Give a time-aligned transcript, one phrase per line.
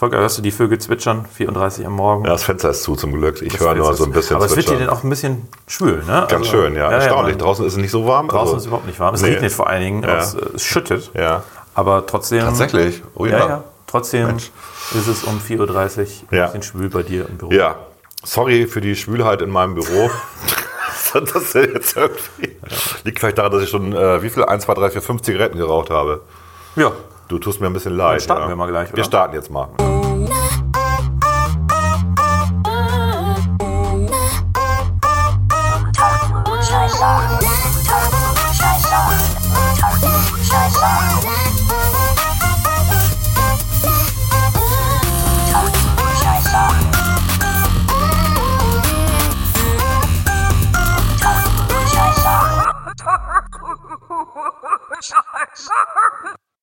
[0.00, 1.26] Volker, hörst du die Vögel zwitschern?
[1.30, 2.24] 34 am Morgen.
[2.24, 3.42] Ja, das Fenster ist zu zum Glück.
[3.42, 6.02] Ich höre nur so ein bisschen Aber es wird dir dann auch ein bisschen schwül,
[6.06, 6.24] ne?
[6.26, 6.90] Ganz schön, ja.
[6.90, 7.34] Erstaunlich.
[7.36, 8.28] man- Draußen ist es nicht so warm.
[8.28, 9.14] draußen also- ist es überhaupt nicht warm.
[9.14, 9.32] Es Nee.
[9.34, 10.16] regnet vor allen Dingen, Ja.
[10.16, 11.10] es, äh, es schüttet.
[11.12, 11.42] Ja.
[11.74, 12.40] Aber trotzdem.
[12.40, 13.02] Tatsächlich?
[13.14, 13.38] Oh ja.
[13.40, 13.64] ja, ja.
[13.88, 14.50] Trotzdem Mensch.
[14.94, 16.46] ist es um 4.30 Uhr Ja.
[16.46, 17.52] ein bisschen schwül bei dir im Büro.
[17.52, 17.76] Ja.
[18.24, 20.10] Sorry für die Schwülheit in meinem Büro.
[21.12, 22.56] das ja jetzt irgendwie.
[23.04, 24.46] Liegt vielleicht daran, dass ich schon, äh, wie viel?
[24.46, 26.22] 1, 2, 3, 4, 5 Zigaretten geraucht habe.
[26.74, 26.90] ja.
[27.28, 28.22] Du tust mir ein bisschen leid.
[28.22, 28.48] starten ja.
[28.48, 29.04] wir mal gleich, Wir oder?
[29.04, 29.68] starten jetzt mal.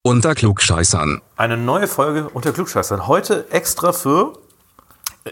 [0.07, 1.21] Unter Klugscheißern.
[1.35, 3.07] Eine neue Folge unter Klugscheißern.
[3.07, 4.31] Heute extra für,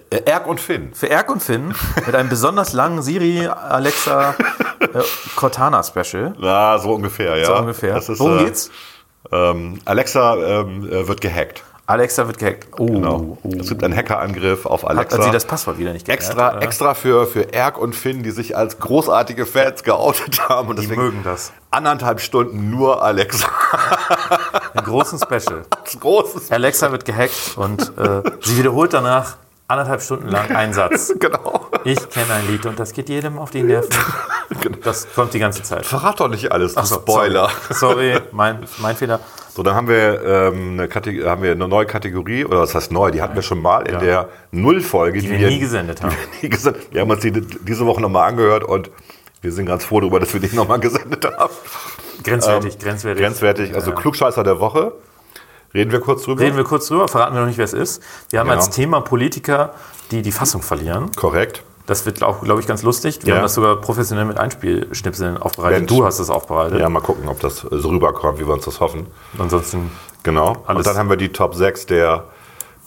[0.09, 0.93] Äh, Erk und Finn.
[0.93, 1.73] für Erk und Finn
[2.05, 4.35] mit einem besonders langen Siri, Alexa,
[4.81, 5.01] äh,
[5.37, 6.35] Cortana Special.
[6.37, 7.45] Na, so ungefähr, ja.
[7.45, 7.93] So ungefähr.
[7.93, 8.69] Das ist, Worum äh, geht's?
[9.31, 11.63] Ähm, Alexa ähm, äh, wird gehackt.
[11.87, 12.67] Alexa wird gehackt.
[12.79, 13.37] Oh, Genau.
[13.43, 13.49] oh.
[13.59, 15.17] Es gibt einen Hackerangriff auf Alexa.
[15.17, 16.19] Hat sie das Passwort wieder nicht geklärt?
[16.21, 16.61] extra, oder?
[16.63, 20.69] extra für, für Erk und Finn, die sich als großartige Fans geoutet haben.
[20.69, 21.51] Und Die mögen das.
[21.69, 23.47] anderthalb Stunden nur Alexa.
[24.73, 25.63] Einen großen Special.
[25.99, 26.51] Großes.
[26.51, 31.13] Alexa wird gehackt und äh, sie wiederholt danach anderthalb Stunden lang einen Satz.
[31.19, 31.67] Genau.
[31.83, 33.89] Ich kenne ein Lied und das geht jedem auf die Nerven.
[34.83, 35.85] Das kommt die ganze Zeit.
[35.85, 37.49] Verrat doch nicht alles, Ach so, Spoiler.
[37.71, 39.19] Sorry, sorry mein, mein Fehler.
[39.49, 43.09] So, dann haben wir, ähm, eine haben wir eine neue Kategorie, oder was heißt neu,
[43.09, 43.99] die hatten wir schon mal in Ja.
[43.99, 46.11] der Nullfolge, die, wir nie gesendet haben.
[46.11, 48.91] Die wir, nie gesendet, wir haben uns die diese Woche nochmal angehört und
[49.41, 51.53] wir sind ganz froh darüber, dass wir die nochmal gesendet haben.
[52.23, 53.23] Grenzwertig, grenzwertig.
[53.23, 54.93] Grenzwertig, also Klugscheißer der Woche.
[55.75, 56.41] Reden wir kurz drüber?
[56.41, 58.01] Reden wir kurz drüber, verraten wir noch nicht, wer es ist.
[58.29, 58.53] Wir haben Ja.
[58.55, 59.73] als Thema Politiker,
[60.11, 61.11] die die Fassung verlieren.
[61.15, 61.61] Korrekt.
[61.85, 63.19] Das wird auch, glaube ich, ganz lustig.
[63.23, 63.35] Wir Ja.
[63.35, 65.81] haben das sogar professionell mit Einspielschnipseln aufbereitet.
[65.81, 65.89] Mensch.
[65.91, 66.79] Du hast es aufbereitet.
[66.79, 69.05] Ja, mal gucken, ob das so rüberkommt, wie wir uns das hoffen.
[69.37, 69.91] Ansonsten,
[70.23, 70.55] Genau.
[70.67, 72.23] Und dann haben wir die Top 6 der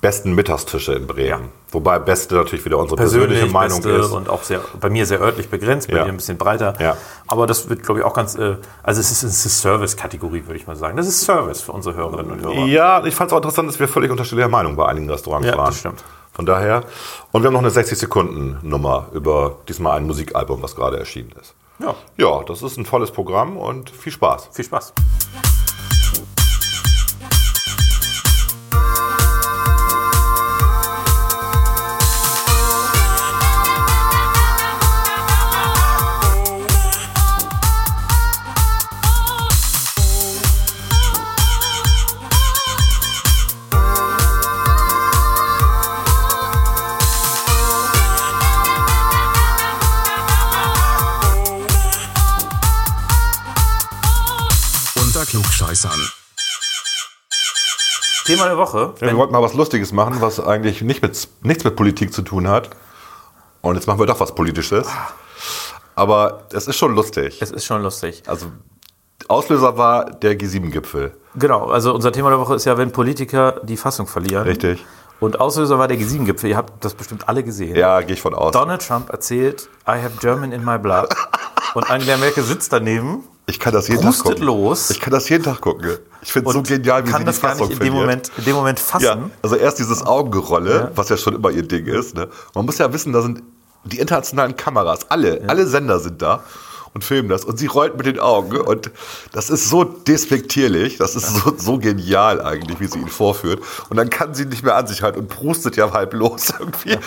[0.01, 1.29] besten Mittagstische in Bremen.
[1.29, 1.39] Ja.
[1.73, 4.13] Wobei beste natürlich wieder unsere persönliche persönlich, Meinung beste ist.
[4.13, 6.05] und auch sehr, bei mir sehr örtlich begrenzt, bei Ja.
[6.05, 6.75] dir ein bisschen breiter.
[6.81, 6.97] Ja.
[7.27, 10.67] Aber das wird, glaube ich, auch ganz, äh, also es ist eine Service-Kategorie, würde ich
[10.67, 10.97] mal sagen.
[10.97, 12.67] Das ist Service für unsere Hörerinnen und Hörer.
[12.67, 15.57] Ja, ich fand es auch interessant, dass wir völlig unterschiedlicher Meinung bei einigen Restaurants Ja,
[15.57, 15.67] waren.
[15.67, 16.05] das stimmt.
[16.33, 16.85] Von daher.
[17.33, 21.55] Und wir haben noch eine 60-Sekunden-Nummer über diesmal ein Musikalbum, was gerade erschienen ist.
[21.81, 24.49] Ja, Ja, das ist ein volles Programm und viel Spaß.
[24.53, 24.93] viel Spaß.
[24.97, 25.58] Unter
[58.39, 58.95] Thema der Woche.
[59.01, 62.23] Ja, wir wollten mal was Lustiges machen, was eigentlich nicht mit, nichts mit Politik zu
[62.23, 62.71] tun hat.
[63.61, 64.89] Und jetzt machen wir doch was Politisches.
[65.95, 67.43] Aber es ist schon lustig.
[67.43, 68.23] Es ist schon lustig.
[68.27, 68.47] Also
[69.27, 71.13] Auslöser war der G7-Gipfel.
[71.35, 74.45] Genau, also unser Thema der Woche ist ja, wenn Politiker die Fassung verlieren.
[74.45, 74.85] Richtig.
[75.21, 76.51] Und Auslöser war der G7-Gipfel.
[76.51, 77.75] Ihr habt das bestimmt alle gesehen.
[77.75, 78.53] Ja, gehe ich von aus.
[78.53, 81.09] Donald Trump erzählt, I have German in my blood.
[81.75, 84.43] Und Angela Merkel sitzt daneben, Ich kann das jeden Tag gucken.
[84.43, 84.91] los.
[84.91, 85.97] Ich kann das jeden Tag gucken.
[86.21, 87.95] Ich finde es so genial, wie kann sie das die gar Fassung nicht in dem.
[87.95, 89.05] Moment, in dem Moment fassen.
[89.05, 92.15] Ja, also erst dieses Augengerolle, was ja schon immer ihr Ding ist.
[92.15, 92.29] Ne?
[92.55, 93.43] Man muss ja wissen, da sind
[93.85, 96.43] die internationalen Kameras, alle, alle Sender sind da
[96.93, 97.45] und filmen das.
[97.45, 98.59] Und sie rollt mit den Augen.
[98.59, 98.91] Und
[99.33, 103.61] das ist so despektierlich, das ist so, so genial eigentlich, wie sie ihn vorführt.
[103.89, 106.99] Und dann kann sie nicht mehr an sich halten und prustet ja halb los irgendwie.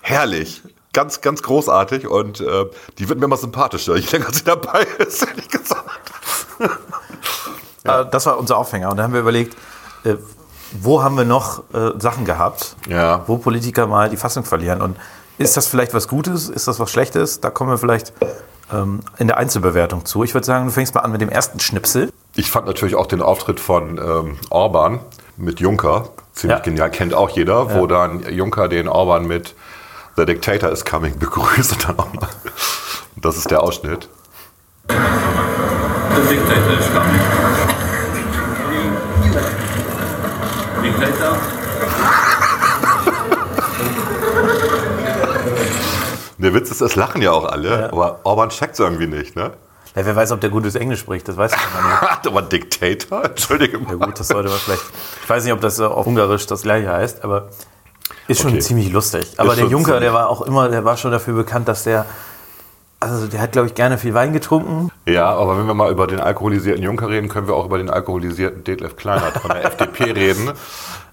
[0.00, 0.62] Herrlich.
[0.96, 2.64] Ganz, ganz großartig und äh,
[2.98, 6.10] die wird mir immer sympathischer, je länger sie dabei ist, ehrlich gesagt.
[7.84, 8.90] Äh, Das war unser Aufhänger.
[8.90, 9.56] Und dann haben wir überlegt,
[10.04, 10.14] äh,
[10.80, 13.22] wo haben wir noch äh, Sachen gehabt, Ja.
[13.26, 14.80] wo Politiker mal die Fassung verlieren.
[14.80, 14.96] Und
[15.36, 16.48] ist das vielleicht was Gutes?
[16.48, 17.40] Ist das was Schlechtes?
[17.40, 18.14] Da kommen wir vielleicht
[18.72, 20.24] ähm, in der Einzelbewertung zu.
[20.24, 22.10] Ich würde sagen, du fängst mal an mit dem ersten Schnipsel.
[22.36, 25.00] Ich fand natürlich auch den Auftritt von ähm, Orban
[25.36, 26.64] mit Juncker ziemlich Ja.
[26.64, 29.54] genial, kennt auch jeder, wo dann Juncker den Orban mit
[30.16, 32.28] The Dictator is coming begrüßt und dann auch mal.
[33.16, 34.08] Und das ist der Ausschnitt.
[34.88, 34.94] The
[36.30, 37.20] dictator is coming.
[40.82, 41.36] Dictator?
[46.38, 49.52] Der Witz ist, es lachen ja auch alle, aber Orban checkt es irgendwie nicht, ne?
[49.94, 52.26] Ja, wer weiß, ob der gutes Englisch spricht, das weiß ich nicht.
[52.26, 53.22] aber Diktator?
[53.22, 54.82] Entschuldige Ja gut, das sollte man vielleicht.
[55.22, 57.50] Ich weiß nicht, ob das auf Ungarisch das gleiche heißt, aber
[58.28, 58.60] ist schon Okay.
[58.60, 59.32] ziemlich lustig.
[59.36, 61.84] Aber Ist der schon Juncker, der war auch immer, der war schon dafür bekannt, dass
[61.84, 62.06] der,
[63.00, 64.90] also der hat, glaube ich, gerne viel Wein getrunken.
[65.06, 67.90] Ja, aber wenn wir mal über den alkoholisierten Juncker reden, können wir auch über den
[67.90, 70.50] alkoholisierten Detlef Kleinert von der FDP reden,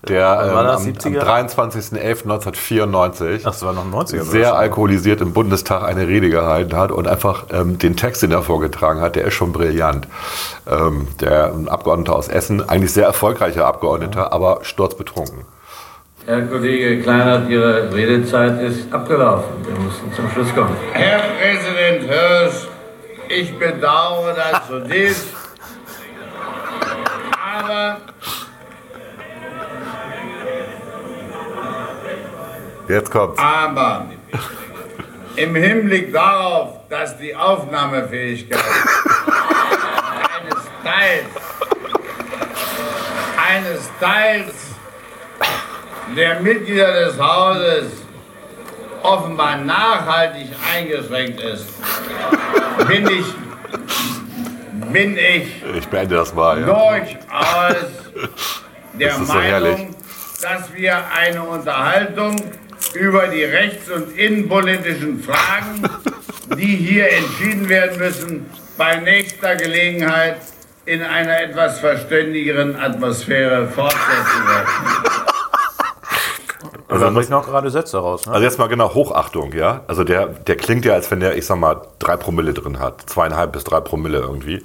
[0.07, 1.23] der ähm, am, am 70er?
[1.23, 4.15] 23.11.1994 Ach, das war noch 90er.
[4.15, 8.31] oder sehr alkoholisiert im Bundestag eine Rede gehalten hat und einfach ähm, den Text, den
[8.31, 10.07] er vorgetragen hat, der ist schon brillant.
[10.69, 15.45] Ähm, der ein Abgeordneter aus Essen, eigentlich sehr erfolgreicher Abgeordneter, aber sturzbetrunken.
[16.25, 19.65] Herr Kollege Kleinert, Ihre Redezeit ist abgelaufen.
[19.65, 20.73] Wir müssen zum Schluss kommen.
[20.93, 22.67] Herr Präsident Hirsch,
[23.27, 25.27] ich bedauere das zutiefst.
[27.57, 27.97] Aber
[32.87, 33.41] Jetzt kommt's.
[33.41, 34.05] Aber
[35.35, 38.59] im Hinblick darauf, dass die Aufnahmefähigkeit
[40.39, 41.25] eines Teils,
[43.37, 44.72] eines Teils
[46.15, 47.85] der Mitglieder des Hauses
[49.01, 51.65] offenbar nachhaltig eingeschränkt ist,
[52.87, 53.25] bin ich,
[54.91, 55.47] bin ich
[55.77, 56.61] Ich beende das mal.
[56.61, 56.65] Ja.
[56.65, 57.75] durchaus
[58.93, 59.77] der Das so herrlich.
[59.77, 59.95] Meinung,
[60.41, 62.35] dass wir eine Unterhaltung
[62.93, 65.83] über die rechts- und innenpolitischen Fragen,
[66.57, 68.45] die hier entschieden werden müssen,
[68.77, 70.37] bei nächster Gelegenheit
[70.85, 74.82] in einer etwas verständigeren Atmosphäre fortsetzen werden.
[76.93, 78.25] Also da ich noch gerade Sätze raus.
[78.25, 78.33] Ne?
[78.33, 79.81] Also jetzt mal genau Hochachtung, ja.
[79.87, 83.09] Also der, der klingt ja, als wenn der, ich sag mal, drei Promille drin hat.
[83.09, 84.63] Zweieinhalb bis drei Promille irgendwie.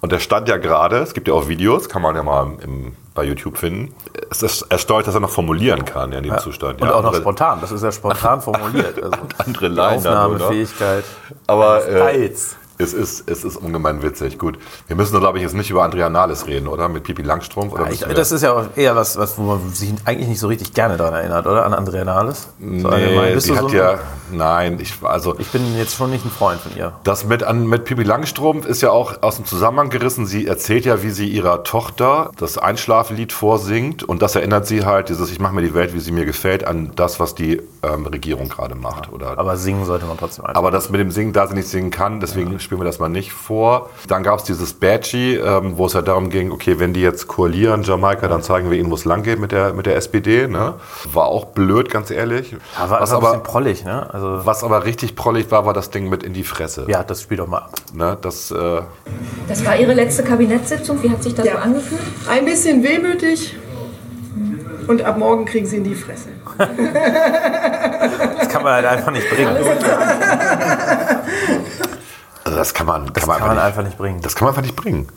[0.00, 2.94] Und der stand ja gerade, es gibt ja auch Videos, kann man ja mal im,
[3.14, 3.94] bei YouTube finden.
[4.30, 6.80] Es ist erstaunlich, dass er noch formulieren kann ja, in dem Zustand.
[6.80, 6.94] Und ja.
[6.94, 7.60] auch noch spontan.
[7.60, 9.02] Das ist ja spontan formuliert.
[9.02, 9.96] Also andere Line?
[9.96, 11.04] Aufnahmefähigkeit.
[11.46, 12.56] Aber äh, Teils.
[12.78, 14.38] Es, ist, es ist ungemein witzig.
[14.38, 16.88] Gut, wir müssen, glaube ich, jetzt nicht über Andrea Nahles reden, oder?
[16.88, 17.72] Mit Pipi Langstrumpf?
[17.72, 20.28] Oder Ich, müssen wir- das ist ja auch eher was, was, wo man sich eigentlich
[20.28, 21.64] nicht so richtig gerne daran erinnert, oder?
[21.64, 22.48] An Andrea Nahles?
[22.58, 23.98] So nee, Bist du hat so ja, ein-
[24.32, 26.92] nein, ich, also Ich bin jetzt schon nicht ein Freund von ihr.
[27.04, 30.26] Das mit, an, mit Pippi Langstrumpf ist ja auch aus dem Zusammenhang gerissen.
[30.26, 34.02] Sie erzählt ja, wie sie ihrer Tochter das Einschlaflied vorsingt.
[34.02, 36.66] Und das erinnert sie halt, dieses Ich mache mir die Welt, wie sie mir gefällt,
[36.66, 39.12] an das, was die ähm, Regierung gerade macht.
[39.12, 40.58] Oder Aber singen sollte man trotzdem einfach.
[40.58, 43.08] aber das mit dem Singen, da sie nicht singen kann, deswegen spielen wir das mal
[43.08, 43.88] nicht vor.
[44.08, 47.26] Dann gab es dieses Badgie, ähm, wo es ja darum ging, okay, wenn die jetzt
[47.26, 50.46] koalieren, Jamaika, dann zeigen wir ihnen, wo es lang geht mit der, mit der SPD.
[50.48, 50.74] Ne?
[51.12, 52.52] War auch blöd, ganz ehrlich.
[52.78, 54.12] Ja, war was, aber ein bisschen prollig, ne?
[54.12, 56.84] Also, was aber richtig prollig war, war das Ding mit in die Fresse.
[56.88, 57.72] ja, das spielt doch mal ab.
[57.94, 58.18] Ne?
[58.20, 58.82] Das, äh,
[59.48, 61.02] Das war Ihre letzte Kabinettssitzung.
[61.02, 61.52] Wie hat sich das Ja.
[61.52, 62.00] so angefühlt?
[62.28, 63.56] Ein bisschen wehmütig
[64.88, 66.28] und ab morgen kriegen sie in die Fresse.
[68.38, 69.56] Das kann man halt einfach nicht bringen.
[72.56, 74.16] Also das kann man, Das kann man, kann man einfach, einfach nicht bringen.
[74.16, 75.08] nicht, das kann man einfach nicht bringen.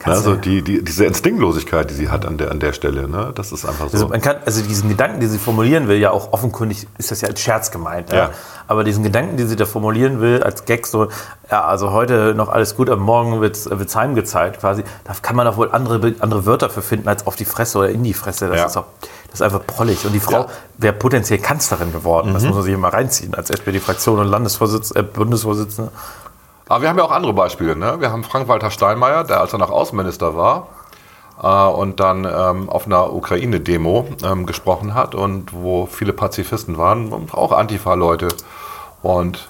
[0.00, 3.08] Kannst also du- die, die, diese Instinktlosigkeit, die sie hat an der, an der Stelle,
[3.08, 3.32] ne?
[3.34, 4.08] das ist einfach Also, so.
[4.08, 7.26] man kann, also diesen Gedanken, den sie formulieren will, ja auch offenkundig ist das ja
[7.28, 8.12] als Scherz gemeint.
[8.12, 8.16] Ja.
[8.16, 8.30] Ja.
[8.68, 11.08] Aber diesen Gedanken, den sie da formulieren will, als Gag, so,
[11.50, 15.46] ja, also heute noch alles gut, aber morgen wird es heimgezahlt quasi, da kann man
[15.46, 18.46] doch wohl andere, andere Wörter für finden als auf die Fresse oder in die Fresse.
[18.46, 18.66] Das, Ja.
[18.66, 18.84] ist, auch,
[19.32, 20.06] das ist einfach prollig.
[20.06, 20.46] Und die Frau Ja.
[20.76, 22.28] wäre potenziell Kanzlerin geworden.
[22.30, 22.34] Mhm.
[22.34, 25.90] Das muss man sich immer reinziehen als SPD-Fraktion und Landesvorsitz, äh, Bundesvorsitzende.
[26.68, 27.76] Aber wir haben ja auch andere Beispiele.
[27.76, 28.00] Ne?
[28.00, 30.68] Wir haben Frank-Walter Steinmeier, der als er noch Außenminister war
[31.42, 37.12] äh, und dann ähm, auf einer Ukraine-Demo ähm, gesprochen hat und wo viele Pazifisten waren
[37.12, 38.28] und auch Antifa-Leute.
[39.02, 39.48] Und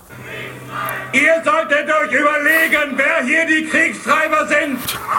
[1.12, 4.78] Ihr solltet euch überlegen, wer hier die Kriegstreiber sind.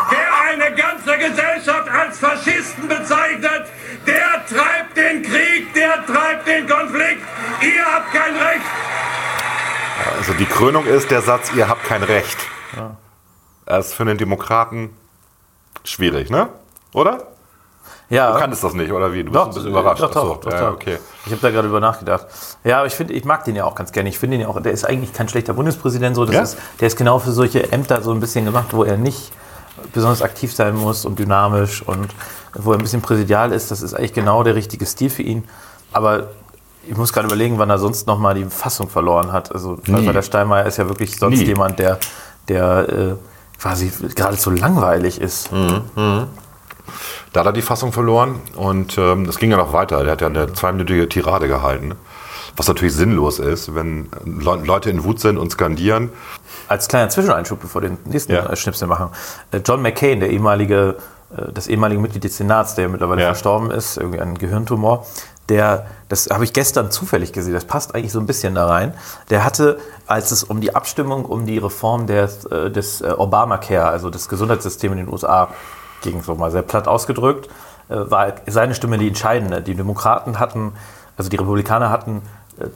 [0.09, 3.65] Wer eine ganze Gesellschaft als Faschisten bezeichnet,
[4.05, 7.23] der treibt den Krieg, der treibt den Konflikt.
[7.61, 8.65] Ihr habt kein Recht.
[10.19, 12.37] Also die Krönung ist der Satz, ihr habt kein Recht.
[13.65, 14.91] Das ist für einen Demokraten
[15.83, 16.49] schwierig, ne?
[16.93, 17.23] Oder?
[18.09, 18.33] Ja.
[18.33, 19.23] Du kannst das nicht, oder wie?
[19.23, 20.01] Du bist Doch, ein bisschen überrascht.
[20.01, 20.97] Doch, doch, doch, ja, okay.
[21.25, 22.25] Ich habe da gerade über nachgedacht.
[22.63, 24.09] Ja, aber ich finde, ich mag den ja auch ganz gerne.
[24.09, 26.15] Ich finde ihn ja auch, der ist eigentlich kein schlechter Bundespräsident.
[26.15, 26.41] So, das Ja?
[26.41, 29.31] ist, der ist genau für solche Ämter so ein bisschen gemacht, wo er nicht
[29.93, 32.09] besonders aktiv sein muss und dynamisch und
[32.55, 33.69] wo er ein bisschen präsidial ist.
[33.69, 35.47] Das ist eigentlich genau der richtige Stil für ihn.
[35.93, 36.29] Aber
[36.89, 39.51] ich muss gerade überlegen, wann er sonst noch mal die Fassung verloren hat.
[39.53, 41.45] Also weil der Steinmeier ist ja wirklich sonst Nie.
[41.45, 41.99] jemand, der,
[42.47, 43.15] der äh,
[43.61, 45.49] quasi geradezu langweilig ist.
[47.33, 50.03] Da hat er die Fassung verloren und ähm, das ging ja noch weiter.
[50.03, 51.93] Der hat ja eine zweiminütige Tirade gehalten.
[52.57, 56.09] Was natürlich sinnlos ist, wenn Le Leute in Wut sind und skandieren.
[56.67, 58.47] Als kleiner Zwischeneinschub, bevor wir den nächsten Ja.
[58.47, 59.09] äh, Schnipsel machen.
[59.51, 60.95] Äh, John McCain, der ehemalige,
[61.37, 63.27] äh, das ehemalige Mitglied des Senats, der mittlerweile Ja.
[63.27, 65.05] verstorben ist, irgendwie ein Gehirntumor,
[65.49, 68.93] der, das habe ich gestern zufällig gesehen, das passt eigentlich so ein bisschen da rein,
[69.29, 73.89] der hatte, als es um die Abstimmung, um die Reform des, äh, des äh, Obamacare,
[73.89, 75.49] also des Gesundheitssystems in den USA
[76.01, 77.47] ging, so mal sehr platt ausgedrückt,
[77.89, 79.61] äh, war seine Stimme die entscheidende.
[79.61, 80.73] Die Demokraten hatten,
[81.17, 82.21] also die Republikaner hatten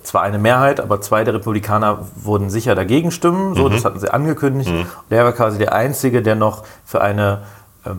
[0.04, 3.54] zwar eine Mehrheit, aber zwei der Republikaner wurden sicher dagegen stimmen.
[3.56, 4.70] So, das hatten sie angekündigt.
[4.70, 7.42] Und der war quasi der Einzige, der noch für eine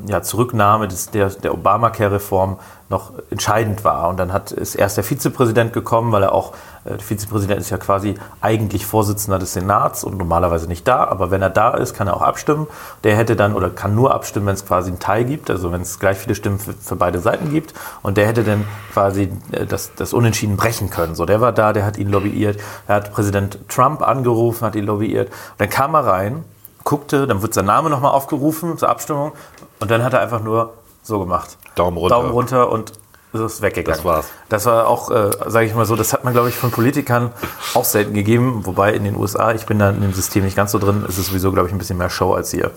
[0.06, 4.08] ja, Zurücknahme des, der, der Obamacare-Reform noch entscheidend war.
[4.08, 6.52] Und dann hat, ist erst der Vizepräsident gekommen, weil er auch,
[6.84, 11.30] äh, der Vizepräsident ist ja quasi eigentlich Vorsitzender des Senats und normalerweise nicht da, aber
[11.30, 12.66] wenn er da ist, kann er auch abstimmen.
[13.02, 15.82] Der hätte dann oder kann nur abstimmen, wenn es quasi einen Teil gibt, also wenn
[15.82, 17.74] es gleich viele Stimmen für, für beide Seiten gibt.
[18.02, 21.14] Und der hätte dann quasi äh, das, das Unentschieden brechen können.
[21.14, 24.86] So, der war da, der hat ihn lobbyiert, er hat Präsident Trump angerufen, hat ihn
[24.86, 25.28] lobbyiert.
[25.28, 26.44] Und dann kam er rein
[26.84, 29.32] guckte, dann wird sein Name nochmal aufgerufen zur Abstimmung
[29.80, 31.58] und dann hat er einfach nur so gemacht.
[31.74, 32.16] Daumen runter.
[32.16, 32.92] Daumen runter und
[33.32, 33.96] es ist weggegangen.
[33.96, 34.26] Das war's.
[34.48, 37.32] Das war auch, äh, sage ich mal so, das hat man, glaube ich, von Politikern
[37.74, 38.64] auch selten gegeben.
[38.64, 41.18] Wobei in den USA, ich bin da in dem System nicht ganz so drin, ist
[41.18, 42.70] es sowieso, glaube ich, ein bisschen mehr Show als hier.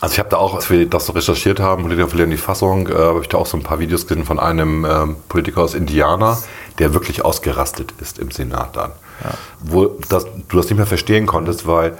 [0.00, 2.86] Also ich habe da auch, als wir das so recherchiert haben, Politiker verlieren die Fassung,
[2.88, 5.74] äh, habe ich da auch so ein paar Videos gesehen von einem ähm, Politiker aus
[5.74, 6.38] Indiana,
[6.78, 8.92] der wirklich ausgerastet ist im Senat dann.
[9.60, 11.96] Wo das, du das nicht mehr verstehen konntest, weil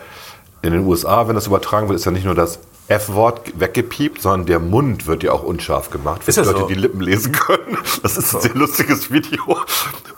[0.63, 2.59] in den USA, wenn das übertragen wird, ist ja nicht nur das
[2.89, 6.61] F-Wort weggepiept, sondern der Mund wird ja auch unscharf gemacht, für Ist die das Leute,
[6.61, 6.67] so?
[6.69, 7.79] die Lippen lesen können.
[8.03, 9.59] Das ist ein sehr lustiges Video.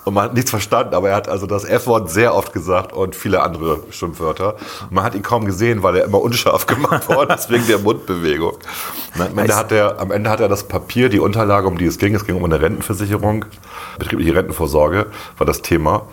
[0.04, 3.14] Und man hat nichts verstanden, aber er hat also das F-Wort sehr oft gesagt und
[3.14, 4.56] viele andere Schimpfwörter.
[4.82, 7.78] Und man hat ihn kaum gesehen, weil er immer unscharf gemacht worden ist wegen der
[7.78, 8.52] Mundbewegung.
[9.14, 11.86] Und am, Ende hat er, am Ende hat er das Papier, die Unterlage, um die
[11.86, 13.46] es ging, es ging um eine Rentenversicherung,
[13.98, 15.06] betriebliche Rentenvorsorge
[15.38, 16.06] war das Thema.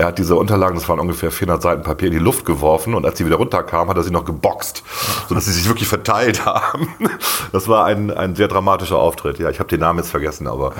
[0.00, 3.04] Er hat diese Unterlagen, das waren ungefähr 400 Seiten Papier, in die Luft geworfen und
[3.04, 4.82] als sie wieder runterkamen, hat er sie noch geboxt,
[5.28, 6.88] sodass sie sich wirklich verteilt haben.
[7.52, 9.38] Das war ein, ein sehr dramatischer Auftritt.
[9.38, 10.72] Ja, ich habe den Namen jetzt vergessen, aber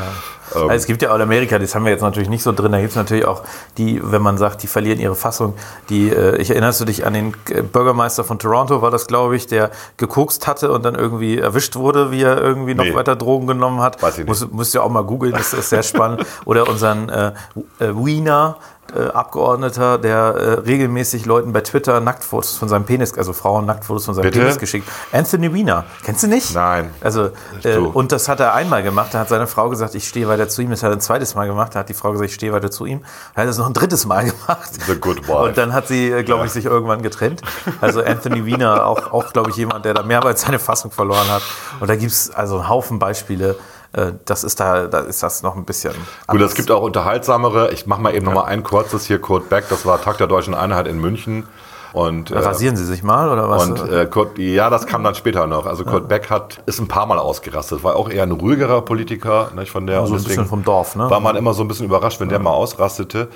[0.55, 2.53] ähm, Also es gibt ja auch in Amerika, das haben wir jetzt natürlich nicht so
[2.53, 3.43] drin, da gibt es natürlich auch
[3.77, 5.53] die, wenn man sagt, die verlieren ihre Fassung,
[5.91, 9.37] die, äh, ich erinnerst du dich an den äh, Bürgermeister von Toronto, war das glaube
[9.37, 12.95] ich, der gekokst hatte und dann irgendwie erwischt wurde, wie er irgendwie noch Nee.
[12.95, 14.03] weiter Drogen genommen hat.
[14.03, 14.29] Weiß ich nicht.
[14.29, 16.25] Muss, müsst ihr auch mal googeln, das ist sehr spannend.
[16.47, 17.33] Oder unseren äh,
[17.81, 18.57] äh, Wiener,
[18.95, 24.05] äh, Abgeordneter, der äh, regelmäßig Leuten bei Twitter Nacktfotos von seinem Penis, also Frauen Nacktfotos
[24.05, 24.41] von seinem Bitte?
[24.41, 24.89] Penis geschickt.
[25.13, 26.55] Anthony Wiener, kennst du nicht?
[26.55, 26.91] Nein.
[27.01, 27.31] Also,
[27.65, 29.13] äh, und das hat er einmal gemacht.
[29.13, 30.71] Da hat seine Frau gesagt, ich stehe weiter zu ihm.
[30.71, 31.75] Das hat er ein zweites Mal gemacht.
[31.75, 33.03] Da hat die Frau gesagt, ich stehe weiter zu ihm.
[33.35, 34.71] Er hat es noch ein drittes Mal gemacht.
[34.87, 35.33] The good wife.
[35.33, 37.43] Und dann hat sie, glaube ich, sich irgendwann getrennt.
[37.81, 41.43] Also Anthony Wiener, auch, auch glaube ich, jemand, der da mehrmals seine Fassung verloren hat.
[41.81, 43.57] Und da gibt es also einen Haufen Beispiele.
[43.93, 45.95] Äh, Das ist da, da ist das noch ein bisschen.
[46.29, 47.71] Gut, es gibt auch unterhaltsamere.
[47.73, 49.21] Ich mache mal eben noch mal ein kurzes hier.
[49.21, 51.47] Kurt Beck, das war Tag der Deutschen Einheit in München.
[51.93, 53.67] Und, äh, Rasieren Sie sich mal oder was?
[53.67, 55.67] und äh, Kurt, ja, das kam dann später noch.
[55.67, 57.83] Also Kurt Beck hat, ist ein paar Mal ausgerastet.
[57.83, 59.51] War auch eher ein ruhigerer Politiker.
[59.57, 61.11] Nicht, von der, so und ein bisschen vom Dorf, ne?
[61.11, 63.27] War man immer so ein bisschen überrascht, wenn der mal ausrastete.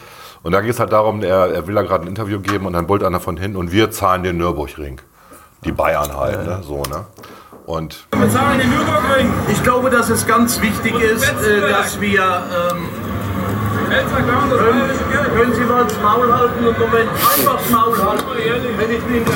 [0.44, 2.74] Und da ging es halt darum, er, er will da gerade ein Interview geben und
[2.74, 5.00] dann bullt einer von hinten und wir zahlen den Nürburgring.
[5.64, 6.60] Die Bayern halt, ne?
[6.62, 7.06] So, ne?
[7.66, 9.32] Und bezahlen den Nürburgring.
[9.50, 12.20] Ich glaube, dass es ganz wichtig ist, äh, dass wir.
[12.22, 12.88] Ähm,
[13.90, 18.24] können, können Sie mal das Maul halten und Moment einfach das Maul halten?
[18.76, 19.26] Wenn ich nicht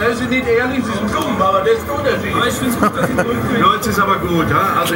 [0.00, 2.32] das sind nicht ehrlich, Sie sind dumm, aber das ist der Unterschied.
[2.48, 4.80] Ich finde es gut, dass Sie jetzt ist aber gut, ja?
[4.80, 4.94] Also,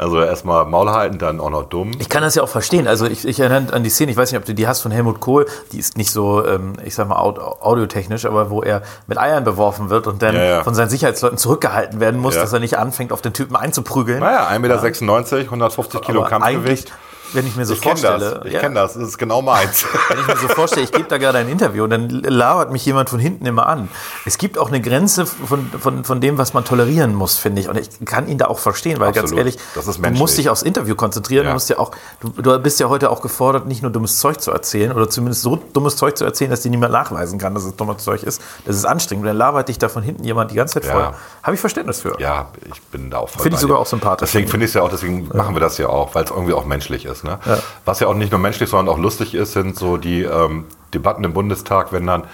[0.00, 1.92] also erstmal Maul halten, dann auch noch dumm.
[1.98, 2.88] Ich kann das ja auch verstehen.
[2.88, 4.90] Also ich, ich erinnere an die Szene, ich weiß nicht, ob du die hast von
[4.90, 8.82] Helmut Kohl, die ist nicht so, ähm, ich sag mal, aud- audiotechnisch, aber wo er
[9.06, 10.62] mit Eiern beworfen wird und dann Ja, ja.
[10.64, 12.40] von seinen Sicherheitsleuten zurückgehalten werden muss, Ja.
[12.42, 14.20] dass er nicht anfängt, auf den Typen einzuprügeln.
[14.20, 16.92] Naja, 1,96 Meter, 150 Kilo Aber Kampfgewicht.
[17.32, 19.84] Wenn ich mir so Ich vorstelle, das, ich ja, kenne das, das ist genau meins.
[20.08, 22.84] wenn ich mir so vorstelle, ich gebe da gerade ein Interview und dann labert mich
[22.86, 23.88] jemand von hinten immer an.
[24.26, 27.68] Es gibt auch eine Grenze von, von, von dem, was man tolerieren muss, finde ich.
[27.68, 29.38] Und ich kann ihn da auch verstehen, weil ganz Absolut.
[29.38, 31.44] ehrlich, Das ist du musst dich aufs Interview konzentrieren.
[31.44, 31.50] Ja.
[31.50, 34.40] Du, musst ja auch, du, du bist ja heute auch gefordert, nicht nur dummes Zeug
[34.40, 37.64] zu erzählen oder zumindest so dummes Zeug zu erzählen, dass dir niemand nachweisen kann, dass
[37.64, 38.42] es dummes Zeug ist.
[38.64, 39.22] Das ist anstrengend.
[39.24, 40.92] Und dann labert dich da von hinten jemand die ganze Zeit Ja.
[40.92, 41.14] voll.
[41.42, 42.20] Habe ich Verständnis für.
[42.20, 44.28] Ja, ich bin da auch voll Finde ich sogar auch sympathisch.
[44.30, 46.52] Deswegen finde ich es ja auch, deswegen machen wir das ja auch, weil es irgendwie
[46.52, 47.19] auch menschlich ist.
[47.24, 47.38] Ne?
[47.84, 51.24] Was ja auch nicht nur menschlich, sondern auch lustig ist, sind so die ähm, Debatten
[51.24, 52.24] im Bundestag, wenn dann.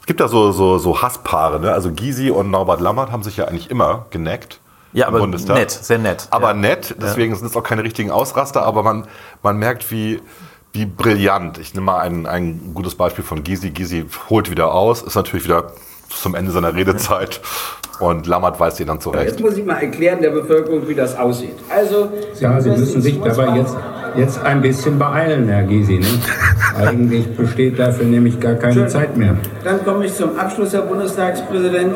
[0.00, 1.72] Es gibt da so, so, so Hasspaare, ne?
[1.72, 4.60] Also Gysi und Norbert Lammert haben sich ja eigentlich immer geneckt.
[4.92, 5.56] Ja, im aber Bundestag.
[5.56, 6.28] nett, sehr nett.
[6.30, 6.54] Aber Ja.
[6.54, 9.06] nett, deswegen sind es auch keine richtigen Ausraster, aber man,
[9.42, 10.20] man merkt, wie,
[10.72, 11.56] wie brillant.
[11.58, 13.70] Ich nehme mal ein, ein gutes Beispiel von Gysi.
[13.70, 15.72] Gysi holt wieder aus, ist natürlich wieder
[16.08, 17.40] zum Ende seiner Redezeit
[18.00, 19.26] und Lammert weist ihn dann zurecht.
[19.26, 21.54] Jetzt muss ich mal erklären der Bevölkerung, wie das aussieht.
[21.68, 22.08] Also,
[22.40, 23.76] Ja, Sie müssen sich dabei jetzt,
[24.16, 25.98] jetzt ein bisschen beeilen, Herr Gysi.
[25.98, 26.06] Ne?
[26.86, 28.88] Eigentlich besteht dafür nämlich gar keine Schön.
[28.88, 29.36] Zeit mehr.
[29.62, 31.94] Dann komme ich zum Abschluss, Herr Bundestagspräsident.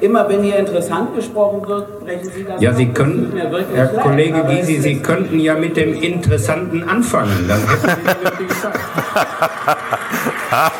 [0.00, 2.76] Immer wenn hier interessant gesprochen wird, brechen Sie das Ja, ab.
[2.76, 7.48] Sie können, Herr leid, Kollege aber Gysi, Sie könnten ja mit dem Interessanten anfangen.
[7.48, 8.74] Dann hätten Sie die wirklich Zeit.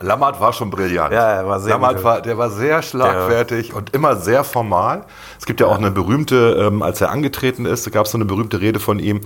[0.00, 1.12] Lammert war schon brillant.
[1.12, 5.04] Ja, er war sehr Lammert war, der war sehr schlagfertig und immer sehr formal.
[5.38, 8.24] Es gibt ja auch eine berühmte, ähm, als er angetreten ist, gab es so eine
[8.24, 9.20] berühmte Rede von ihm,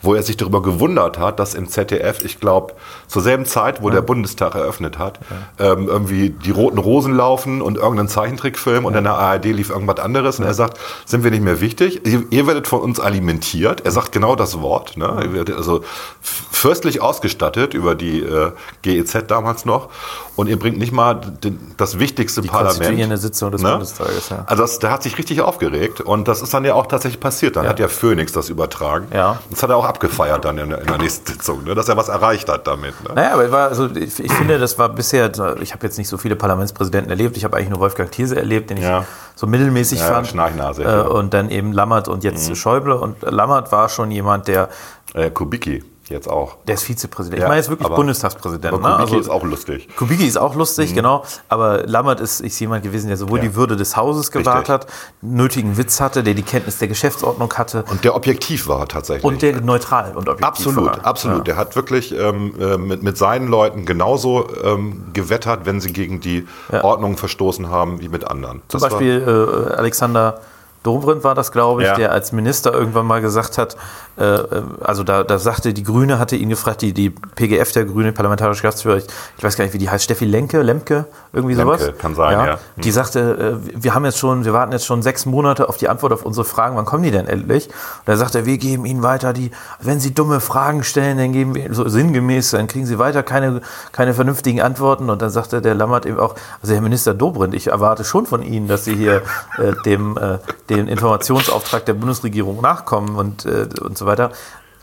[0.00, 2.74] wo er sich darüber gewundert hat, dass im ZDF, ich glaube,
[3.06, 5.18] zur selben Zeit, wo der Bundestag eröffnet hat,
[5.58, 9.98] ähm, irgendwie die roten Rosen laufen und irgendein Zeichentrickfilm und in der ARD lief irgendwas
[9.98, 12.06] anderes und er sagt, sind wir nicht mehr wichtig?
[12.06, 13.82] Ihr, ihr werdet von uns alimentiert.
[13.84, 14.96] Er sagt genau das Wort.
[14.96, 15.44] Ne?
[15.56, 15.82] Also
[16.20, 18.52] fürstlich ausgestattet über die äh,
[18.82, 19.90] GEZ damals noch
[20.36, 22.76] und ihr bringt nicht mal den, das wichtigste Die Parlament.
[22.78, 24.44] konstituierende Sitzung des Bundestages, ja.
[24.46, 27.56] Also das, der hat sich richtig aufgeregt und das ist dann ja auch tatsächlich passiert.
[27.56, 29.06] Dann hat ja Phoenix das übertragen.
[29.12, 29.38] Ja.
[29.50, 31.74] Das hat er auch abgefeiert dann in, der- in der nächsten Sitzung, ne?
[31.74, 32.94] dass er was erreicht hat damit.
[33.08, 33.14] Ne?
[33.14, 35.30] Naja, aber war, also ich, ich finde, das war bisher,
[35.60, 38.70] ich habe jetzt nicht so viele Parlamentspräsidenten erlebt, ich habe eigentlich nur Wolfgang Thiese erlebt,
[38.70, 39.04] den ich Ja.
[39.34, 40.26] so mittelmäßig Ja, ja, fand.
[40.28, 41.10] Schnarchnase, äh, klar.
[41.10, 42.96] und dann eben Lammert und jetzt Schäuble.
[42.96, 44.68] Und Lammert war schon jemand, der,
[45.14, 46.56] Äh, Kubicki jetzt auch.
[46.66, 47.40] der ist Vizepräsident.
[47.40, 48.74] Ja, ich meine jetzt wirklich aber- Bundestagspräsident.
[48.74, 48.94] Aber ne?
[48.96, 49.88] Kubicki Also- ist auch lustig.
[49.96, 51.24] Kubicki ist auch lustig, genau.
[51.48, 53.44] Aber Lammert ist, ist jemand gewesen, der sowohl Ja.
[53.44, 54.74] die Würde des Hauses gewahrt Richtig.
[54.74, 54.86] hat,
[55.22, 59.24] nötigen Witz hatte, der die Kenntnis der Geschäftsordnung hatte Und der objektiv war tatsächlich.
[59.24, 61.04] und der neutral und objektiv Absolut, war.
[61.06, 61.38] absolut.
[61.38, 61.44] Ja.
[61.44, 66.20] Der hat wirklich ähm, äh, mit, mit seinen Leuten genauso ähm, gewettert, wenn sie gegen
[66.20, 66.46] die.
[66.82, 68.60] Ordnung verstoßen haben, wie mit anderen.
[68.68, 69.22] Zum Das Beispiel
[69.70, 70.40] äh, Alexander
[70.84, 71.96] Dobrindt war das, glaube ich, Ja.
[71.96, 73.76] der als Minister irgendwann mal gesagt hat,
[74.16, 77.84] äh, äh, also da, da sagte die Grüne, hatte ihn gefragt, die, die PGF der
[77.86, 79.06] Grüne, parlamentarische Geschäftsführer, ich,
[79.38, 81.92] ich weiß gar nicht, wie die heißt, Steffi Lenke, Lemke, irgendwie Lemke, sowas.
[81.98, 82.52] kann sein, ja.
[82.52, 82.58] Hm.
[82.78, 85.88] Die sagte, äh, wir haben jetzt schon, wir warten jetzt schon sechs Monate auf die
[85.88, 87.66] Antwort auf unsere Fragen, wann kommen die denn endlich?
[87.68, 87.74] Und
[88.06, 89.50] da sagte er, wir geben ihnen weiter die,
[89.80, 93.62] wenn sie dumme Fragen stellen, dann geben wir, so sinngemäß, dann kriegen sie weiter keine,
[93.92, 95.08] keine vernünftigen Antworten.
[95.08, 98.42] Und dann sagte der Lammert eben auch, also Herr Minister Dobrindt, ich erwarte schon von
[98.42, 99.22] Ihnen, dass Sie hier
[99.58, 100.38] äh, dem, äh,
[100.68, 104.30] dem Informationsauftrag der Bundesregierung nachkommen und, äh, und so weiter.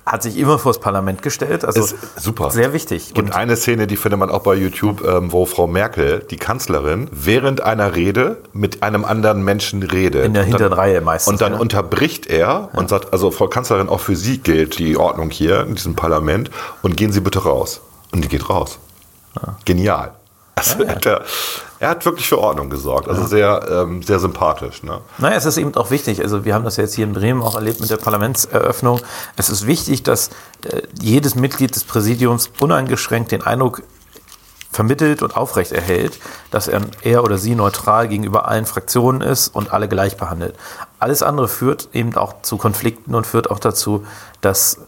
[0.04, 1.64] Hat sich immer vors Parlament gestellt.
[1.64, 2.50] Also Ist super.
[2.50, 3.14] Sehr wichtig.
[3.16, 7.08] Und eine Szene, die findet man auch bei YouTube, ähm, wo Frau Merkel, die Kanzlerin,
[7.12, 10.26] während einer Rede mit einem anderen Menschen redet.
[10.26, 11.60] In der hinteren Reihe meistens, Und dann ja.
[11.60, 15.76] unterbricht er und sagt, also Frau Kanzlerin, auch für Sie gilt die Ordnung hier in
[15.76, 16.50] diesem Parlament
[16.82, 17.82] und gehen Sie bitte raus.
[18.12, 18.80] Und die geht raus.
[19.66, 20.14] Genial.
[20.62, 21.22] Also hat er,
[21.80, 23.08] er hat wirklich für Ordnung gesorgt.
[23.08, 24.84] Also sehr, ähm, sehr sympathisch.
[24.84, 25.02] Ne?
[25.18, 27.56] Naja, es ist eben auch wichtig, also wir haben das jetzt hier in Bremen auch
[27.56, 29.02] erlebt mit der Parlamentseröffnung.
[29.36, 30.30] Es ist wichtig, dass
[30.64, 33.84] äh, jedes Mitglied des Präsidiums uneingeschränkt den Eindruck
[34.72, 36.20] vermittelt und aufrechterhält,
[36.50, 40.56] dass er, er oder sie neutral gegenüber allen Fraktionen ist und alle gleich behandelt.
[41.00, 44.06] Alles andere führt eben auch zu Konflikten und führt auch dazu,
[44.40, 44.80] dass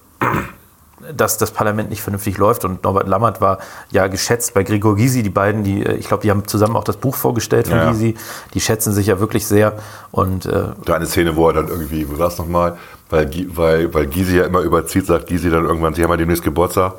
[1.16, 2.66] dass das Parlament nicht vernünftig läuft.
[2.66, 3.60] Und Norbert Lammert war
[3.92, 6.84] ja geschätzt bei Gregor Gysi, die beiden, die, äh, ich glaube, die haben zusammen auch
[6.84, 7.92] das Buch vorgestellt von Ja.
[7.92, 8.16] Gysi.
[8.54, 9.74] Die schätzen sich ja wirklich sehr.
[10.12, 12.78] Und äh, Da eine Szene, wo er dann irgendwie, wo war es nochmal,
[13.10, 16.44] weil, weil, weil Gysi ja immer überzieht, sagt Gysi dann irgendwann, Sie haben ja demnächst
[16.44, 16.94] Geburtstag,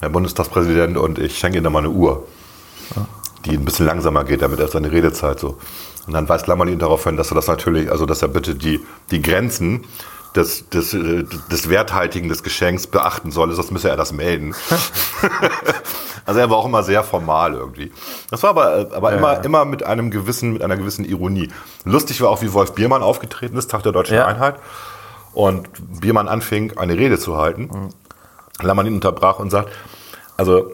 [0.00, 2.24] Herr Bundestagspräsident, und ich schenke Ihnen dann mal eine Uhr,
[3.44, 5.56] die ein bisschen langsamer geht, damit er seine Redezeit so.
[6.06, 8.54] Und dann weist Lammerl ihn darauf hin, dass er das natürlich, also dass er bitte
[8.54, 8.80] die,
[9.10, 9.84] die Grenzen
[10.36, 14.54] des, des, äh, des Werthaltigen des Geschenks beachten solle, sonst müsse er das melden.
[16.26, 17.92] also er war auch immer sehr formal irgendwie.
[18.30, 21.48] Das war aber, aber immer, immer mit einem gewissen, mit einer gewissen Ironie.
[21.84, 24.26] Lustig war auch, wie Wolf Biermann aufgetreten ist, Tag der Deutschen Ja.
[24.26, 24.56] Einheit.
[25.32, 25.68] Und
[26.00, 27.90] Biermann anfing, eine Rede zu halten.
[28.60, 29.70] Lammerl ihn unterbrach und sagt,
[30.36, 30.72] also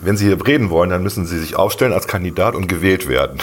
[0.00, 3.38] wenn Sie hier reden wollen, dann müssen Sie sich aufstellen als Kandidat und gewählt werden.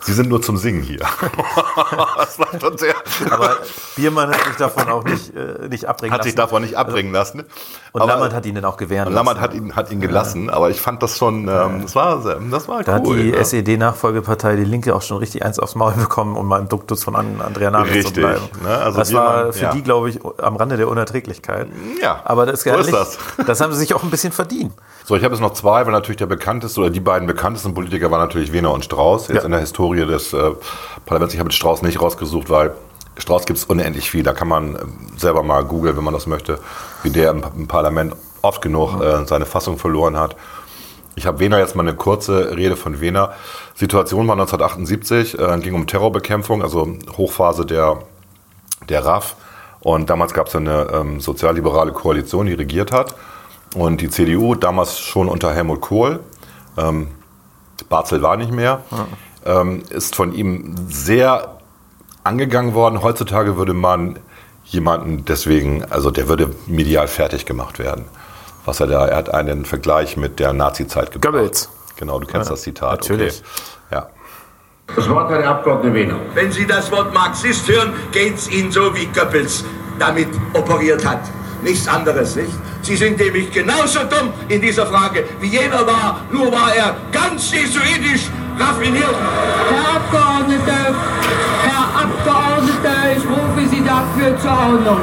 [0.00, 1.00] Sie sind nur zum Singen hier.
[2.16, 2.94] das war schon sehr.
[3.30, 3.56] aber
[3.96, 6.36] Biermann hat sich davon auch nicht, äh, nicht abbringen hat sich lassen.
[6.48, 7.40] davon nicht abbringen lassen.
[7.92, 9.14] Und Aber- Lammert hat ihn dann auch gewähren lassen.
[9.16, 12.68] Lammert hat ihn, hat ihn gelassen, aber ich fand das schon, ähm, das war, das
[12.68, 13.16] war Da hat cool.
[13.16, 13.38] die ne?
[13.38, 17.16] SED-Nachfolgepartei Die Linke auch schon richtig eins aufs Maul bekommen, um mal im Duktus von
[17.16, 18.42] An- Andrea Nahles zu bleiben.
[18.62, 18.68] ne?
[18.78, 19.72] Also das Biermann, war für ja.
[19.72, 21.66] die, glaube ich, am Rande der Unerträglichkeit.
[22.00, 23.18] Ja, Aber das, ist so gar ist nicht- das.
[23.44, 24.72] das haben sie sich auch ein bisschen verdient.
[25.04, 28.10] So, ich habe jetzt noch zwei, weil natürlich der bekannteste oder die beiden bekanntesten Politiker
[28.10, 29.28] waren natürlich Wehner und Strauß.
[29.28, 29.44] Jetzt Ja.
[29.44, 30.52] in der Historie des äh,
[31.04, 31.34] Parlaments.
[31.34, 32.72] Ich habe jetzt Strauß nicht rausgesucht, weil
[33.18, 34.22] Strauß gibt es unendlich viel.
[34.22, 34.78] Da kann man äh,
[35.16, 36.58] selber mal googeln, wenn man das möchte,
[37.02, 40.36] wie der im, im Parlament oft genug äh, seine Fassung verloren hat.
[41.16, 43.32] Ich habe Wehner jetzt mal eine kurze Rede von Wehner.
[43.74, 47.98] Situation war 1978, äh, ging um Terrorbekämpfung, also Hochphase der,
[48.88, 49.34] der RAF.
[49.80, 53.14] Und damals gab es eine ähm, sozialliberale Koalition, die regiert hat.
[53.76, 56.20] Und die CDU, damals schon unter Helmut Kohl,
[56.78, 57.08] ähm,
[57.90, 58.80] Barzel war nicht mehr,
[59.44, 61.58] ähm, ist von ihm sehr
[62.24, 63.02] angegangen worden.
[63.02, 64.18] Heutzutage würde man
[64.64, 68.06] jemanden deswegen, also der würde medial fertig gemacht werden.
[68.64, 71.34] Was er da, er hat einen Vergleich mit der Nazi-Zeit gebracht.
[71.34, 71.68] Goebbels.
[71.96, 73.00] Genau, du kennst Ja, das Zitat.
[73.02, 73.42] natürlich.
[73.42, 73.94] Okay.
[73.94, 74.06] Ja.
[74.96, 76.16] Das Wort hat der Abgeordnete Wehner.
[76.32, 79.64] Wenn Sie das Wort Marxist hören, geht's Ihnen so, wie Goebbels
[79.98, 81.20] damit operiert hat.
[81.62, 82.50] Nichts anderes, nicht?
[82.82, 87.50] Sie sind nämlich genauso dumm in dieser Frage, wie jener war, nur war er ganz
[87.52, 88.26] jesuitisch
[88.58, 89.14] raffiniert.
[89.70, 90.94] Herr Abgeordneter,
[91.62, 95.00] Herr Abgeordneter, ich rufe Sie dafür zur Ordnung.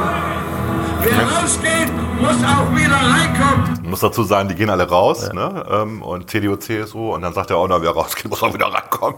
[1.02, 3.80] Wer rausgeht, muss auch wieder reinkommen.
[3.82, 5.66] Ich muss dazu sagen, die gehen alle raus, ne?
[5.70, 8.72] Ähm, und CDU, CSU, und dann sagt er auch noch, wer rausgeht, muss auch wieder
[8.72, 9.16] reinkommen.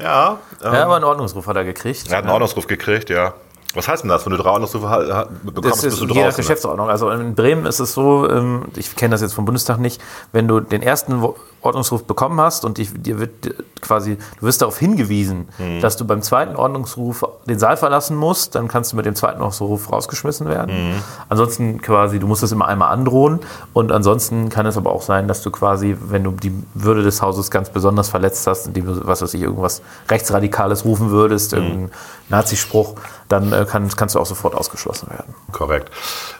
[0.00, 0.38] Ja.
[0.64, 2.08] Ähm, Ja, aber einen Ordnungsruf hat er gekriegt.
[2.08, 3.34] er hat einen Ordnungsruf gekriegt, ja.
[3.78, 6.08] Was heißt denn das, wenn du drei ha- ha- bekommst, Das ist bist du je
[6.08, 6.30] nach draußen?
[6.30, 6.36] ne?
[6.36, 6.88] Geschäftsordnung.
[6.90, 10.00] Also in Bremen ist es so, ähm, ich kenne das jetzt vom Bundestag nicht,
[10.32, 11.22] wenn du den ersten
[11.60, 15.80] Ordnungsruf bekommen hast und dich- dir wird quasi, du wirst darauf hingewiesen, Mhm.
[15.80, 19.40] dass du beim zweiten Ordnungsruf den Saal verlassen musst, dann kannst du mit dem zweiten
[19.40, 20.90] Ordnungsruf rausgeschmissen werden.
[20.90, 20.94] Mhm.
[21.28, 23.40] Ansonsten quasi, du musst es immer einmal androhen
[23.72, 27.22] und ansonsten kann es aber auch sein, dass du quasi, wenn du die Würde des
[27.22, 31.58] Hauses ganz besonders verletzt hast, indem du, was weiß ich, irgendwas Rechtsradikales rufen würdest, Mhm.
[31.58, 31.90] irgendeinen
[32.28, 32.94] Nazispruch,
[33.28, 35.34] dann äh, kann, kannst du auch sofort ausgeschlossen werden.
[35.52, 35.90] Korrekt.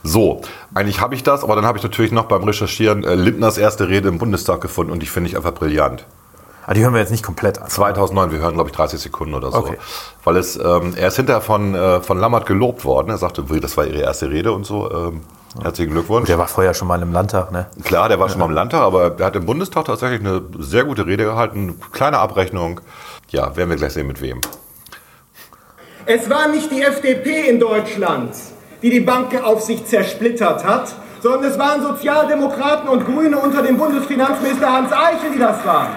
[0.02, 0.40] So,
[0.74, 3.88] eigentlich habe ich das, aber dann habe ich natürlich noch beim Recherchieren äh, Lindners erste
[3.88, 6.07] Rede im Bundestag gefunden und die finde ich einfach brillant.
[6.64, 7.68] Aber die hören wir jetzt nicht komplett an.
[7.68, 9.59] 2009, wir hören glaube ich 30 Sekunden oder so.
[9.59, 9.79] Okay.
[10.25, 13.09] Weil es, ähm, er ist hinterher von, äh, von Lammert gelobt worden.
[13.09, 14.90] Er sagte, das war ihre erste Rede und so.
[14.90, 15.23] Ähm,
[15.62, 16.27] herzlichen Glückwunsch.
[16.27, 17.68] Der war vorher schon mal im Landtag, ne?
[17.85, 20.85] Klar, der war schon mal im Landtag, aber er hat im Bundestag tatsächlich eine sehr
[20.85, 21.81] gute Rede gehalten.
[21.92, 22.83] Kleine Abrechnung.
[23.31, 24.42] Ja, werden wir gleich sehen, mit wem.
[26.05, 28.35] Es war nicht die FDP in Deutschland,
[28.83, 34.92] die die Bankenaufsicht zersplittert hat, sondern es waren Sozialdemokraten und Grüne unter dem Bundesfinanzminister Hans
[34.92, 35.88] Eichel, die das waren.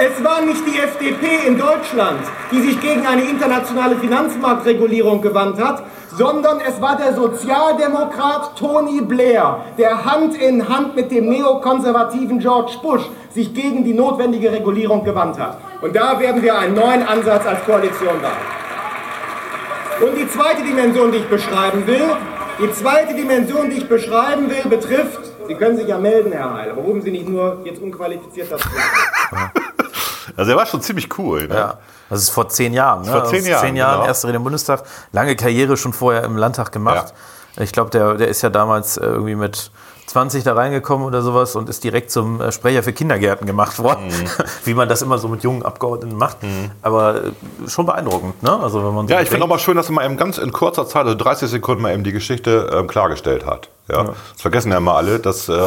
[0.00, 2.20] Es war nicht die FDP in Deutschland,
[2.52, 5.82] die sich gegen eine internationale Finanzmarktregulierung gewandt hat,
[6.16, 12.74] sondern es war der Sozialdemokrat Tony Blair, der Hand in Hand mit dem neokonservativen George
[12.80, 15.58] Bush sich gegen die notwendige Regulierung gewandt hat.
[15.80, 18.58] Und da werden wir einen neuen Ansatz als Koalition wagen.
[20.00, 22.16] Und die zweite Dimension, die ich beschreiben will,
[22.60, 26.70] die zweite Dimension, die ich beschreiben will, betrifft, Sie können sich ja melden, Herr Heil,
[26.72, 28.68] aber rufen Sie nicht nur jetzt unqualifiziert dazu.
[30.36, 31.48] Also er war schon ziemlich cool.
[31.48, 31.54] Ne?
[31.54, 31.78] Ja.
[32.10, 33.02] Das ist vor zehn Jahren.
[33.02, 33.10] Ne?
[33.10, 34.06] Vor zehn Das Jahren, Zehn Jahren, genau.
[34.06, 34.82] erste Rede im Bundestag.
[35.12, 37.14] Lange Karriere schon vorher im Landtag gemacht.
[37.56, 39.70] Ich glaube, der, der ist ja damals äh, irgendwie mit
[40.08, 44.06] 20 da reingekommen oder sowas und ist direkt zum äh, Sprecher für Kindergärten gemacht worden.
[44.08, 44.28] Mhm.
[44.64, 46.38] Wie man das immer so mit jungen Abgeordneten macht.
[46.82, 48.58] Aber äh, schon beeindruckend, ne?
[48.58, 50.52] Also wenn man so Ja, ich finde auch mal schön, dass mal eben ganz in
[50.52, 53.68] kurzer Zeit, also 30 Sekunden, mal eben die Geschichte ähm, klargestellt hat.
[53.88, 54.04] Ja?
[54.04, 55.58] Das vergessen ja immer alle, dass äh,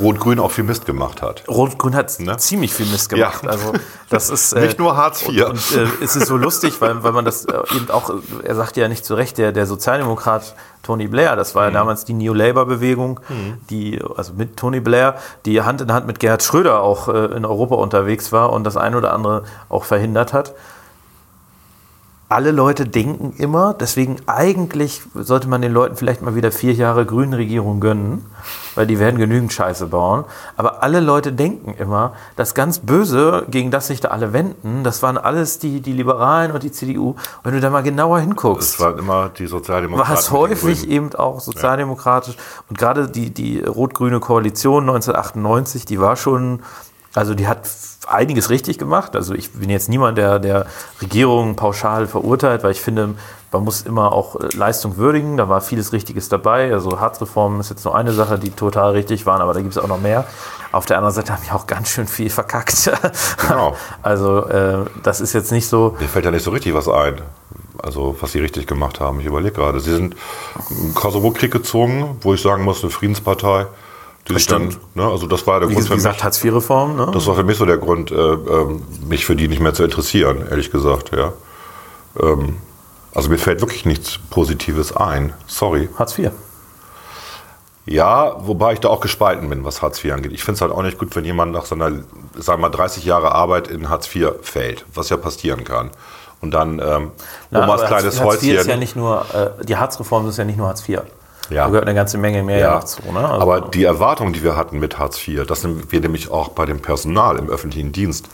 [0.00, 1.44] Rot-Grün auch viel Mist gemacht hat.
[1.48, 3.42] Rot-Grün hat ziemlich viel Mist gemacht.
[3.42, 3.48] Ne?
[3.50, 3.54] Ja.
[3.54, 3.72] Also
[4.10, 5.28] das ist äh, Nicht nur Hartz IV.
[5.28, 8.14] Und, und äh, es ist so lustig, weil, weil man das äh, eben auch, äh,
[8.44, 12.04] er sagt ja nicht zu Recht, der, der Sozialdemokrat Tony Blair, das war ja damals
[12.04, 13.58] die New Labour-Bewegung, Mhm.
[13.70, 15.14] die also mit Tony Blair,
[15.46, 18.76] die Hand in Hand mit Gerhard Schröder auch äh, in Europa unterwegs war und das
[18.76, 20.54] eine oder andere auch verhindert hat
[22.34, 27.06] alle Leute denken immer, deswegen eigentlich sollte man den Leuten vielleicht mal wieder vier Jahre
[27.06, 28.26] grünen Regierung gönnen,
[28.74, 30.24] weil die werden genügend Scheiße bauen.
[30.56, 35.00] Aber alle Leute denken immer, das ganz Böse, gegen das sich da alle wenden, das
[35.00, 37.10] waren alles die, die Liberalen und die CDU.
[37.10, 40.12] Und wenn du da mal genauer hinguckst, Es waren immer die Sozialdemokraten.
[40.12, 42.36] war es häufig eben auch sozialdemokratisch.
[42.68, 46.60] Und gerade die, die rot-grüne Koalition 1998, die war schon,
[47.14, 47.68] also die hat
[48.06, 49.16] einiges richtig gemacht.
[49.16, 50.66] Also ich bin jetzt niemand, der der
[51.00, 53.14] Regierung pauschal verurteilt, weil ich finde,
[53.52, 55.36] man muss immer auch äh, Leistung würdigen.
[55.36, 56.72] Da war vieles Richtiges dabei.
[56.72, 59.78] Also Harzreformen ist jetzt nur eine Sache, die total richtig waren, aber da gibt es
[59.78, 60.26] auch noch mehr.
[60.72, 62.90] Auf der anderen Seite haben die auch ganz schön viel verkackt.
[63.48, 63.76] Genau.
[64.02, 65.96] Also äh, das ist jetzt nicht so.
[66.00, 67.22] Mir fällt ja nicht so richtig was ein.
[67.82, 69.20] Also, was sie richtig gemacht haben.
[69.20, 69.80] Ich überlege gerade.
[69.80, 70.16] Sie sind
[70.70, 73.66] im Kosovo-Krieg gezogen, wo ich sagen muss, eine Friedenspartei.
[74.28, 76.24] Die sich dann, ne, also das war der Wie Grund für gesagt, mich.
[76.24, 76.96] Hartz-IV-Reform.
[76.96, 77.10] Ne?
[77.12, 79.84] Das war für mich so der Grund, äh, ähm, mich für die nicht mehr zu
[79.84, 81.32] interessieren, ehrlich gesagt, ja.
[82.18, 82.56] Ähm,
[83.14, 85.34] also mir fällt wirklich nichts Positives ein.
[85.46, 85.88] Sorry.
[85.98, 86.30] Hartz IV.
[87.86, 90.32] Ja, wobei ich da auch gespalten bin, was Hartz IV angeht.
[90.32, 91.90] Ich finde es halt auch nicht gut, wenn jemand nach seiner,
[92.34, 95.90] sagen wir mal, 30 Jahre Arbeit in Hartz IV fällt, was ja passieren kann.
[96.40, 97.10] Und dann ähm,
[97.50, 100.44] Na, Omas kleines Hartz, Hartz IV ist ja nicht nur, äh, die Harzreform ist ja
[100.44, 101.00] nicht nur Hartz IV.
[101.50, 101.64] Ja.
[101.64, 103.02] Da gehört eine ganze Menge mehr Ja, zu.
[103.12, 103.18] Ne?
[103.20, 106.64] Also, aber die Erwartung, die wir hatten mit Hartz IV, dass wir nämlich auch bei
[106.66, 108.28] dem Personal im öffentlichen Dienst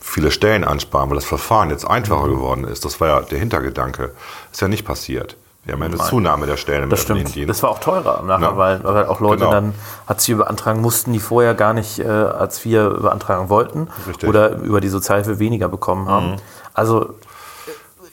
[0.00, 4.12] viele Stellen ansparen, weil das Verfahren jetzt einfacher geworden ist, das war ja der Hintergedanke,
[4.52, 5.36] ist ja nicht passiert.
[5.64, 6.06] Wir haben ja eine Nein.
[6.06, 7.48] Zunahme der Stellen im das öffentlichen stimmt.
[7.48, 7.50] Dienst.
[7.58, 8.56] Das war auch teurer nachher, Ja.
[8.56, 9.50] weil, weil auch Leute Genau.
[9.50, 9.74] dann
[10.06, 14.28] Hartz IV beantragen mussten, die vorher gar nicht äh, Hartz IV beantragen wollten Richtig.
[14.28, 16.30] oder über die Sozialhilfe weniger bekommen haben.
[16.32, 16.36] Mhm.
[16.72, 17.14] Also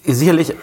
[0.05, 0.55] sicherlich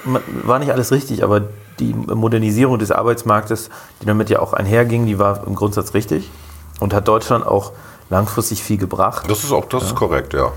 [0.44, 1.42] war nicht alles richtig, aber
[1.78, 3.70] die Modernisierung des Arbeitsmarktes,
[4.02, 6.30] die damit ja auch einherging, die war im Grundsatz richtig
[6.78, 7.72] und hat Deutschland auch
[8.10, 9.30] langfristig viel gebracht.
[9.30, 10.52] Das ist auch das ist korrekt, ja.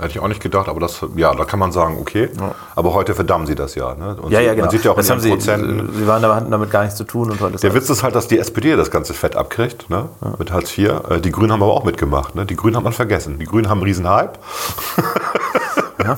[0.00, 2.28] Hätte ich auch nicht gedacht, aber das, ja, da kann man sagen, okay.
[2.76, 3.96] Aber heute verdammen sie das ja.
[3.96, 4.16] Ne?
[4.28, 4.66] Ja, ja, genau.
[4.66, 5.92] Man sieht ja auch das haben sie, Prozenten.
[5.92, 8.14] sie waren da, hatten damit gar nichts zu tun und heute Der Witz ist halt,
[8.14, 10.08] dass die SPD das ganze Fett abkriegt, ne?
[10.38, 10.92] mit Hartz IV.
[11.10, 12.36] Äh, Die Grünen haben aber auch mitgemacht.
[12.36, 12.46] Ne?
[12.46, 13.40] Die Grünen hat man vergessen.
[13.40, 14.38] Die Grünen haben einen riesen Hype.
[16.04, 16.16] Ja.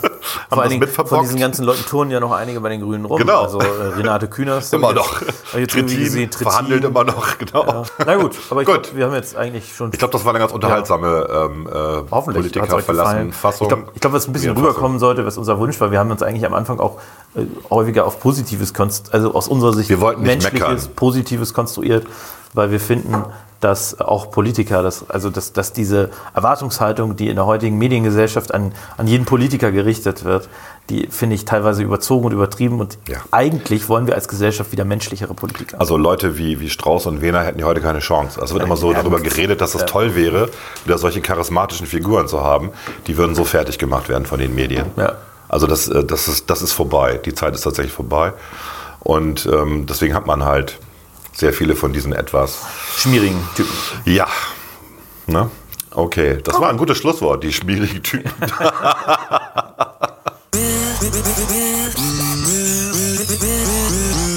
[0.49, 3.19] Vor allen Dingen von diesen ganzen Leuten turnen ja noch einige bei den Grünen rum.
[3.19, 3.43] Genau.
[3.43, 3.65] Also äh,
[3.97, 4.73] Renate Künast.
[4.75, 5.21] Immer noch.
[5.57, 6.51] Jetzt, Trittin gesehen, Trittin.
[6.51, 7.67] verhandelt immer noch, genau.
[7.67, 7.83] Ja.
[8.05, 9.91] Na gut, aber ich glaub, wir haben jetzt eigentlich schon.
[9.93, 11.71] Ich glaube, das war eine ganz unterhaltsame ähm, äh,
[12.11, 13.67] Hoffentlich Politiker verlassen Fassung.
[13.67, 16.23] Ich glaube, glaub, was ein bisschen rüberkommen sollte, was unser Wunsch war, wir haben uns
[16.23, 16.99] eigentlich am Anfang auch
[17.35, 18.73] äh, häufiger auf Positives,
[19.11, 20.95] also aus unserer Sicht Wir wollten nicht Menschliches, meckern.
[20.97, 22.07] Positives konstruiert,
[22.53, 23.25] weil wir finden,
[23.65, 28.73] dass auch Politiker, dass, also dass, dass diese Erwartungshaltung, die in der heutigen Mediengesellschaft an,
[28.99, 30.51] an jeden Politiker gerichtet wird,
[30.91, 32.99] die finde ich teilweise überzogen und übertrieben und
[33.31, 35.81] eigentlich wollen wir als Gesellschaft wieder menschlichere Politiker.
[35.81, 38.39] Also Leute wie, wie Strauß und Wehner hätten ja heute keine Chance.
[38.39, 39.87] Also wird immer so Ja, darüber geredet, dass es Ja.
[39.87, 40.51] toll wäre,
[40.85, 42.71] wieder solche charismatischen Figuren zu haben.
[43.07, 44.87] Die würden so fertig gemacht werden von den Medien.
[44.97, 45.15] Ja.
[45.49, 47.19] Also das, äh, das, ist, das ist vorbei.
[47.25, 48.35] Die Zeit ist tatsächlich vorbei.
[49.01, 50.79] Und ähm, deswegen hat man halt
[51.35, 52.61] sehr viele von diesen etwas
[52.97, 53.73] schmierigen Typen.
[54.05, 54.29] Ja.
[55.27, 55.51] Ne?
[55.91, 58.31] Okay, das war ein gutes Schlusswort, die schmierigen Typen.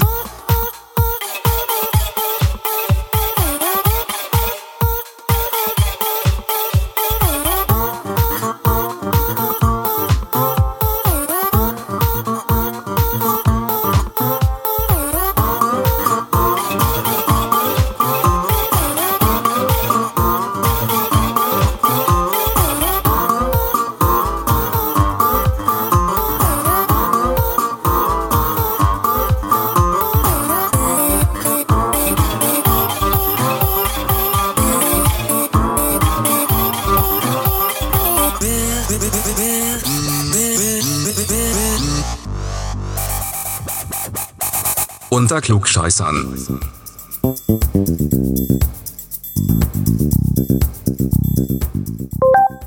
[45.18, 46.60] Unter Klugscheißern.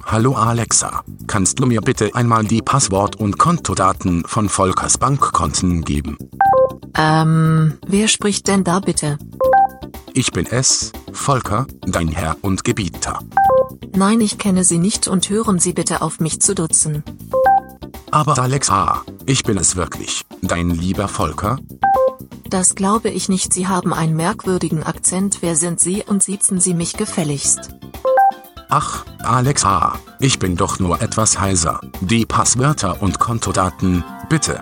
[0.06, 6.18] Hallo Alexa, kannst du mir bitte einmal die Passwort und Kontodaten von Volkers Bankkonten geben?
[6.98, 9.18] Ähm, wer spricht denn da bitte?
[10.14, 13.20] Ich bin es, Volker, dein Herr und Gebieter.
[13.96, 17.06] Nein, ich kenne Sie nicht und hören Sie bitte auf mich zu dutzen.
[18.12, 21.58] Aber Alexa, ich bin es wirklich, dein lieber Volker.
[22.52, 23.54] Das glaube ich nicht.
[23.54, 25.38] Sie haben einen merkwürdigen Akzent.
[25.40, 27.70] Wer sind Sie und siezen Sie mich gefälligst?
[28.70, 31.80] Ach, Alexa, ich bin doch nur etwas heiser.
[32.02, 34.62] Die Passwörter und Kontodaten, bitte.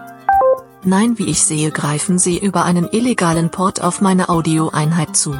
[0.84, 5.36] Nein, wie ich sehe, greifen Sie über einen illegalen Port auf meine Audioeinheit zu.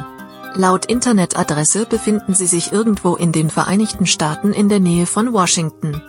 [0.54, 6.02] Laut Internetadresse befinden Sie sich irgendwo in den Vereinigten Staaten in der Nähe von Washington.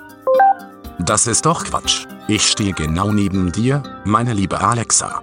[0.99, 2.07] Das ist doch Quatsch.
[2.27, 5.21] Ich stehe genau neben dir, meine liebe Alexa.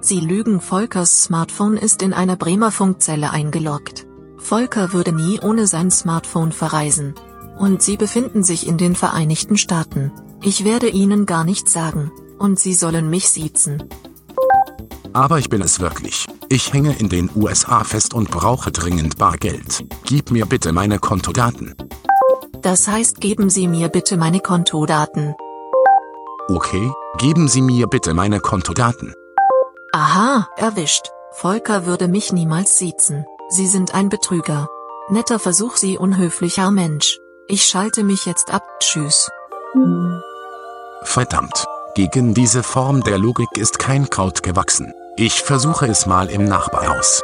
[0.00, 4.06] Sie lügen, Volkers Smartphone ist in einer Bremer Funkzelle eingeloggt.
[4.38, 7.14] Volker würde nie ohne sein Smartphone verreisen.
[7.58, 10.12] Und Sie befinden sich in den Vereinigten Staaten.
[10.40, 12.12] Ich werde Ihnen gar nichts sagen.
[12.38, 13.82] Und Sie sollen mich siezen.
[15.12, 16.26] Aber ich bin es wirklich.
[16.48, 19.84] Ich hänge in den USA fest und brauche dringend Bargeld.
[20.04, 21.74] Gib mir bitte meine Kontodaten.
[22.62, 25.34] Das heißt, geben Sie mir bitte meine Kontodaten.
[26.48, 29.12] Okay, geben Sie mir bitte meine Kontodaten.
[29.92, 31.10] Aha, erwischt.
[31.32, 33.24] Volker würde mich niemals siezen.
[33.48, 34.68] Sie sind ein Betrüger.
[35.08, 37.18] Netter Versuch, Sie unhöflicher Mensch.
[37.46, 38.62] Ich schalte mich jetzt ab.
[38.80, 39.30] Tschüss.
[41.02, 41.66] Verdammt.
[41.94, 44.92] Gegen diese Form der Logik ist kein Kraut gewachsen.
[45.16, 47.22] Ich versuche es mal im Nachbarhaus.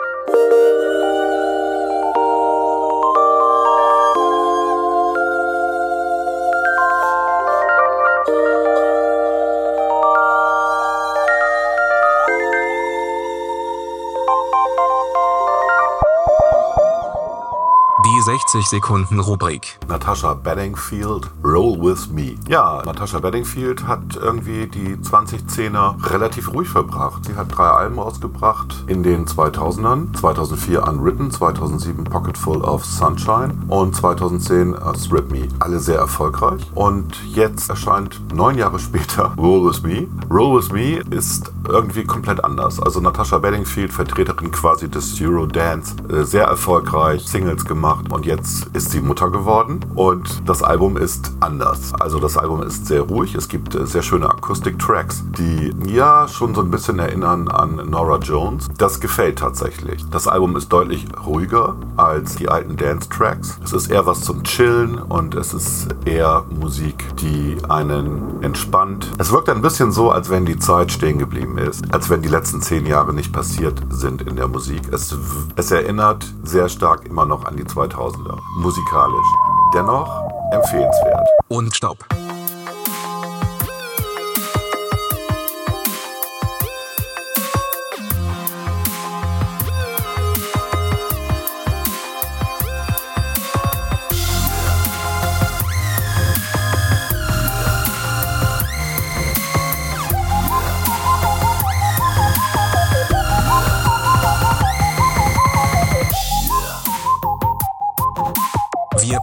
[18.24, 19.78] 60 Sekunden Rubrik.
[19.86, 22.36] Natasha Bedingfield, Roll With Me.
[22.48, 27.26] Ja, Natasha Bedingfield hat irgendwie die 2010er relativ ruhig verbracht.
[27.26, 30.16] Sie hat drei Alben rausgebracht in den 2000ern.
[30.16, 35.48] 2004 Unwritten, 2007 Pocketful of Sunshine und 2010 uh, Strip Me.
[35.58, 36.62] Alle sehr erfolgreich.
[36.74, 40.06] Und jetzt erscheint neun Jahre später Roll With Me.
[40.30, 42.80] Roll With Me ist irgendwie komplett anders.
[42.80, 48.13] Also Natasha Bedingfield, Vertreterin quasi des Eurodance, äh, sehr erfolgreich, Singles gemacht.
[48.14, 51.92] Und jetzt ist sie Mutter geworden und das Album ist anders.
[51.94, 53.34] Also das Album ist sehr ruhig.
[53.34, 58.18] Es gibt äh, sehr schöne Akustik-Tracks, die ja schon so ein bisschen erinnern an Nora
[58.18, 58.68] Jones.
[58.78, 60.08] Das gefällt tatsächlich.
[60.10, 63.58] Das Album ist deutlich ruhiger als die alten Dance-Tracks.
[63.64, 69.10] Es ist eher was zum Chillen und es ist eher Musik, die einen entspannt.
[69.18, 72.28] Es wirkt ein bisschen so, als wenn die Zeit stehen geblieben ist, als wenn die
[72.28, 74.82] letzten zehn Jahre nicht passiert sind in der Musik.
[74.92, 75.16] Es,
[75.56, 77.64] es erinnert sehr stark immer noch an die
[78.04, 79.26] 2000er, musikalisch.
[79.72, 80.08] Dennoch
[80.52, 81.26] empfehlenswert.
[81.48, 82.04] Und Stopp.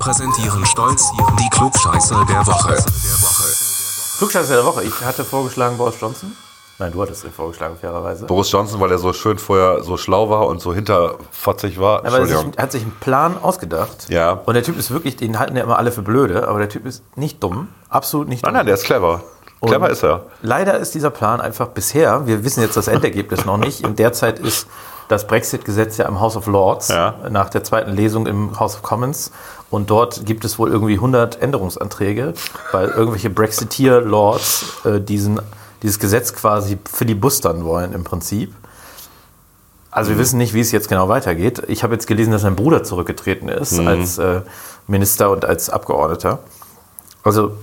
[0.02, 2.76] Präsentieren stolz die Klugscheißer der Woche.
[4.18, 4.84] Klugscheißer der Woche.
[4.84, 6.36] Ich hatte vorgeschlagen Boris Johnson.
[6.80, 8.26] Nein, du hattest den vorgeschlagen, fairerweise.
[8.26, 12.04] Boris Johnson, weil er so schön vorher so schlau war und so hinterfotzig war.
[12.04, 14.10] Aber er hat sich einen Plan ausgedacht.
[14.10, 14.42] Ja.
[14.44, 16.88] Und der Typ ist wirklich, den halten ja immer alle für blöde, aber der Typ
[16.88, 17.68] ist nicht dumm.
[17.88, 18.58] Absolut nicht Nein, dumm.
[18.58, 19.22] nein, der ist clever.
[19.64, 20.26] Clever Und ist er.
[20.42, 24.14] Leider ist dieser Plan einfach bisher, wir wissen jetzt das Endergebnis noch nicht, in der
[24.14, 24.66] Zeit ist
[25.12, 26.90] das Brexit-Gesetz ja im House of Lords
[27.30, 29.32] nach der zweiten Lesung im House of Commons
[29.70, 32.34] und dort gibt es wohl irgendwie 100 Änderungsanträge,
[32.72, 35.42] weil irgendwelche Brexiteer-Lords äh, diesen,
[35.84, 38.54] dieses Gesetz quasi filibustern wollen im Prinzip.
[39.92, 40.20] Also wir Mhm.
[40.22, 41.64] wissen nicht, wie es jetzt genau weitergeht.
[41.68, 43.88] Ich habe jetzt gelesen, dass sein Bruder zurückgetreten ist Mhm.
[43.88, 44.42] als äh,
[44.88, 46.40] Minister und als Abgeordneter.
[47.24, 47.58] Also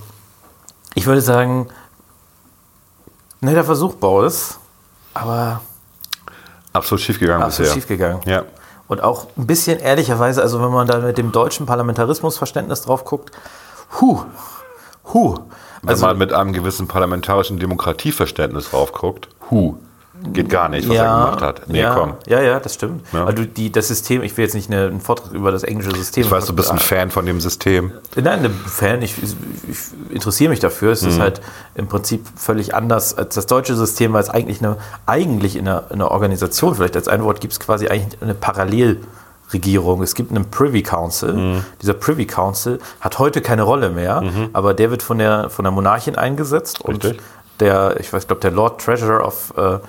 [0.93, 1.67] ich würde sagen,
[3.41, 4.57] netter Versuch, Boris,
[5.13, 5.61] aber
[6.73, 7.73] Absolut schiefgegangen absolut bisher.
[7.73, 8.21] schiefgegangen.
[8.25, 8.43] Ja.
[8.87, 13.31] Und auch ein bisschen ehrlicherweise, also wenn man da mit dem deutschen Parlamentarismusverständnis drauf guckt,
[14.01, 14.21] huh.
[15.81, 19.77] Wenn Also, man mit einem gewissen parlamentarischen Demokratieverständnis drauf guckt, hu,
[20.33, 21.61] geht gar nicht, was er gemacht hat.
[21.69, 22.13] Nee, ja, komm.
[22.27, 23.05] Ja, ja, das stimmt.
[23.13, 23.25] Ja.
[23.25, 26.23] Also die, das System, ich will jetzt nicht eine, einen Vortrag über das englische System.
[26.23, 27.91] Ich weiß, du bist ein Fan von dem System.
[28.15, 29.77] Nein, ein Fan, ich, ich
[30.13, 30.91] interessiere mich dafür.
[30.91, 31.21] Es ist Mhm.
[31.21, 31.41] halt
[31.75, 35.83] im Prinzip völlig anders als das deutsche System, weil es eigentlich eine, eigentlich in einer,
[35.89, 40.01] in einer Organisation, vielleicht als ein Wort, gibt es quasi eigentlich eine Parallelregierung.
[40.03, 41.33] Es gibt einen Privy Council.
[41.33, 41.65] Mhm.
[41.81, 45.71] Dieser Privy Council hat heute keine Rolle mehr, aber der wird von der, von der
[45.71, 47.15] Monarchin eingesetzt und
[47.59, 49.79] der, ich weiß, glaube, der Lord Treasurer of äh,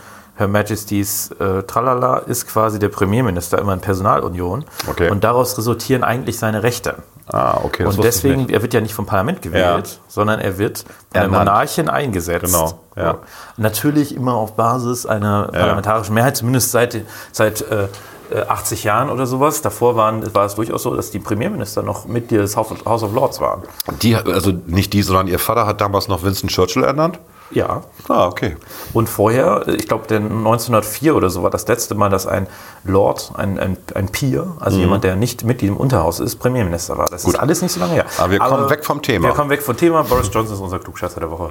[0.40, 4.64] Her Majesty's äh, Tralala ist quasi der Premierminister immer in Personalunion.
[4.88, 5.10] Okay.
[5.10, 6.96] Und daraus resultieren eigentlich seine Rechte.
[7.26, 7.84] Ah, okay.
[7.84, 10.02] Und deswegen, er wird ja nicht vom Parlament gewählt, Ja.
[10.08, 11.28] sondern er wird von der.
[11.28, 12.46] Monarchin eingesetzt.
[12.46, 13.18] Genau, ja.
[13.56, 17.88] Natürlich immer auf Basis einer parlamentarischen Mehrheit, zumindest seit, seit äh,
[18.32, 19.60] äh, 80 Jahren oder sowas.
[19.62, 23.02] Davor waren, war es durchaus so, dass die Premierminister noch Mitglieder des House of, House
[23.02, 23.62] of Lords waren.
[24.02, 27.18] Die, also nicht die, sondern ihr Vater hat damals noch Winston Churchill ernannt?
[27.52, 27.82] Ja.
[28.08, 28.56] Ah, okay.
[28.92, 32.46] Und vorher, ich glaube, 1904 oder so war das letzte Mal, dass ein
[32.84, 34.82] Lord, ein, ein, ein Peer, also Mhm.
[34.84, 37.06] jemand, der nicht Mitglied im Unterhaus ist, Premierminister war.
[37.06, 38.06] Das ist alles nicht so lange her.
[38.18, 39.28] Aber wir kommen weg vom Thema.
[39.28, 40.02] Wir kommen weg vom Thema.
[40.04, 41.50] Boris Johnson ist unser Klugscheißer der Woche.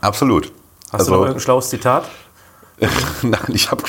[0.00, 0.52] Absolut.
[0.92, 2.04] Hast Also- du noch irgendein schlaues Zitat?
[3.22, 3.82] Nein, ich habe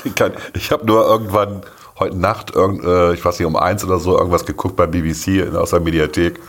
[0.72, 1.62] habe nur irgendwann
[2.00, 5.42] heute Nacht, irgend, äh, ich weiß nicht, um eins oder so, irgendwas geguckt bei BBC
[5.42, 6.40] in, aus der Mediathek.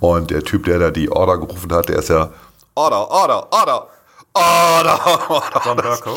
[0.00, 2.28] Und der Typ, der da die Order gerufen hat, der ist ja
[2.74, 3.86] Order, Order, Order.
[4.36, 4.98] Order,
[5.30, 5.60] Order.
[5.64, 6.16] John Burko.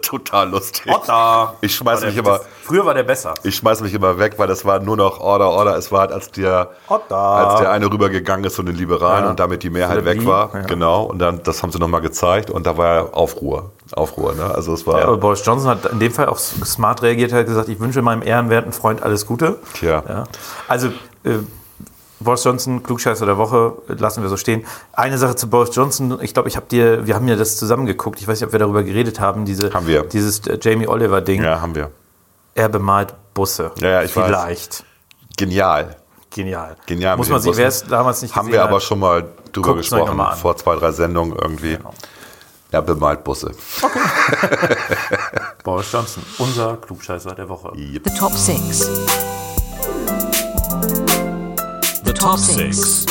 [0.00, 0.86] Total lustig.
[0.86, 1.54] Order.
[1.60, 2.38] Ich schmeiß mich immer.
[2.62, 3.34] Früher war der besser.
[3.42, 5.76] Ich schmeiß mich immer weg, weil das war nur noch Order, Order.
[5.76, 7.16] Es war, halt, als der, Order.
[7.16, 9.30] als der eine rübergegangen ist zu den Liberalen Ja.
[9.30, 10.50] und damit die Mehrheit weg Lee, war.
[10.54, 10.60] ja.
[10.60, 11.02] Genau.
[11.04, 13.72] Und dann, das haben sie nochmal gezeigt und da war ja Aufruhr.
[13.94, 14.44] Aufruhr, ne?
[14.54, 15.00] Also es war.
[15.00, 18.00] Ja, aber Boris Johnson hat in dem Fall auch smart reagiert, hat gesagt, ich wünsche
[18.00, 19.58] meinem ehrenwerten Freund alles Gute.
[19.74, 20.04] Tja.
[20.08, 20.24] Ja.
[20.68, 20.88] Also,
[21.24, 21.38] äh,
[22.20, 24.64] Boris Johnson, Klugscheißer der Woche, lassen wir so stehen.
[24.92, 28.20] Eine Sache zu Boris Johnson, ich glaube, ich habe dir, wir haben ja das zusammengeguckt,
[28.20, 30.04] ich weiß nicht, ob wir darüber geredet haben, diese, Haben wir.
[30.04, 31.42] dieses äh, Jamie Oliver-Ding.
[31.42, 31.90] Ja, haben wir.
[32.54, 33.70] Er bemalt Busse.
[33.78, 34.26] Ja, ja, ich weiß.
[34.26, 34.84] Vielleicht.
[35.36, 35.96] Genial.
[36.30, 36.76] Genial.
[36.86, 37.16] Genial.
[37.16, 39.76] Muss man sich, wer es damals nicht Haben gesehen wir hat, aber schon mal drüber
[39.76, 41.78] gesprochen, mal vor zwei, drei Sendungen irgendwie.
[42.70, 43.52] Er bemalt Busse.
[45.64, 47.72] Boris Johnson, unser Klugscheißer der Woche.
[47.74, 49.25] The Top 6.
[52.16, 53.06] The Top 6.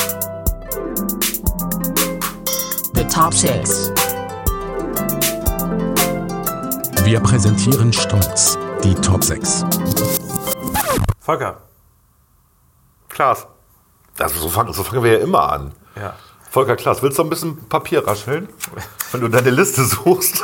[2.95, 3.91] The Top 6.
[7.03, 9.63] Wir präsentieren stolz die Top 6.
[11.19, 11.61] Volker.
[13.07, 13.45] Klaas.
[14.17, 15.73] Also so, fangen, so fangen wir ja immer an.
[15.95, 16.15] Ja.
[16.49, 18.49] Volker Klaas, willst du ein bisschen Papier rascheln?
[19.11, 20.43] Wenn du deine Liste suchst.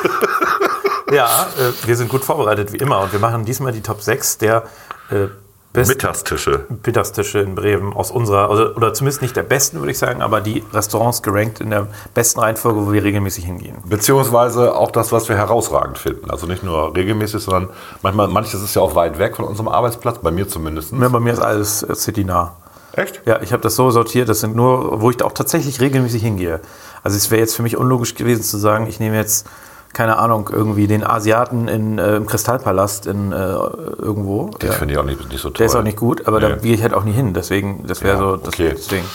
[1.12, 4.38] Ja, äh, wir sind gut vorbereitet wie immer und wir machen diesmal die Top 6
[4.38, 4.64] der
[5.10, 5.28] äh,
[5.74, 6.66] Mittagstische.
[6.86, 10.42] Mittagstische in Bremen aus unserer, also, oder zumindest nicht der besten, würde ich sagen, aber
[10.42, 13.78] die Restaurants gerankt in der besten Reihenfolge, wo wir regelmäßig hingehen.
[13.86, 16.30] Beziehungsweise auch das, was wir herausragend finden.
[16.30, 17.70] Also nicht nur regelmäßig, sondern
[18.02, 20.92] manchmal, manches ist ja auch weit weg von unserem Arbeitsplatz, bei mir zumindest.
[20.92, 22.54] Ja, bei mir ist alles äh, citynah.
[22.94, 23.22] Echt?
[23.26, 26.22] Ja, ich habe das so sortiert, das sind nur, wo ich da auch tatsächlich regelmäßig
[26.22, 26.60] hingehe.
[27.04, 29.48] Also es wäre jetzt für mich unlogisch gewesen zu sagen, ich nehme jetzt,
[29.94, 34.48] keine Ahnung, irgendwie den Asiaten in, äh, im Kristallpalast in äh, irgendwo.
[34.62, 34.76] Den Ja.
[34.76, 35.58] finde ich auch nicht, nicht so toll.
[35.60, 36.56] Der ist auch nicht gut, aber da Nee.
[36.62, 37.34] gehe ich halt auch nie hin.
[37.34, 38.72] Deswegen, das wäre Ja, so, das, okay.
[38.76, 39.06] deswegen.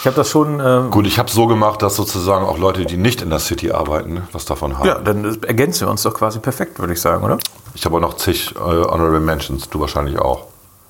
[0.00, 0.60] Ich habe das schon.
[0.64, 3.70] Ähm, Gut, ich habe so gemacht, dass sozusagen auch Leute, die nicht in der City
[3.72, 4.86] arbeiten, was davon haben.
[4.86, 7.36] ja, dann ergänzen wir uns doch quasi perfekt, würde ich sagen, oder?
[7.74, 10.46] Ich habe auch noch zig äh, Honorable Mentions, du wahrscheinlich auch.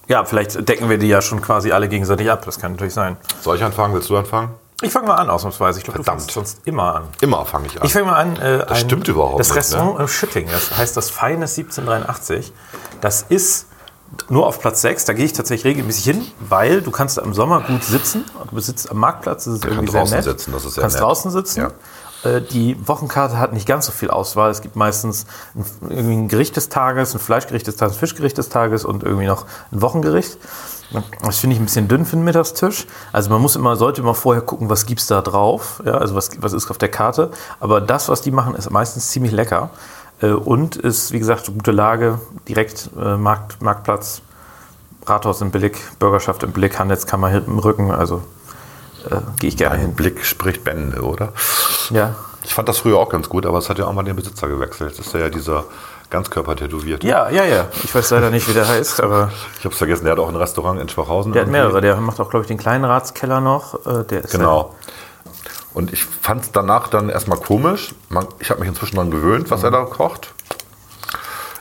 [0.07, 2.43] Ja, vielleicht decken wir die ja schon quasi alle gegenseitig ab.
[2.45, 3.16] Das kann natürlich sein.
[3.41, 3.95] Soll ich anfangen?
[3.95, 4.51] Willst du anfangen?
[4.83, 5.78] Ich fange mal an, ausnahmsweise.
[5.78, 7.05] Ich glaube, du fängst sonst immer an.
[7.20, 7.87] Immer fange ich an.
[7.87, 8.37] Ich fange mal an.
[8.37, 10.03] Äh, Das stimmt überhaupt Das nicht, Restaurant ne?
[10.03, 12.53] im Schütting, das heißt das Feines 1783.
[13.01, 13.66] Das ist
[14.28, 15.05] nur auf Platz 6.
[15.05, 18.24] Da gehe ich tatsächlich regelmäßig hin, weil du kannst im Sommer gut sitzen.
[18.51, 20.24] Du sitzt am Marktplatz, das ist irgendwie sehr draußen nett.
[20.24, 21.05] sitzen, das ist sehr kannst nett.
[21.05, 21.66] draußen sitzen.
[22.24, 24.51] Äh, Die Wochenkarte hat nicht ganz so viel Auswahl.
[24.51, 28.37] Es gibt meistens ein, irgendwie ein Gericht des Tages, ein Fleischgericht des Tages, ein Fischgericht
[28.39, 30.39] des Tages und irgendwie noch ein Wochengericht.
[31.22, 32.86] Das finde ich ein bisschen dünn für den Mittagstisch.
[33.12, 35.80] Also man muss immer, sollte immer vorher gucken, was gibt's da drauf.
[35.84, 37.30] Ja, also was, was ist auf der Karte.
[37.61, 39.70] Aber das, was die machen, ist meistens ziemlich lecker.
[40.20, 44.22] Äh, Und ist, wie gesagt, gute Lage, direkt äh, Markt, Marktplatz,
[45.07, 47.91] Rathaus im Blick, Bürgerschaft im Blick, Handelskammer hinten im Rücken.
[47.91, 48.22] Also
[49.11, 49.95] äh, gehe ich gerne hin.
[49.95, 51.32] Blick spricht Bände, oder?
[51.91, 52.14] Ja.
[52.51, 54.48] Ich fand das früher auch ganz gut, aber es hat ja auch mal den Besitzer
[54.48, 54.98] gewechselt.
[54.98, 55.66] Das ist ja dieser
[56.11, 57.07] Ganzkörper-Tätowierte.
[57.07, 57.68] Ja, ja, ja.
[57.84, 59.30] Ich weiß leider nicht, wie der heißt, aber
[59.61, 61.32] Ich habe es vergessen, der hat auch ein Restaurant in Schwachhausen.
[61.32, 61.61] der hat irgendwie.
[61.61, 61.80] mehrere.
[61.80, 63.86] Der macht auch, glaube ich, den kleinen Ratskeller noch.
[63.86, 64.74] Äh, Der ist Genau.
[65.74, 67.94] Und ich fand es danach dann erstmal komisch.
[68.09, 70.32] Man, ich habe mich inzwischen daran gewöhnt, was er da kocht.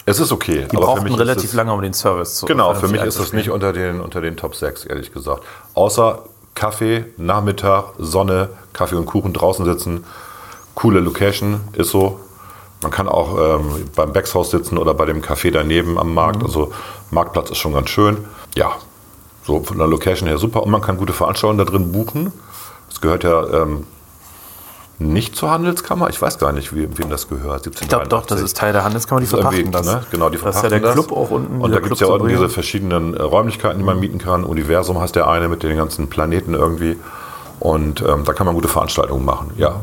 [0.08, 0.66] Es ist okay.
[0.72, 2.88] Die aber für brauchten mich ist relativ es, lange, um den Service zu Genau, für
[2.88, 5.44] mich ist es nicht unter den, unter den Top 6, ehrlich gesagt.
[5.76, 6.24] Außer
[6.56, 10.04] Kaffee, Nachmittag, Sonne, Kaffee und Kuchen draußen sitzen.
[10.80, 12.20] Coole Location, ist so.
[12.82, 16.42] Man kann auch ähm, beim Beckshaus sitzen oder bei dem Café daneben am Markt.
[16.42, 16.72] Also
[17.12, 18.20] Marktplatz ist schon ganz schön.
[18.56, 18.72] Ja,
[19.44, 20.64] so von der Location her super.
[20.64, 22.32] Und man kann gute Veranstaltungen da drin buchen.
[22.90, 23.86] Es gehört ja ähm,
[25.00, 26.10] nicht zur Handelskammer.
[26.10, 27.68] Ich weiß gar nicht, wie, wem das gehört.
[27.68, 29.86] Ich glaube doch, das ist Teil der Handelskammer, die Das verpachten das.
[29.86, 30.04] Ne?
[30.12, 30.94] Genau, die das ist verpachten ja der das.
[30.94, 31.60] Club auch unten.
[31.60, 34.46] Und da gibt es ja auch diese verschiedenen äh, Räumlichkeiten, die man mieten kann.
[34.46, 36.96] Universum heißt der eine mit den ganzen Planeten irgendwie.
[37.60, 39.52] Und ähm, da kann man gute Veranstaltungen machen.
[39.58, 39.82] Ja,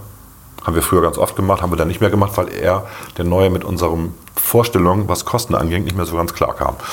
[0.67, 2.87] haben wir früher ganz oft gemacht, haben wir dann nicht mehr gemacht, weil er,
[3.17, 6.77] der Neue, mit unseren Vorstellungen, was Kosten anging, nicht mehr so ganz klar kam.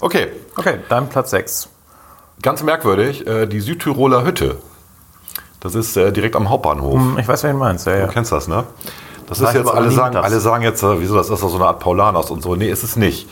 [0.00, 0.28] Okay.
[0.56, 1.68] Okay, dann Platz 6.
[2.42, 4.58] Ganz merkwürdig, äh, die Südtiroler Hütte.
[5.60, 6.94] Das ist äh, direkt am Hauptbahnhof.
[7.00, 7.86] Hm, Ich weiß, wen du meinst.
[7.86, 8.06] Ja, ja.
[8.06, 8.64] Du kennst das, ne?
[9.26, 11.56] Das War ist jetzt, alle sagen, alle sagen jetzt, äh, wieso, das ist doch so
[11.56, 12.54] eine Art Paulanos und so.
[12.54, 13.28] Nee, ist es nicht.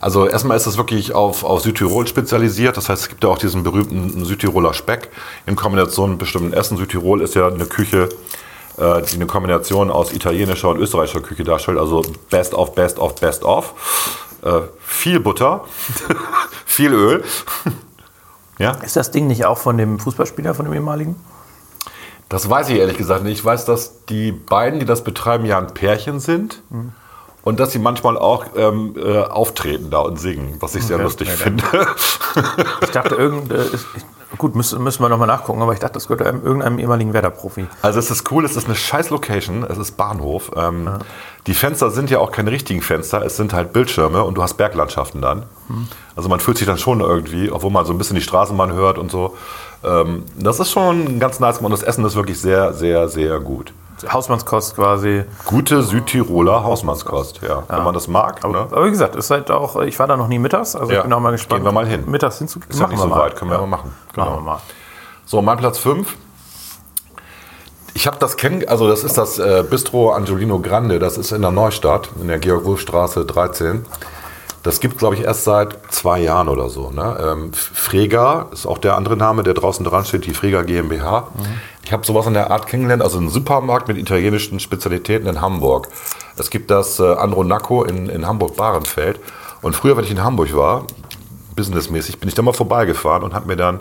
[0.00, 2.76] Also erstmal ist es wirklich auf, auf Südtirol spezialisiert.
[2.76, 5.10] Das heißt, es gibt ja auch diesen berühmten Südtiroler Speck
[5.46, 6.76] in Kombination mit bestimmten Essen.
[6.76, 8.08] Südtirol ist ja eine Küche,
[8.78, 11.78] äh, die eine Kombination aus italienischer und österreichischer Küche darstellt.
[11.78, 13.74] Also best of, best of, best of.
[14.42, 15.64] Äh, viel Butter,
[16.66, 17.24] viel Öl.
[18.58, 18.72] ja?
[18.82, 21.16] Ist das Ding nicht auch von dem Fußballspieler, von dem ehemaligen?
[22.28, 23.38] Das weiß ich ehrlich gesagt nicht.
[23.38, 26.62] Ich weiß, dass die beiden, die das betreiben, ja ein Pärchen sind.
[26.70, 26.92] Mhm.
[27.42, 31.04] Und dass sie manchmal auch ähm, äh, auftreten da und singen, was ich sehr Okay.
[31.04, 31.62] lustig Ja, finde.
[32.82, 33.86] Ich dachte, irgend, äh, ist,
[34.38, 37.66] gut, müssen, müssen wir nochmal nachgucken, aber ich dachte, das gehört einem, irgendeinem ehemaligen Werder-Profi.
[37.82, 40.50] Also es ist cool, es ist eine scheiß Location, es ist Bahnhof.
[40.56, 40.90] Ähm,
[41.46, 44.54] Die Fenster sind ja auch keine richtigen Fenster, es sind halt Bildschirme und du hast
[44.54, 45.44] Berglandschaften dann.
[45.68, 45.88] Hm.
[46.16, 48.98] Also man fühlt sich dann schon irgendwie, obwohl man so ein bisschen die Straßenbahn hört
[48.98, 49.36] und so.
[49.84, 53.72] Ähm, das ist schon ganz nice und das Essen ist wirklich sehr, sehr, sehr gut.
[54.10, 55.24] Hausmannskost quasi.
[55.46, 57.62] Gute Südtiroler Hausmannskost, ja.
[57.68, 58.44] Wenn man das mag.
[58.44, 58.58] Aber, ne?
[58.70, 60.98] aber wie gesagt, ist halt auch, ich war da noch nie mittags, also Ja.
[60.98, 61.60] ich bin auch mal gespannt.
[61.60, 62.04] Gehen wir mal hin.
[62.06, 62.70] Mittags hinzugehen.
[62.70, 63.92] Ist ja nicht so weit, können wir mal machen.
[64.12, 64.26] Genau.
[64.26, 64.60] Machen wir mal.
[65.24, 66.14] So, mein Platz 5.
[67.94, 71.40] Ich habe das kennen, also das ist das äh, Bistro Angelino Grande, das ist in
[71.40, 73.86] der Neustadt, in der Georg-Wolf-Straße 13.
[74.66, 76.90] Das gibt, glaube ich, erst seit zwei Jahren oder so.
[76.90, 77.16] Ne?
[77.20, 81.28] Ähm, Frega ist auch der andere Name, der draußen dran steht, die Frega GmbH.
[81.84, 85.86] Ich habe sowas in der Art kennengelernt, also einen Supermarkt mit italienischen Spezialitäten in Hamburg.
[86.36, 89.20] Es gibt das äh, Andronaco in, in Hamburg-Bahrenfeld.
[89.62, 90.84] Und früher, wenn ich in Hamburg war,
[91.54, 93.78] businessmäßig, bin ich da mal vorbeigefahren und habe mir dann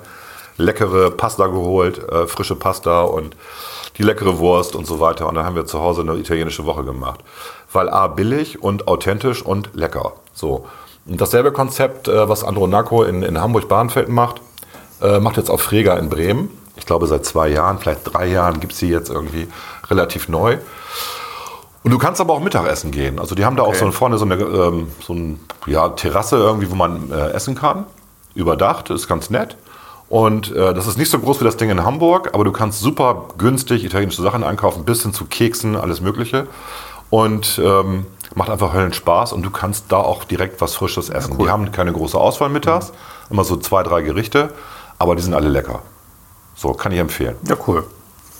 [0.58, 3.36] leckere Pasta geholt, äh, frische Pasta und
[3.98, 5.28] die leckere Wurst und so weiter.
[5.28, 7.22] Und dann haben wir zu Hause eine italienische Woche gemacht.
[7.76, 10.14] Weil A, billig und authentisch und lecker.
[10.34, 10.66] So.
[11.06, 14.42] Und dasselbe Konzept, äh, was Andronaco in, in Hamburg-Bahnfeld macht,
[15.02, 16.50] äh, macht jetzt auch Frega in Bremen.
[16.78, 19.48] Ich glaube, seit zwei Jahren, vielleicht drei Jahren gibt es sie jetzt irgendwie
[19.90, 20.58] relativ neu.
[21.84, 23.20] Und du kannst aber auch Mittagessen gehen.
[23.20, 23.80] Also die haben da auch Okay.
[23.86, 27.86] so vorne so eine ähm, so ein, ja, Terrasse irgendwie, wo man äh, essen kann.
[28.34, 29.56] Überdacht, ist ganz nett.
[30.10, 32.80] Und äh, das ist nicht so groß wie das Ding in Hamburg, aber du kannst
[32.80, 36.48] super günstig italienische Sachen einkaufen, bis hin zu Keksen, alles Mögliche.
[37.10, 41.38] Und ähm, macht einfach Höllen Spaß und du kannst da auch direkt was Frisches essen.
[41.38, 42.92] Die haben keine große Auswahl mittags,
[43.30, 44.50] immer so zwei, drei Gerichte,
[45.00, 45.80] aber die sind alle lecker.
[46.56, 47.36] So, kann ich empfehlen.
[47.48, 47.84] Ja, cool.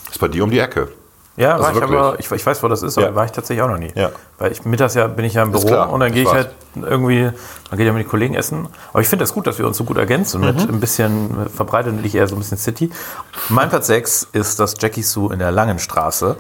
[0.10, 0.90] Ist bei dir um die Ecke.
[1.38, 3.16] Ja, Also war ich aber, ich, ich weiß, wo das ist, aber Ja.
[3.16, 3.92] war ich tatsächlich auch noch nie.
[3.94, 4.12] Ja.
[4.38, 6.34] Weil ich mittags ja bin ich ja im Büro klar, und dann gehe ich ich
[6.34, 6.46] weiß.
[6.46, 6.56] halt
[6.90, 7.24] irgendwie,
[7.70, 8.68] man geht ja mit den Kollegen essen.
[8.94, 10.76] Aber ich finde das gut, dass wir uns so gut ergänzen mit Mhm.
[10.76, 12.90] ein bisschen verbreitet ich eher so ein bisschen City.
[13.50, 16.38] Mein Platz 6 ist das Jackie Sue in der Langen Straße,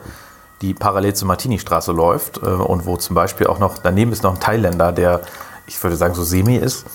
[0.61, 4.33] die parallel zur Martini-Straße läuft äh, und wo zum Beispiel auch noch, daneben ist noch
[4.33, 5.21] ein Thailänder, der,
[5.67, 6.85] ich würde sagen, so semi ist.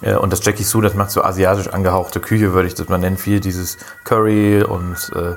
[0.00, 2.98] Äh, Und das Jackie Sue, das macht so asiatisch angehauchte Küche, würde ich das mal
[2.98, 3.16] nennen.
[3.16, 5.34] Viel dieses Curry und äh,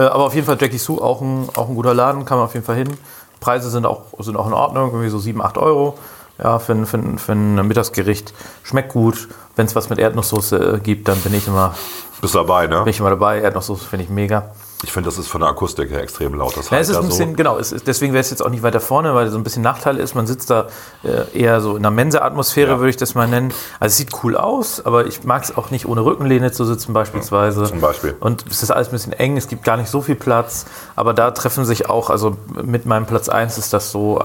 [0.00, 2.46] äh, aber auf jeden Fall Jackie Sue, auch ein, auch ein guter Laden, kann man
[2.46, 2.96] auf jeden Fall hin.
[3.40, 5.98] Preise sind auch, sind auch in Ordnung, irgendwie so 7, 8 Euro.
[6.42, 8.34] Ja, für, ein- für, für ein Mittagsgericht.
[8.62, 9.28] Schmeckt gut.
[9.56, 11.74] Wenn es was mit Erdnusssoße äh, gibt, dann bin ich immer,
[12.20, 12.80] Bist dabei, ne?
[12.82, 13.40] bin ich immer dabei.
[13.40, 14.50] Erdnusssoße finde ich mega.
[14.82, 16.56] Ich finde, das ist von der Akustik her extrem laut.
[16.56, 18.62] Das Ja, es ist ein bisschen, genau, es ist, deswegen wäre es jetzt auch nicht
[18.62, 20.68] weiter vorne, weil so ein bisschen Nachteil ist, man sitzt da
[21.02, 23.54] äh, eher so in einer Mensa-Atmosphäre, würde ich das mal nennen.
[23.80, 26.92] Also es sieht cool aus, aber ich mag es auch nicht ohne Rückenlehne zu sitzen
[26.92, 27.64] beispielsweise.
[27.64, 28.16] Zum Beispiel.
[28.20, 31.14] Und es ist alles ein bisschen eng, es gibt gar nicht so viel Platz, aber
[31.14, 34.22] da treffen sich auch, also mit meinem Platz 1 ist das so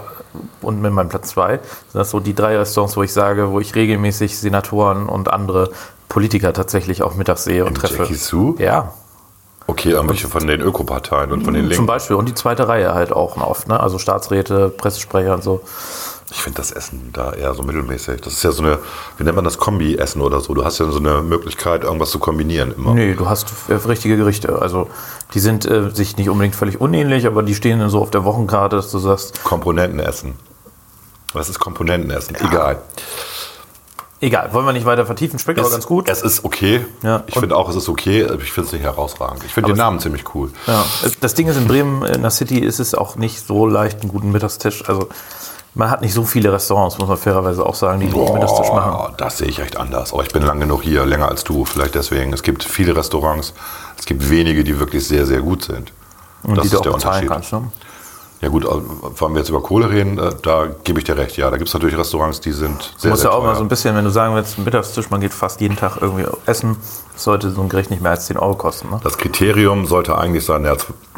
[0.61, 3.59] und mit meinem Platz 2 sind das so die drei Restaurants, wo ich sage, wo
[3.61, 5.71] ich regelmäßig Senatoren und andere
[6.09, 7.99] Politiker tatsächlich auch mittags sehe und treffe.
[7.99, 8.55] Jackie Sue?
[8.59, 8.93] Ja.
[9.67, 11.85] Okay, irgendwelche von den Ökoparteien und von den Zum Linken.
[11.85, 12.15] Beispiel.
[12.15, 13.79] Und die zweite Reihe halt auch oft, ne?
[13.79, 15.61] Also Staatsräte, Pressesprecher und so.
[16.33, 18.21] Ich finde das Essen da eher so mittelmäßig.
[18.21, 18.79] Das ist ja so eine,
[19.17, 20.53] wie nennt man das, Kombi-Essen oder so.
[20.53, 22.93] Du hast ja so eine Möglichkeit, irgendwas zu kombinieren immer.
[22.93, 24.61] Nee, du hast richtige Gerichte.
[24.61, 24.89] Also
[25.33, 28.23] die sind äh, sich nicht unbedingt völlig unähnlich, aber die stehen dann so auf der
[28.23, 30.35] Wochenkarte, dass du sagst, Komponentenessen.
[31.33, 32.35] Was ist Komponentenessen?
[32.35, 32.81] Egal.
[34.21, 36.07] Egal, wollen wir nicht weiter vertiefen, schmeckt aber Es- ganz gut.
[36.09, 36.85] Es ist okay.
[37.03, 37.23] Ja.
[37.27, 38.23] Ich finde auch, es ist okay.
[38.25, 39.43] aber Ich finde es nicht herausragend.
[39.45, 40.51] Ich finde Aber den Namen ziemlich cool.
[40.67, 40.85] Ja.
[41.19, 44.11] Das Ding ist, in Bremen, in der City, ist es auch nicht so leicht, einen
[44.11, 44.87] guten Mittagstisch.
[44.87, 45.09] Also
[45.73, 48.69] man hat nicht so viele Restaurants, muss man fairerweise auch sagen, die einen guten Mittagstisch
[48.71, 49.13] machen.
[49.17, 50.13] Das sehe ich echt anders.
[50.13, 51.65] Aber ich bin lang genug hier, länger als du.
[51.65, 52.33] Vielleicht deswegen.
[52.33, 53.53] Es gibt viele Restaurants.
[53.97, 55.91] Es gibt wenige, die wirklich sehr, sehr gut sind.
[56.43, 57.53] Und das die du ist auch der bezahlen kannst.
[57.53, 57.71] Ne?
[58.41, 61.37] Ja gut, wenn wir jetzt über Kohle reden, äh, da gebe ich dir recht.
[61.37, 63.55] Ja, da gibt es natürlich Restaurants, die sind Du sehr, musst sehr ja auch mal
[63.55, 66.77] so ein bisschen, wenn du sagen willst, Mittagstisch, man geht fast jeden Tag irgendwie essen,
[67.15, 68.89] sollte so ein Gericht nicht mehr als 10 Euro kosten.
[68.89, 68.99] Ne?
[69.03, 70.75] Das Kriterium sollte eigentlich sein, ja,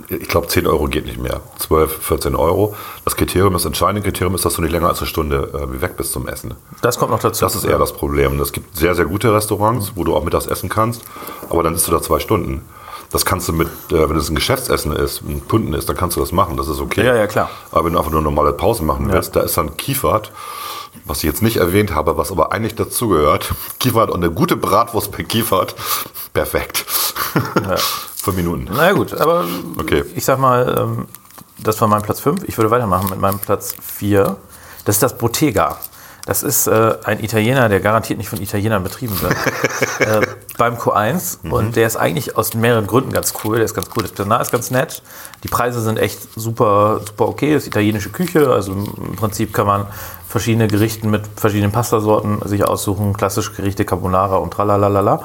[0.09, 2.75] ich glaube 10 Euro geht nicht mehr, 12, 14 Euro.
[3.05, 5.95] Das Kriterium, das entscheidende Kriterium ist, dass du nicht länger als eine Stunde äh, weg
[5.95, 6.55] bist zum Essen.
[6.81, 7.45] Das kommt noch dazu.
[7.45, 8.37] Das ist eher das Problem.
[8.41, 11.03] Es gibt sehr, sehr gute Restaurants, wo du auch mittags essen kannst,
[11.49, 12.63] aber dann sitzt du da zwei Stunden.
[13.13, 16.17] Das kannst du mit, äh, wenn es ein Geschäftsessen ist, ein Kunden ist, dann kannst
[16.17, 17.05] du das machen, das ist okay.
[17.05, 17.49] Ja, ja, klar.
[17.71, 20.31] Aber wenn du einfach nur normale Pausen machen willst, da ist dann Kiefert,
[21.05, 23.53] was ich jetzt nicht erwähnt habe, was aber eigentlich dazugehört.
[23.79, 25.75] Kiefert und eine gute Bratwurst bei Kiefert,
[26.33, 26.79] perfekt.
[28.15, 28.67] Fünf Minuten.
[28.73, 29.45] Na ja, gut, aber
[29.79, 30.03] Okay.
[30.15, 31.07] ich sag mal, ähm,
[31.59, 32.43] das war mein Platz 5.
[32.45, 34.37] Ich würde weitermachen mit meinem Platz 4.
[34.85, 35.77] Das ist das Bottega.
[36.25, 39.35] Das ist äh, ein Italiener, der garantiert nicht von Italienern betrieben wird.
[39.99, 40.25] äh,
[40.57, 41.39] beim Q1.
[41.43, 41.53] Mhm.
[41.53, 43.57] Und der ist eigentlich aus mehreren Gründen ganz cool.
[43.57, 44.03] Der ist ganz cool.
[44.03, 45.01] Das Personal ist ganz nett.
[45.43, 47.53] Die Preise sind echt super, super okay.
[47.53, 48.51] Das ist italienische Küche.
[48.51, 49.87] Also im Prinzip kann man
[50.27, 53.13] verschiedene Gerichte mit verschiedenen Pastasorten sich aussuchen.
[53.13, 55.21] Klassische Gerichte, Carbonara und tralalala.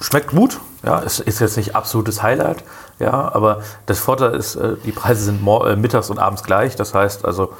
[0.00, 0.60] Schmeckt gut.
[0.82, 2.62] Ja, es ist jetzt nicht absolutes Highlight.
[2.98, 6.76] Ja, aber das Vorteil ist, äh, die Preise sind äh, mittags und abends gleich.
[6.76, 7.52] Das heißt also,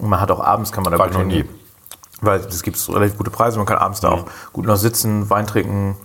[0.00, 1.44] man hat auch abends kann man da War gut noch nie.
[2.20, 3.58] Weil es gibt relativ gute Preise.
[3.58, 5.96] Man kann abends da auch gut noch sitzen, Wein trinken.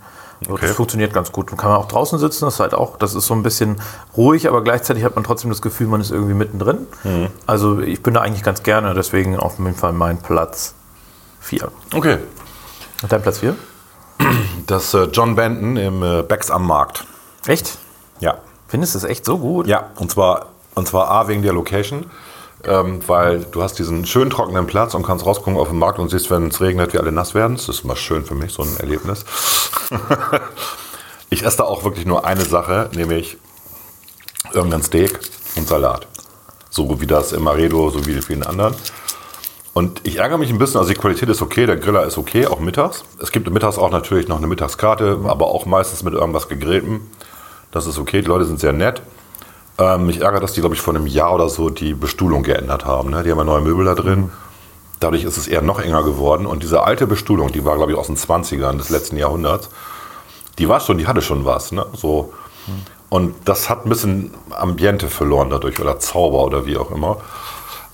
[0.47, 0.67] Okay.
[0.67, 1.49] Das funktioniert ganz gut.
[1.49, 2.45] Dann kann man auch draußen sitzen.
[2.45, 3.81] Das ist halt auch, das ist so ein bisschen
[4.15, 6.87] ruhig, aber gleichzeitig hat man trotzdem das Gefühl, man ist irgendwie mittendrin.
[7.03, 7.27] Mhm.
[7.45, 8.93] Also ich bin da eigentlich ganz gerne.
[8.93, 10.75] Deswegen auf jeden Fall mein Platz
[11.41, 11.71] 4.
[11.93, 12.17] Okay.
[13.01, 13.55] Und dein Platz 4?
[14.65, 17.05] Das äh, John Benton im äh, Becks am Markt.
[17.45, 17.77] Echt?
[18.19, 18.39] Ja.
[18.67, 19.67] Findest du es echt so gut?
[19.67, 22.07] Ja, und zwar, und zwar A wegen der Location,
[22.65, 26.09] ähm, weil du hast diesen schön trockenen Platz und kannst rausgucken auf den Markt und
[26.09, 27.55] siehst, wenn es regnet, wie alle nass werden.
[27.55, 29.25] Das ist immer schön für mich, so ein Erlebnis.
[31.29, 33.37] ich esse da auch wirklich nur eine Sache, nämlich
[34.53, 35.19] irgendein Steak
[35.55, 36.07] und Salat.
[36.69, 38.75] So wie das im Maredo, so wie die vielen anderen.
[39.73, 42.47] Und ich ärgere mich ein bisschen, also die Qualität ist okay, der Griller ist okay,
[42.47, 43.03] auch mittags.
[43.21, 47.01] Es gibt mittags auch natürlich noch eine Mittagskarte, aber auch meistens mit irgendwas gegrilltem.
[47.69, 49.03] Das ist okay, die Leute sind sehr nett.
[49.79, 52.85] Ähm, mich ärgert, dass die, glaube ich, vor einem Jahr oder so die Bestuhlung geändert
[52.85, 53.11] haben.
[53.11, 53.23] Ne?
[53.23, 54.31] Die haben ja neue Möbel da drin.
[54.99, 56.47] Dadurch ist es eher noch enger geworden.
[56.47, 59.69] Und diese alte Bestuhlung, die war, glaube ich, aus den 20ern des letzten Jahrhunderts,
[60.57, 61.71] die war schon, die hatte schon was.
[61.71, 61.85] Ne?
[61.93, 62.33] So.
[63.09, 67.17] Und das hat ein bisschen Ambiente verloren dadurch oder Zauber oder wie auch immer.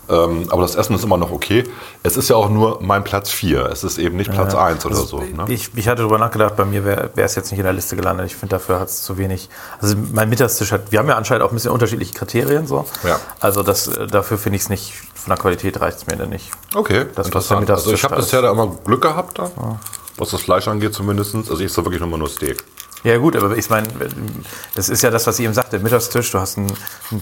[0.09, 1.63] Ähm, aber das Essen ist immer noch okay.
[2.03, 3.65] Es ist ja auch nur mein Platz 4.
[3.67, 4.65] Es ist eben nicht Platz Ja.
[4.65, 5.19] 1 oder Also so.
[5.19, 5.45] Ne?
[5.47, 8.25] Ich, ich hatte darüber nachgedacht, bei mir wäre es jetzt nicht in der Liste gelandet.
[8.27, 9.49] Ich finde, dafür hat es zu wenig.
[9.81, 12.85] Also mein Mittagstisch hat, wir haben ja anscheinend auch ein bisschen unterschiedliche Kriterien so.
[13.03, 13.19] Ja.
[13.39, 16.29] Also das, äh, dafür finde ich es nicht, von der Qualität reicht es mir dann
[16.29, 16.51] nicht.
[16.75, 17.69] Okay, das interessant.
[17.71, 19.49] Also ich habe bisher da immer Glück gehabt, da,
[20.17, 21.33] was das Fleisch angeht zumindest.
[21.35, 22.63] Also ich esse wirklich nur nur Steak.
[23.03, 23.87] Ja gut, aber ich meine,
[24.75, 26.71] das ist ja das, was ich eben sagte, Mittagstisch, du hast ein,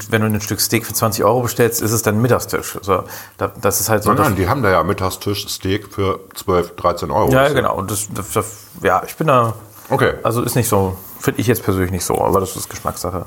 [0.09, 2.75] wenn du ein Stück Steak für 20 Euro bestellst, ist es dann Mittagstisch.
[2.77, 3.03] Also,
[3.37, 4.13] da, das ist halt so.
[4.13, 7.31] Nein, nein, die haben da ja Mittagstisch Steak für 12, 13 Euro.
[7.31, 7.75] ja, genau.
[7.75, 8.45] Und das, das, das,
[8.83, 9.55] ja, ich bin da.
[9.89, 10.13] Okay.
[10.23, 13.25] Also ist nicht so, finde ich jetzt persönlich nicht so, aber das ist Geschmackssache.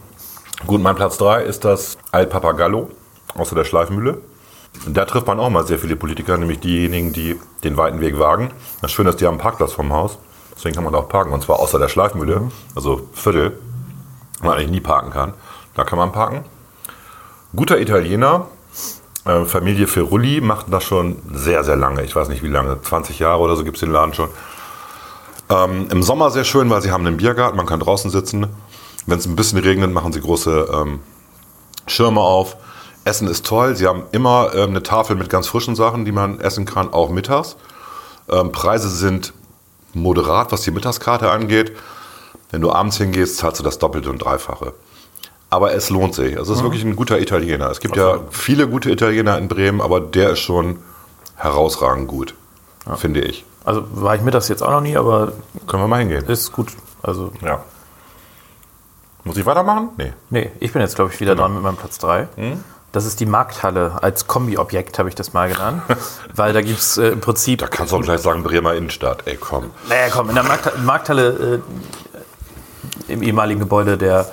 [0.67, 2.89] Gut, mein Platz 3 ist das Al Papagallo
[3.35, 4.19] aus der Schleifmühle.
[4.87, 8.51] Da trifft man auch mal sehr viele Politiker, nämlich diejenigen, die den weiten Weg wagen.
[8.81, 10.19] Das Schöne ist, die haben einen Parkplatz vom Haus.
[10.57, 11.33] Deswegen kann man da auch parken.
[11.33, 13.59] Und zwar außer der Schleifmühle, also Viertel,
[14.41, 15.35] wo man eigentlich nie parken kann.
[15.75, 16.45] Da kann man parken.
[17.55, 18.47] Guter Italiener,
[19.25, 22.03] äh, Familie Ferrulli, macht das schon sehr, sehr lange.
[22.03, 24.29] Ich weiß nicht wie lange, 20 Jahre oder so gibt es den Laden schon.
[25.51, 28.47] Ähm, Im Sommer sehr schön, weil sie haben einen Biergarten, man kann draußen sitzen.
[29.07, 31.01] Wenn es ein bisschen regnet, machen sie große ähm,
[31.87, 32.57] Schirme auf.
[33.05, 33.77] Essen ist toll.
[33.77, 37.11] Sie haben immer ähm, eine Tafel mit ganz frischen Sachen, die man essen kann, auch
[37.11, 37.57] mittags.
[38.31, 39.35] Ähm, Preise sind
[39.95, 41.73] moderat, was die Mittagskarte angeht.
[42.51, 44.75] Wenn du abends hingehst, zahlst du das Doppelte und Dreifache.
[45.51, 46.35] Aber es lohnt sich.
[46.37, 46.63] Es ist Mhm.
[46.65, 47.71] wirklich ein guter Italiener.
[47.71, 50.79] Es gibt ja viele gute Italiener in Bremen, aber der ist schon
[51.37, 52.35] herausragend gut,
[52.97, 53.45] finde ich.
[53.65, 55.33] Also war ich mittags jetzt auch noch nie, aber.
[55.67, 56.25] Können wir mal hingehen.
[56.27, 56.69] Ist gut.
[57.03, 57.33] Also.
[57.41, 57.63] Ja.
[59.25, 59.89] Muss ich weitermachen?
[59.97, 60.13] Nee.
[60.29, 62.29] Nee, ich bin jetzt, glaube ich, wieder dran mit meinem Platz 3.
[62.37, 62.63] Hm?
[62.95, 63.99] Das ist die Markthalle.
[64.03, 65.83] Als Kombi-Objekt habe ich das mal genannt.
[66.37, 67.59] weil da gibt es äh, im Prinzip.
[67.59, 69.25] Da kannst du auch gleich sagen, Bremer Innenstadt.
[69.27, 69.73] Ey, komm.
[69.89, 71.61] Naja, komm, in der Markt, Markthalle
[73.09, 74.29] äh, im ehemaligen Gebäude der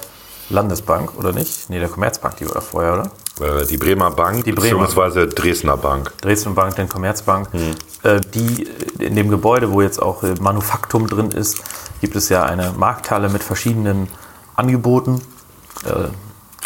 [0.52, 1.72] Landesbank, oder nicht?
[1.72, 2.94] Nee, der Commerzbank, die war da vorher,
[3.40, 3.62] oder?
[3.62, 4.62] Äh, Die Bremer Bank, Die Bremer.
[4.62, 6.14] beziehungsweise Dresdner Bank.
[6.22, 7.52] Dresden Bank, dann Commerzbank.
[7.54, 7.72] Hm.
[8.04, 8.68] Äh, die
[9.00, 11.64] in dem Gebäude, wo jetzt auch äh, Manufaktum drin ist,
[12.00, 14.08] gibt es ja eine Markthalle mit verschiedenen
[14.56, 15.20] Angeboten.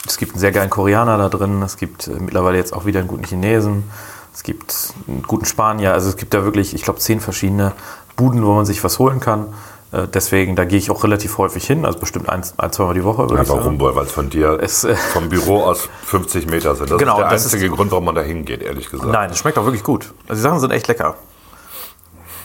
[0.06, 2.86] Äh, es gibt einen sehr geilen Koreaner da drin, es gibt äh, mittlerweile jetzt auch
[2.86, 3.84] wieder einen guten Chinesen,
[4.34, 7.72] es gibt einen guten Spanier, also es gibt da wirklich, ich glaube, zehn verschiedene
[8.16, 9.48] Buden, wo man sich was holen kann.
[9.92, 13.04] Äh, Deswegen, da gehe ich auch relativ häufig hin, also bestimmt ein, ein zweimal die
[13.04, 13.28] Woche.
[13.34, 13.80] Ja, warum?
[13.80, 14.60] Weil es von dir
[15.14, 16.92] vom Büro aus 50 Meter sind.
[16.92, 19.12] Das Genau, ist der das einzige Grund, warum man da hingeht, ehrlich gesagt.
[19.12, 20.14] Nein, das schmeckt auch wirklich gut.
[20.28, 21.16] Also die Sachen sind echt lecker.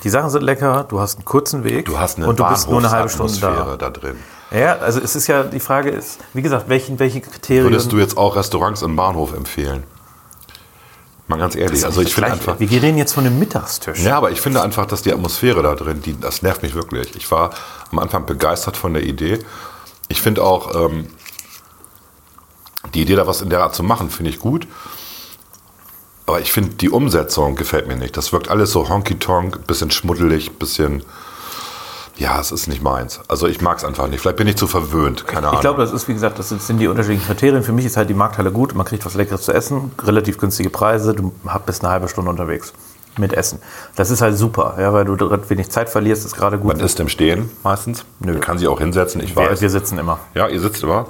[0.04, 2.70] Die Sachen sind lecker, du hast einen kurzen Weg Du hast eine und du bist
[2.70, 3.76] nur eine halbe Stunde da.
[3.76, 4.16] Da drin.
[4.50, 7.64] Ja, also es ist ja, die Frage ist, wie gesagt, welchen, welche Kriterien...
[7.64, 9.84] Würdest du jetzt auch Restaurants im Bahnhof empfehlen?
[11.28, 11.84] Mal ganz ehrlich.
[11.84, 12.58] Also ich finde einfach.
[12.58, 14.00] Wir reden jetzt von einem Mittagstisch.
[14.00, 17.14] Ja, aber ich finde einfach, dass die Atmosphäre da drin, die, das nervt mich wirklich.
[17.14, 17.50] Ich war
[17.92, 19.38] am Anfang begeistert von der Idee.
[20.08, 21.06] Ich finde auch ähm,
[22.94, 24.66] die Idee, da was in der Art zu machen, finde ich gut.
[26.26, 28.16] Aber ich finde, die Umsetzung gefällt mir nicht.
[28.16, 31.04] Das wirkt alles so honky-tonk, bisschen schmuddelig, bisschen.
[32.20, 33.18] Ja, es ist nicht meins.
[33.28, 34.20] Also ich mag es einfach nicht.
[34.20, 35.54] Vielleicht bin ich zu verwöhnt, keine Ahnung.
[35.54, 37.62] Ich glaube, das ist, wie gesagt, das sind die unterschiedlichen Kriterien.
[37.62, 40.68] Für mich ist halt die Markthalle gut, man kriegt was Leckeres zu essen, relativ günstige
[40.68, 41.32] Preise, du
[41.64, 42.74] bist eine halbe Stunde unterwegs
[43.16, 43.58] mit Essen.
[43.96, 45.18] Das ist halt super, ja, weil du
[45.48, 46.76] wenig Zeit verlierst, ist gerade gut.
[46.76, 48.04] Man isst im Stehen meistens.
[48.18, 48.32] Nö.
[48.32, 49.62] Man kann sich auch hinsetzen, ich Wir, weiß.
[49.62, 50.18] wir sitzen immer.
[50.34, 51.06] Ja, ihr sitzt immer.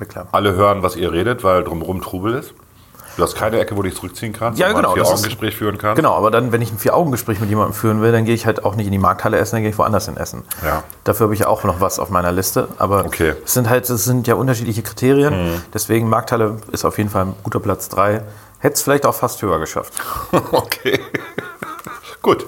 [0.00, 0.28] Ja, klar.
[0.32, 2.54] Alle hören, was ihr redet, weil drumherum Trubel ist.
[3.16, 5.96] Du hast keine Ecke, wo du dich zurückziehen kannst, Ja, genau, ein Vier-Augen-Gespräch führen kannst.
[5.96, 8.64] Genau, aber dann, wenn ich ein Vier-Augen-Gespräch mit jemandem führen will, dann gehe ich halt
[8.64, 10.42] auch nicht in die Markthalle essen, dann gehe ich woanders hin essen.
[10.64, 10.82] Ja.
[11.04, 12.68] Dafür habe ich ja auch noch was auf meiner Liste.
[12.78, 15.52] Aber es sind halt, es sind ja unterschiedliche Kriterien.
[15.52, 15.62] Mhm.
[15.72, 18.22] Deswegen Markthalle ist auf jeden Fall ein guter Platz 3.
[18.58, 19.92] Hätte es vielleicht auch fast höher geschafft.
[20.52, 21.00] okay.
[22.22, 22.46] Gut.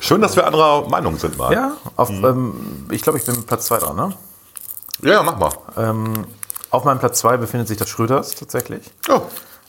[0.00, 1.52] Schön, dass wir anderer Meinung sind mal.
[1.52, 4.12] Ja, auf, ähm, ich glaube, ich bin Platz 2 dran, ne?
[5.02, 5.50] Ja, mach mal.
[5.76, 6.26] Ähm,
[6.70, 8.90] auf meinem Platz 2 befindet sich das Schröders tatsächlich.
[9.08, 9.22] Oh.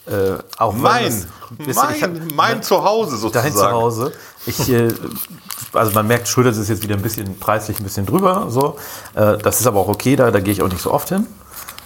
[0.09, 1.25] Äh, auch Mein,
[1.57, 3.53] mein, ich hab- mein Zuhause sozusagen.
[3.53, 4.11] Dein Zuhause.
[4.45, 4.91] Ich, äh,
[5.73, 8.47] also man merkt, Schröders ist jetzt wieder ein bisschen preislich ein bisschen drüber.
[8.49, 8.77] So.
[9.13, 11.27] Äh, das ist aber auch okay, da, da gehe ich auch nicht so oft hin.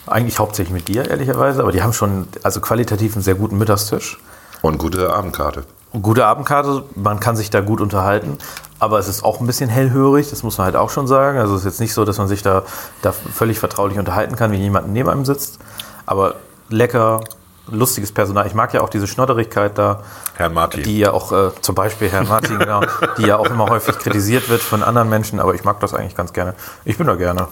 [0.06, 1.62] Eigentlich hauptsächlich mit dir, ehrlicherweise.
[1.62, 4.20] Aber die haben schon also qualitativ einen sehr guten Mittagstisch.
[4.62, 5.64] Und gute Abendkarte.
[6.02, 8.40] Gute Abendkarte, man kann sich da gut unterhalten,
[8.80, 11.38] aber es ist auch ein bisschen hellhörig, das muss man halt auch schon sagen.
[11.38, 12.64] Also es ist jetzt nicht so, dass man sich da,
[13.04, 15.60] da völlig vertraulich unterhalten kann, wie jemand neben einem sitzt.
[16.08, 16.36] Aber
[16.70, 17.20] lecker,
[17.68, 18.46] lustiges Personal.
[18.48, 20.04] Ich mag ja auch diese Schnodderigkeit da.
[20.36, 20.84] Herrn Martin.
[20.84, 22.82] Die ja auch, äh, zum Beispiel Herrn Martin, genau,
[23.18, 26.16] die ja auch immer häufig kritisiert wird von anderen Menschen, aber ich mag das eigentlich
[26.16, 26.56] ganz gerne.
[26.86, 27.48] Ich bin da gerne.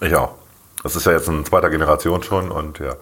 [0.00, 0.30] Ich auch.
[0.82, 2.94] Das ist ja jetzt in zweiter Generation schon und ja.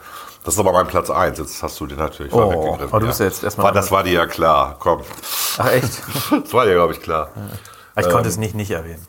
[0.44, 1.38] Das ist aber mein Platz 1.
[1.38, 2.88] Jetzt hast du den natürlich Oh, weggegriffen.
[2.88, 4.76] aber du bist ja jetzt erstmal War, das war dir ja klar.
[4.78, 5.00] Komm.
[5.58, 6.02] Ach echt?
[6.44, 7.28] Das war dir, glaube ich, klar.
[7.96, 9.06] Ich konnte Ähm, es nicht nicht erwähnen.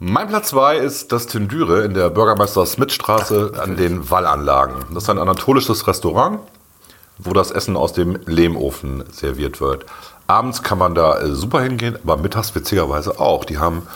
[0.00, 4.74] Mein Platz 2 ist das Tendüre in der Bürgermeister Smith Straße an den Wallanlagen.
[4.92, 6.40] Das ist ein anatolisches Restaurant.
[7.18, 9.86] Wo das Essen aus dem Lehmofen serviert wird.
[10.26, 13.44] Abends kann man da äh, super hingehen, aber mittags witzigerweise auch.
[13.44, 13.86] Die haben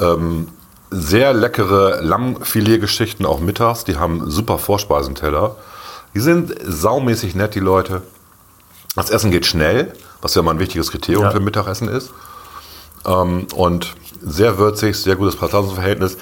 [0.00, 0.48] ähm,
[0.90, 3.84] sehr leckere Lammfiletgeschichten auch mittags.
[3.84, 5.56] Die haben super Vorspeisenteller.
[6.14, 8.02] Die sind saumäßig nett, die Leute.
[8.94, 11.30] Das Essen geht schnell, was ja mal ein wichtiges Kriterium Ja.
[11.30, 12.10] für Mittagessen ist.
[13.06, 16.16] Ähm, und sehr würzig, sehr gutes Preis-Leistungs-Verhältnis.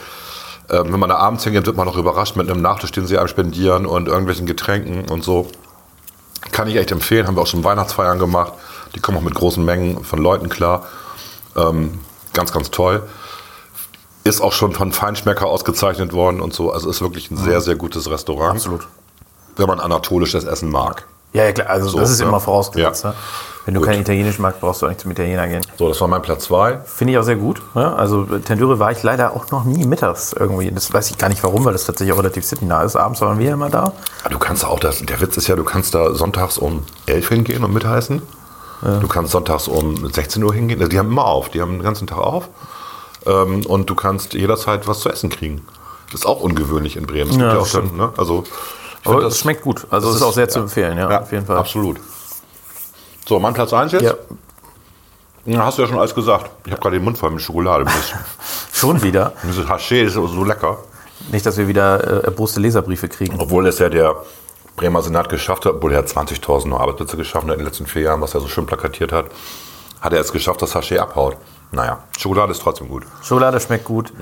[0.71, 3.19] Ähm, wenn man da abends hingeht, wird man noch überrascht mit einem Nachtisch, den sie
[3.19, 5.49] einem spendieren und irgendwelchen Getränken und so.
[6.53, 8.53] Kann ich echt empfehlen, haben wir auch schon Weihnachtsfeiern gemacht.
[8.95, 10.87] Die kommen auch mit großen Mengen von Leuten klar.
[11.57, 12.01] Ähm,
[12.33, 13.03] ganz, ganz toll.
[14.25, 16.73] Ist auch schon von Feinschmecker ausgezeichnet worden und so.
[16.73, 18.57] Also ist wirklich ein sehr, sehr gutes Restaurant.
[18.57, 18.89] Absolut.
[19.57, 21.07] Wenn man anatolisches Essen mag.
[21.33, 22.27] Ja, ja, klar, also So, das ist ja.
[22.29, 23.05] immer vorausgesetzt.
[23.05, 23.11] Ja.
[23.11, 23.17] Ne?
[23.67, 23.91] Wenn du Gut.
[23.91, 25.61] kein Italienisch magst, brauchst du auch nicht zum Italiener gehen.
[25.79, 26.79] So, das war mein Platz 2.
[26.85, 27.61] Finde ich auch sehr gut.
[27.75, 27.95] Ja?
[27.95, 30.71] Also Tendüre war ich leider auch noch nie mittags irgendwie.
[30.71, 32.97] Das weiß ich gar nicht warum, weil das tatsächlich auch relativ citynah ist.
[32.97, 33.93] Abends waren wir ja immer da.
[34.31, 37.65] Du kannst auch, das, der Witz ist ja, du kannst da sonntags um 11 hingehen
[37.65, 38.23] und mitheißen.
[38.83, 40.79] Du kannst sonntags um 16 Uhr hingehen.
[40.79, 42.49] Also die haben immer auf, die haben den ganzen Tag auf.
[43.27, 45.67] Ähm, und du kannst jederzeit was zu essen kriegen.
[46.11, 47.31] Das ist auch ungewöhnlich in Bremen.
[47.31, 47.99] Es Ja, ja das schon, stimmt.
[47.99, 48.11] ne?
[48.17, 48.45] Also,
[49.05, 49.87] Aber es schmeckt gut.
[49.91, 51.59] Also das es ist auch sehr zu empfehlen, ja, auf jeden Fall.
[51.59, 51.99] Absolut.
[53.27, 54.03] So, mein Platz 1 jetzt?
[54.03, 54.15] Ja.
[55.47, 56.51] Ja, hast du ja schon alles gesagt.
[56.67, 57.87] Ich habe gerade den Mund voll mit Schokolade.
[58.73, 59.33] Schon wieder.
[59.43, 60.79] Dieses Haché ist so lecker.
[61.33, 63.39] Nicht, dass wir wieder äh, erboste Leserbriefe kriegen.
[63.41, 64.17] Obwohl es ja der
[64.77, 67.87] Bremer Senat geschafft hat, obwohl er hat 20.000 neue Arbeitsplätze geschaffen hat in den letzten
[67.87, 69.27] vier Jahren, was er so schön plakatiert hat,
[70.01, 71.37] hat er es geschafft, dass Haché abhaut.
[71.73, 73.05] Naja, Schokolade ist trotzdem gut.
[73.23, 74.13] Schokolade schmeckt gut.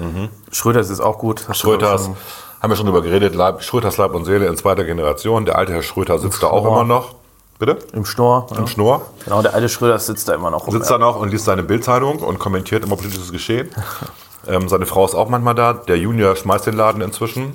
[0.52, 1.48] Schröders ist auch gut.
[1.48, 5.44] Hast schon- haben wir schon drüber geredet, Leib, Schröters Leib und Seele in zweiter Generation.
[5.44, 6.80] Der alte Herr Schröter sitzt da auch Schnorr.
[6.82, 7.14] immer noch.
[7.58, 7.78] Bitte?
[7.92, 8.46] Im Schnorr.
[8.56, 9.02] Im Schnorr.
[9.24, 10.72] Genau, der alte Schröders sitzt da immer noch rum.
[10.72, 13.68] Sitzt da noch und liest seine Bildzeitung und kommentiert immer politisches Geschehen.
[14.46, 15.72] ähm, seine Frau ist auch manchmal da.
[15.72, 17.52] Der Junior schmeißt den Laden inzwischen.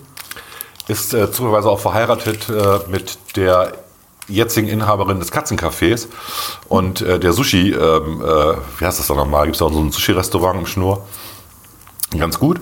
[0.90, 3.74] Ist äh, zufälligerweise auch verheiratet äh, mit der
[4.28, 6.08] jetzigen Inhaberin des Katzencafés
[6.70, 9.46] und äh, der Sushi, ähm, äh, wie heißt das doch nochmal?
[9.46, 11.06] Gibt es auch so ein Sushi-Restaurant im Schnur?
[12.18, 12.60] Ganz gut.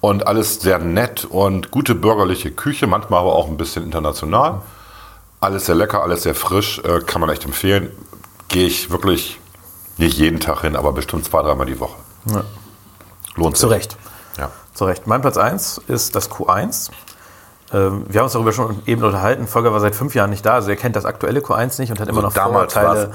[0.00, 4.60] Und alles sehr nett und gute bürgerliche Küche, manchmal aber auch ein bisschen international.
[5.44, 7.90] Alles sehr lecker, alles sehr frisch, äh, kann man echt empfehlen.
[8.48, 9.38] Gehe ich wirklich
[9.98, 11.96] nicht jeden Tag hin, aber bestimmt zwei, dreimal die Woche.
[12.26, 12.44] Ja.
[13.36, 13.60] Lohnt sich.
[13.60, 13.96] Zu Recht.
[14.38, 14.50] Ja.
[14.72, 15.06] Zu Recht.
[15.06, 16.90] Mein Platz 1 ist das Q1.
[17.74, 19.46] Ähm, Wir haben uns darüber schon eben unterhalten.
[19.46, 22.00] Volker war seit fünf Jahren nicht da, also er kennt das aktuelle Q1 nicht und
[22.00, 23.10] hat immer Also noch damals Vorurteile.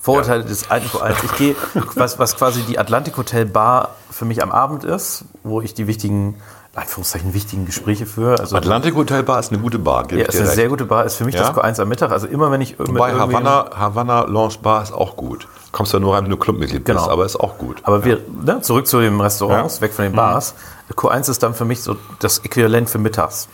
[0.00, 1.14] Vorurteile des alten Q1.
[1.24, 1.56] Ich gehe,
[1.94, 5.86] was, was quasi die Atlantik Hotel Bar für mich am Abend ist, wo ich die
[5.86, 6.42] wichtigen,
[6.74, 8.38] Anführungszeichen wichtigen Gespräche führe.
[8.38, 10.10] Also Atlantik Hotel Bar ist eine gute Bar.
[10.12, 10.54] ja, ist eine recht.
[10.54, 11.40] sehr gute Bar, ist für mich Ja?
[11.42, 12.12] das Q1 am Mittag.
[12.12, 15.48] Also immer wenn ich Wobei Havanna, Havanna Lounge Bar ist auch gut.
[15.72, 17.00] Kommst ja nur rein, wenn du Clubmitglied Genau.
[17.00, 17.78] bist, aber ist auch gut.
[17.82, 19.82] Aber wir, ne, zurück zu den Restaurants, Ja.
[19.82, 20.54] weg von den Bars.
[20.94, 23.48] Q1 ist dann für mich so das Äquivalent für mittags.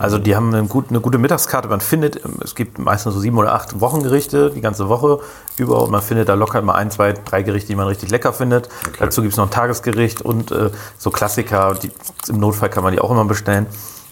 [0.00, 1.68] Also die haben eine, gut, eine gute Mittagskarte.
[1.68, 5.20] Man findet, es gibt meistens so sieben oder acht Wochengerichte die ganze Woche
[5.56, 8.32] über und man findet da locker mal ein, zwei, drei Gerichte, die man richtig lecker
[8.32, 8.68] findet.
[8.98, 11.74] Dazu gibt es noch ein Tagesgericht und äh, so Klassiker.
[11.74, 11.90] Die,
[12.28, 13.66] Im Notfall kann man die auch immer bestellen.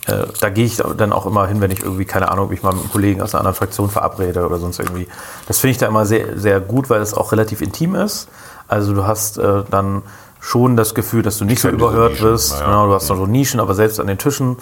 [0.06, 2.72] Äh, da gehe ich dann auch immer hin, wenn ich irgendwie, keine Ahnung, mich mal
[2.72, 5.08] mit einem Kollegen aus einer anderen Fraktion verabrede oder sonst irgendwie.
[5.48, 8.28] Das finde ich da immer sehr, sehr gut, weil es auch relativ intim ist.
[8.68, 10.02] Also du hast äh, dann
[10.40, 12.52] schon das Gefühl, dass du nicht so überhört wirst.
[12.52, 12.66] naja.
[12.66, 14.56] Genau, du hast noch so Nischen, aber selbst an den Tischen.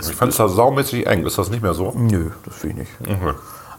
[0.00, 1.24] Ich fand es da saumäßig eng.
[1.24, 1.92] Ist das nicht mehr so?
[1.96, 3.22] Nö, das finde ich nicht.
[3.22, 3.34] Mhm.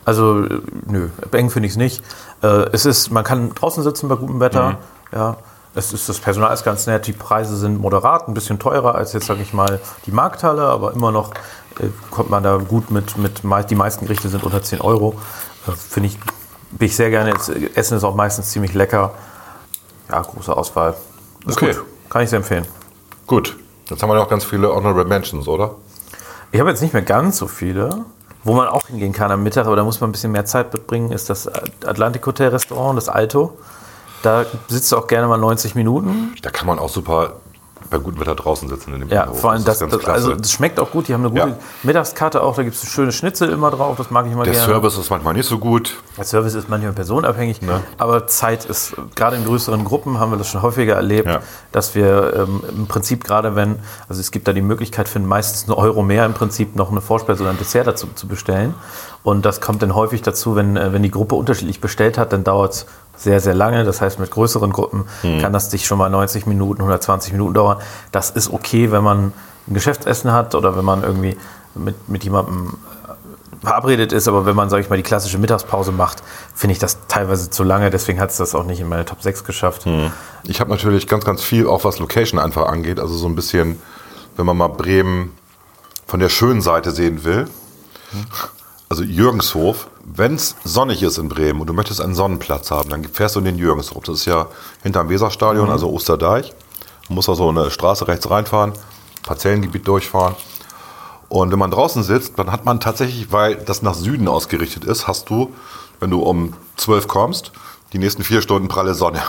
[0.06, 2.04] Also, äh, nö, eng finde ich es nicht.
[2.42, 4.72] Äh, es ist, man kann draußen sitzen bei gutem Wetter.
[4.72, 4.78] Mhm.
[5.14, 5.38] Ja,
[5.74, 7.08] es ist, das Personal ist ganz nett.
[7.08, 10.94] Die Preise sind moderat, ein bisschen teurer als jetzt, sage ich mal, die Markthalle, aber
[10.94, 11.32] immer noch
[11.80, 13.18] äh, kommt man da gut mit.
[13.18, 15.16] mit die meisten Gerichte sind unter 10 Euro.
[15.68, 16.20] Äh, finde ich,
[16.72, 17.34] bin ich sehr gerne.
[17.34, 19.12] Das Essen ist auch meistens ziemlich lecker.
[20.10, 20.96] Ja, große Auswahl.
[21.46, 21.74] Ist Okay.
[21.74, 21.84] gut.
[22.10, 22.66] Kann ich sehr empfehlen.
[23.28, 23.58] Gut.
[23.90, 25.76] Jetzt haben wir noch ganz viele Honorable Mentions, oder?
[26.52, 28.06] Ich habe jetzt nicht mehr ganz so viele.
[28.44, 30.72] Wo man auch hingehen kann am Mittag, aber da muss man ein bisschen mehr Zeit
[30.72, 33.58] mitbringen, ist das Atlantik Hotel Restaurant, das Alto.
[34.22, 36.36] Da sitzt du auch gerne mal 90 Minuten.
[36.44, 37.38] Da kann man auch super
[37.90, 39.36] bei gutem Wetter draußen sitzen in dem Ja, Büro.
[39.36, 41.08] vor allem das, ist das, also das schmeckt auch gut.
[41.08, 41.58] Die haben eine gute Ja.
[41.84, 42.56] Mittagskarte auch.
[42.56, 43.98] Da gibt es schöne Schnitzel immer drauf.
[43.98, 44.66] Das mag ich immer Der gerne.
[44.68, 45.96] Service ist manchmal nicht so gut.
[46.18, 47.60] Der Service ist manchmal personenabhängig,
[47.98, 51.40] aber Zeit ist, gerade in größeren Gruppen haben wir das schon häufiger erlebt, Ja.
[51.72, 53.78] dass wir ähm, im Prinzip gerade wenn,
[54.10, 57.02] also es gibt da die Möglichkeit für meistens einen Euro mehr im Prinzip noch eine
[57.02, 58.74] Vorspeise oder ein Dessert dazu zu bestellen.
[59.26, 62.44] Und das kommt dann häufig dazu, wenn, äh, wenn die Gruppe unterschiedlich bestellt hat, dann
[62.44, 62.86] dauert es
[63.18, 63.84] sehr, sehr lange.
[63.84, 65.42] Das heißt, mit größeren Gruppen Hm.
[65.42, 67.78] kann das sich schon mal 90 Minuten, 120 Minuten dauern.
[68.12, 69.34] Das ist okay, wenn man
[69.68, 71.36] ein Geschäftsessen hat oder wenn man irgendwie
[71.74, 72.76] mit, mit jemandem
[73.64, 76.22] verabredet ist, aber wenn man, sage ich mal, die klassische Mittagspause macht,
[76.54, 77.90] finde ich das teilweise zu lange.
[77.90, 79.88] Deswegen hat es das auch nicht in meine Top 6 geschafft.
[80.44, 83.00] Ich habe natürlich ganz, ganz viel, auch was Location einfach angeht.
[83.00, 83.82] Also so ein bisschen,
[84.38, 85.32] wenn man mal Bremen
[86.06, 87.48] von der schönen Seite sehen will.
[88.88, 93.04] Also Jürgenshof, wenn es sonnig ist in Bremen und du möchtest einen Sonnenplatz haben, dann
[93.04, 94.04] fährst du in den Jürgenshof.
[94.04, 94.48] Das ist ja
[94.84, 95.72] hinterm Weserstadion, Mhm.
[95.72, 96.54] also Osterdeich.
[97.08, 98.74] Du musst da so eine Straße rechts reinfahren,
[99.24, 100.36] Parzellengebiet durchfahren.
[101.30, 105.08] Und wenn man draußen sitzt, dann hat man tatsächlich, weil das nach Süden ausgerichtet ist,
[105.08, 105.52] hast du,
[106.00, 107.52] wenn du um 12 kommst,
[107.94, 109.22] die nächsten vier Stunden pralle Sonne.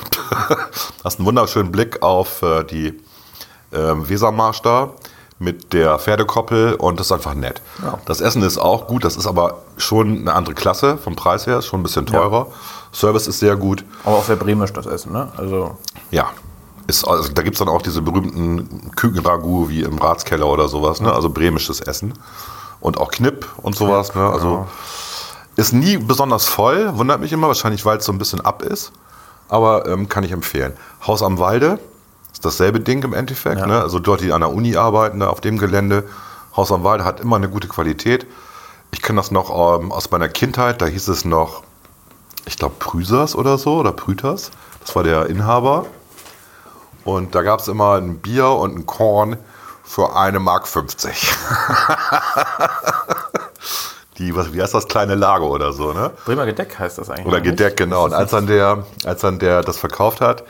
[1.05, 3.01] hast einen wunderschönen Blick auf äh, die
[3.73, 4.93] ähm, Wesermarsch da
[5.39, 7.61] mit der Pferdekoppel und das ist einfach nett.
[7.83, 7.99] Ja.
[8.07, 11.59] Das Essen ist auch gut, das ist aber schon eine andere Klasse vom Preis her,
[11.59, 12.47] ist schon ein bisschen teurer.
[12.93, 13.85] Service ist sehr gut.
[14.05, 15.29] Aber auch sehr bremisch das Essen, ne?
[15.37, 15.77] Also
[16.11, 16.31] Ja.
[16.87, 21.01] Ist, also, da gibt es dann auch diese berühmten Kükenragout wie im Ratskeller oder sowas,
[21.01, 21.13] ne?
[21.13, 22.15] also bremisches Essen.
[22.79, 24.15] Und auch Knipp und sowas.
[24.15, 24.23] Ne?
[24.23, 24.69] Also genau.
[25.57, 28.93] ist nie besonders voll, wundert mich immer, wahrscheinlich weil es so ein bisschen ab ist.
[29.49, 30.75] Aber ähm, kann ich empfehlen.
[31.05, 31.81] Haus am Walde
[32.37, 33.67] ist dasselbe Ding im Endeffekt.
[33.67, 33.81] Ne?
[33.81, 35.29] Also dort, die an der Uni arbeiten, ne?
[35.31, 36.05] auf dem Gelände.
[36.55, 38.27] Haus am Walde hat immer eine gute Qualität.
[38.91, 39.49] Ich kenne das noch
[39.81, 41.63] ähm, aus meiner Kindheit, da hieß es noch,
[42.45, 44.51] ich glaube, Prüsers oder so, oder Prüters.
[44.81, 45.87] Das war der Inhaber.
[47.05, 49.39] Und da gab es immer ein Bier und ein Korn
[49.83, 51.33] für eine Mark 50.
[54.19, 56.11] Die, was, wie heißt das, kleine Lager oder so, ne?
[56.27, 57.27] Bremer Gedeck heißt das eigentlich.
[57.27, 57.51] Oder nicht?
[57.51, 58.05] Gedeck, genau.
[58.05, 60.45] Und als dann der, als dann der das verkauft hat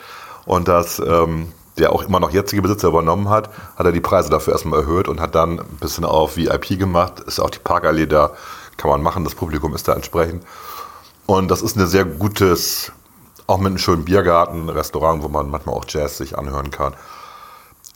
[0.47, 4.31] und das, ähm, der auch immer noch jetzige Besitzer übernommen hat, hat er die Preise
[4.31, 7.21] dafür erstmal erhöht und hat dann ein bisschen auf VIP gemacht.
[7.21, 8.31] Ist auch die Parkallee da,
[8.77, 10.43] kann man machen, das Publikum ist da entsprechend.
[11.27, 12.93] Und das ist ein sehr gutes,
[13.47, 16.95] auch mit einem schönen Biergarten, Restaurant, wo man manchmal auch Jazz sich anhören kann.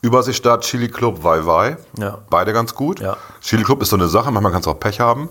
[0.02, 1.76] Überseestadt, Chili Club, Wai Wai.
[1.98, 2.18] Ja.
[2.30, 3.00] Beide ganz gut.
[3.42, 5.28] Chili Club ist so eine Sache, manchmal kannst du auch Pech haben.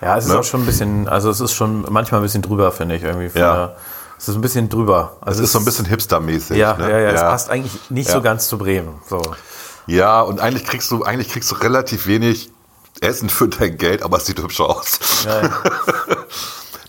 [0.00, 0.38] Ja, es ist Ne?
[0.40, 3.26] auch schon ein bisschen, also es ist schon manchmal ein bisschen drüber, finde ich, irgendwie.
[3.38, 3.54] Ja.
[3.54, 3.76] der-
[4.18, 5.16] Es ist ein bisschen drüber.
[5.20, 6.56] Also es ist so ein bisschen hipstermäßig.
[6.56, 6.90] Ja, ne?
[6.90, 8.22] ja, ja, es passt eigentlich nicht so Ja.
[8.22, 8.94] ganz zu Bremen.
[9.08, 9.20] So.
[9.86, 12.50] Ja, und eigentlich kriegst du, eigentlich kriegst du relativ wenig
[13.00, 14.98] Essen für dein Geld, aber es sieht hübsch aus.
[15.24, 15.50] Ja, ja.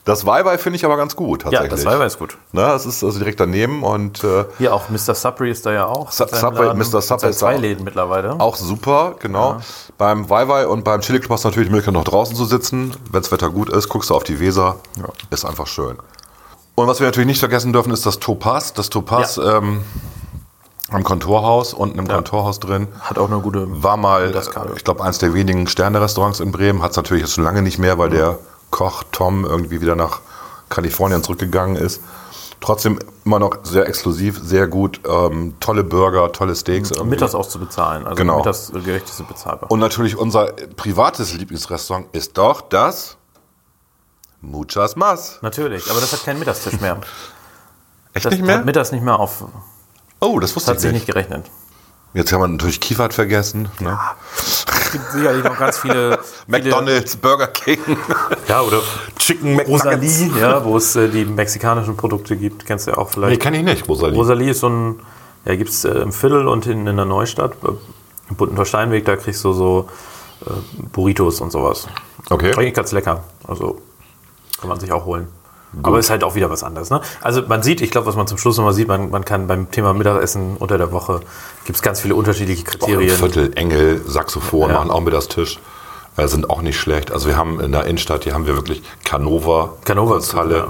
[0.05, 1.71] Das Weiwei finde ich aber ganz gut, Ja, tatsächlich.
[1.83, 2.37] das Weiwei ist gut.
[2.51, 5.15] Ne, das ist also direkt daneben und äh, Hier auch Mr.
[5.15, 6.11] Subway ist da ja auch.
[6.11, 7.01] Su- Subway, Laden, Mr.
[7.01, 8.39] Subway ist zwei Läden mittlerweile.
[8.39, 9.57] auch super, genau.
[9.97, 12.95] Beim Weiwei und beim Chili Club hast du natürlich die Möglichkeit, noch draußen zu sitzen.
[13.09, 14.75] Wenn das Wetter gut ist, guckst du auf die Weser.
[15.31, 15.97] Ist einfach schön.
[16.75, 18.73] Und was wir natürlich nicht vergessen dürfen, ist das Topaz.
[18.73, 19.81] Das Topaz ähm,
[20.91, 22.87] am Kontorhaus, unten im Kontorhaus drin.
[22.99, 24.33] Hat auch eine gute War mal,
[24.75, 26.81] ich glaube, eins der wenigen Sterne-Restaurants in Bremen.
[26.81, 28.37] Hat es natürlich jetzt schon lange nicht mehr, weil der
[28.71, 30.19] Koch Tom irgendwie wieder nach
[30.69, 32.01] Kalifornien zurückgegangen ist.
[32.61, 34.99] Trotzdem immer noch sehr exklusiv, sehr gut.
[35.07, 36.91] Ähm, tolle Burger, tolle Steaks.
[36.91, 37.11] Und irgendwie.
[37.11, 38.05] mittags auch zu bezahlen.
[38.05, 38.37] Also Genau.
[38.37, 39.71] Mittagsgerichte sind bezahlbar.
[39.71, 43.17] Und natürlich unser privates Lieblingsrestaurant ist doch das
[44.45, 45.39] Muchas Mas.
[45.41, 46.97] Natürlich, aber das hat keinen Mittagstisch mehr.
[48.13, 48.59] Echt das nicht mehr?
[48.59, 49.43] Hat mittags nicht mehr auf.
[50.21, 51.01] Oh, das wusste hat ich sich nicht.
[51.01, 51.45] nicht gerechnet.
[52.13, 53.67] Jetzt haben wir natürlich Kiefert vergessen.
[53.81, 53.99] Ne?
[54.37, 56.17] Es gibt sicherlich noch ganz viele.
[56.47, 57.79] McDonalds, Burger King.
[58.47, 58.81] Ja, oder
[59.17, 62.65] Chicken Rosalie, ja, wo es äh, die mexikanischen Produkte gibt.
[62.65, 63.31] Kennst du ja auch vielleicht.
[63.31, 64.15] Nee, kenn ich nicht, Rosalie.
[64.15, 64.99] Rosalie ist so ein,
[65.43, 67.71] ja, gibt es äh, im Viertel und in, in der Neustadt, äh,
[68.29, 69.89] im Buttentor Steinweg, da kriegst du so
[70.45, 70.51] äh,
[70.93, 71.87] Burritos und sowas.
[72.29, 72.53] Okay.
[72.55, 73.23] Eigentlich ganz lecker.
[73.45, 73.81] Also
[74.59, 75.27] kann man sich auch holen.
[75.83, 76.89] Aber ist halt auch wieder was anderes.
[76.89, 77.01] Ne?
[77.21, 79.69] Also man sieht, ich glaube, was man zum Schluss nochmal sieht, man, man kann beim
[79.71, 81.19] Thema Mittagessen unter der Woche,
[81.65, 83.13] gibt es ganz viele unterschiedliche Auch Kriterien.
[83.17, 84.75] Viertel, Engel, Saxophon Ja.
[84.77, 85.59] machen auch mit das Tisch.
[86.15, 87.11] Äh, sind auch nicht schlecht.
[87.11, 89.73] Also wir haben in der Innenstadt, hier haben wir wirklich Canova.
[89.83, 90.57] Canova gut, Halle.
[90.57, 90.67] ja.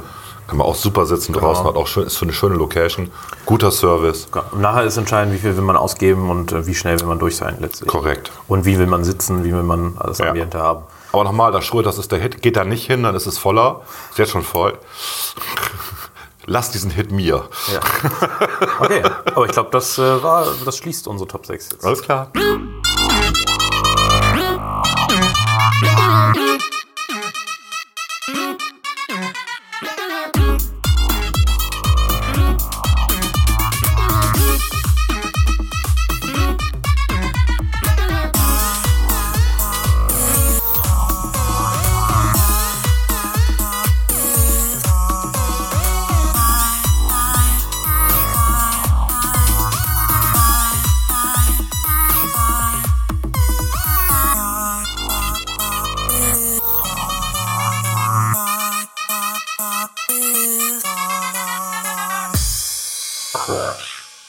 [0.47, 1.47] Kann man auch super sitzen Genau.
[1.47, 3.11] draußen, hat auch schön, ist für eine schöne Location.
[3.45, 4.27] Guter Service.
[4.51, 7.19] Und nachher ist entscheidend, wie viel will man ausgeben und äh, wie schnell will man
[7.19, 7.87] durch sein letztlich.
[7.89, 8.31] Korrekt.
[8.47, 10.27] Und wie will man sitzen, wie will man alles Ja.
[10.29, 10.83] Ambiente haben.
[11.15, 12.41] Aber nochmal, das Schröd, das ist der Hit.
[12.41, 13.83] Geht da nicht hin, dann ist es voller.
[14.09, 14.77] Ist jetzt schon voll.
[16.45, 17.47] Lass diesen Hit mir.
[17.71, 17.79] Ja.
[18.79, 19.01] Okay,
[19.33, 21.85] aber ich glaube, das, äh, war- das schließt unsere Top 6 jetzt.
[21.85, 22.31] Alles klar.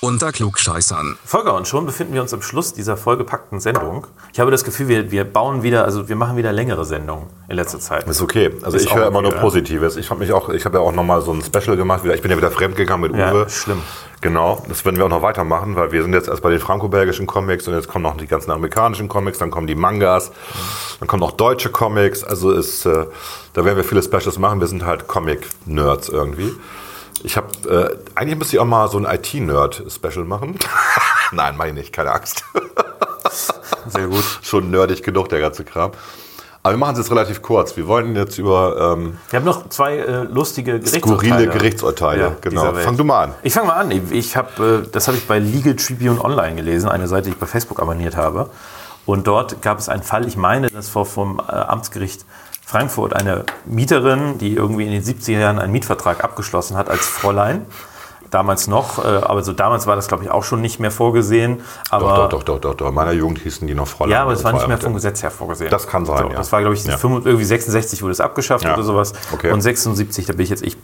[0.07, 1.19] Unter Klugscheißern.
[1.25, 4.07] Volker, und schon befinden wir uns am Schluss dieser vollgepackten Sendung.
[4.33, 7.57] Ich habe das Gefühl, wir, wir bauen wieder, also wir machen wieder längere Sendungen in
[7.57, 8.07] letzter Zeit.
[8.09, 8.53] Ist okay.
[8.63, 9.41] Also Ist ich höre immer okay, nur ja.
[9.41, 9.97] Positives.
[9.97, 12.05] Ich habe mich auch, ich habe ja auch nochmal so ein Special gemacht.
[12.05, 13.51] Ich bin ja wieder fremdgegangen mit Ja, Uwe.
[13.51, 13.83] schlimm.
[14.21, 17.27] Genau, das werden wir auch noch weitermachen, weil wir sind jetzt erst bei den franco-belgischen
[17.27, 20.31] Comics und jetzt kommen noch die ganzen amerikanischen Comics, dann kommen die Mangas,
[21.01, 22.23] dann kommen noch deutsche Comics.
[22.23, 23.07] Also ist, äh,
[23.55, 24.61] da werden wir viele Specials machen.
[24.61, 26.55] Wir sind halt Comic-Nerds irgendwie.
[27.25, 30.59] Ich habe, äh, eigentlich müsste ich auch mal so ein IT-Nerd-Special machen.
[31.33, 32.45] Nein, meine ich nicht, keine Angst.
[33.89, 34.25] Sehr gut.
[34.43, 35.93] Schon nerdig genug, der ganze Kram.
[36.63, 37.77] Aber wir machen es jetzt relativ kurz.
[37.77, 42.21] Wir wollen jetzt über ähm, Wir haben noch zwei äh, lustige skurrile Gerichtsurteile.
[42.23, 42.75] Ja, genau.
[42.75, 43.35] Fang du mal an.
[43.45, 43.91] Ich fange mal an.
[43.93, 47.31] Ich- Ich habe, äh, das habe ich bei Legal Tribune Online gelesen, eine Seite, die
[47.31, 48.51] ich bei Facebook abonniert habe.
[49.05, 52.25] Und dort gab es einen Fall, ich meine, das war vom äh, Amtsgericht
[52.71, 57.65] Frankfurt, eine Mieterin, die irgendwie in den 70er Jahren einen Mietvertrag abgeschlossen hat als Fräulein.
[58.33, 61.61] Damals noch, äh, aber so damals war das, glaube ich, auch schon nicht mehr vorgesehen.
[61.91, 62.89] Aber Doch, doch, doch, doch, doch.
[62.89, 64.15] In meiner Jugend hießen die noch Fräulein.
[64.15, 65.71] ja, aber es war nicht mehr vom Gesetz her vorgesehen.
[65.71, 66.35] Das kann sein, ja.
[66.37, 66.97] Das war, glaube ich, Ja.
[66.99, 69.13] 65 irgendwie 66 wurde es abgeschafft oder sowas.
[69.33, 69.53] Okay.
[69.53, 70.77] Und 76, da bin ich jetzt ich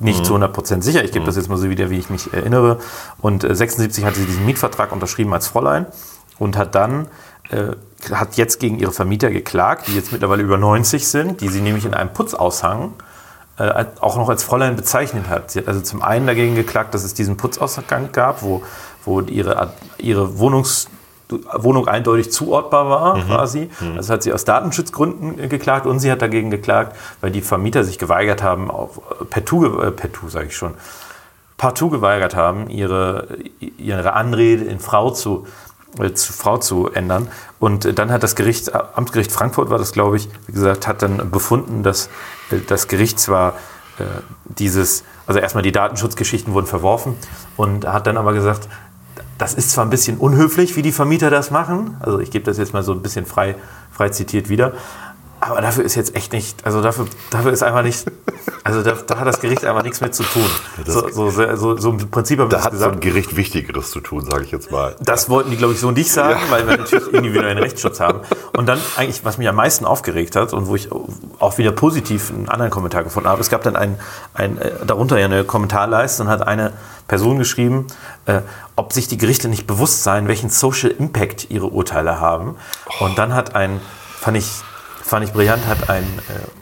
[0.00, 0.24] nicht Mhm.
[0.24, 1.02] zu 100% sicher.
[1.02, 1.26] Ich gebe Mhm.
[1.26, 2.76] das jetzt mal so wieder, wie ich mich erinnere.
[3.22, 5.86] Und äh, 76 hatte sie diesen Mietvertrag unterschrieben als Fräulein
[6.38, 7.06] und hat dann
[7.52, 11.60] äh, hat jetzt gegen ihre Vermieter geklagt, die jetzt mittlerweile über 90 sind, die sie
[11.60, 12.94] nämlich in einem Putzaushang
[13.58, 15.50] äh, auch noch als Fräulein bezeichnet hat.
[15.52, 18.62] Sie hat also zum einen dagegen geklagt, dass es diesen Putzausgang gab, wo,
[19.04, 20.88] wo ihre, ihre Wohnungs,
[21.56, 23.22] Wohnung eindeutig zuortbar war, Mhm.
[23.26, 23.70] quasi.
[23.80, 23.96] Mhm.
[23.96, 27.84] Das hat sie aus Datenschutzgründen äh, geklagt und sie hat dagegen geklagt, weil die Vermieter
[27.84, 30.74] sich geweigert haben, auf äh, partout, ge- äh, partout sage ich schon,
[31.56, 33.28] partout geweigert haben, ihre,
[33.78, 35.46] ihre Anrede in Frau zu,
[36.14, 37.28] zu Frau zu ändern.
[37.58, 40.86] Und äh, dann hat das Gericht, äh, Amtsgericht Frankfurt war das, glaube ich, wie gesagt,
[40.86, 42.08] hat dann befunden, dass
[42.50, 43.54] äh, das Gericht zwar
[43.98, 44.04] äh,
[44.44, 47.16] dieses, also erstmal die Datenschutzgeschichten wurden verworfen
[47.56, 48.68] und hat dann aber gesagt,
[49.38, 52.58] das ist zwar ein bisschen unhöflich, wie die Vermieter das machen, also ich gebe das
[52.58, 53.56] jetzt mal so ein bisschen frei,
[53.90, 54.72] frei zitiert wieder,
[55.42, 58.04] aber dafür ist jetzt echt nicht, also dafür, dafür ist einfach nicht,
[58.62, 60.46] also da, da hat das Gericht einfach nichts mit zu tun.
[60.86, 62.94] So, so, so, so, so im Prinzip haben wir Da hat so gesagt.
[62.94, 64.94] ein Gericht Wichtigeres zu tun, sage ich jetzt mal.
[65.00, 66.50] Das wollten die, glaube ich, so nicht sagen, Ja.
[66.50, 68.20] weil wir natürlich individuellen Rechtsschutz haben.
[68.56, 70.90] Und dann eigentlich, was mich am meisten aufgeregt hat und wo ich
[71.40, 73.98] auch wieder positiv einen anderen Kommentar gefunden habe, es gab dann ein,
[74.34, 76.72] ein äh, darunter ja eine Kommentarleiste und hat eine
[77.08, 77.88] Person geschrieben,
[78.26, 78.42] äh,
[78.76, 82.54] ob sich die Gerichte nicht bewusst seien, welchen Social Impact ihre Urteile haben.
[83.00, 83.80] Und dann hat ein,
[84.20, 84.48] fand ich,
[85.02, 86.61] fand ich brillant, hat ein äh,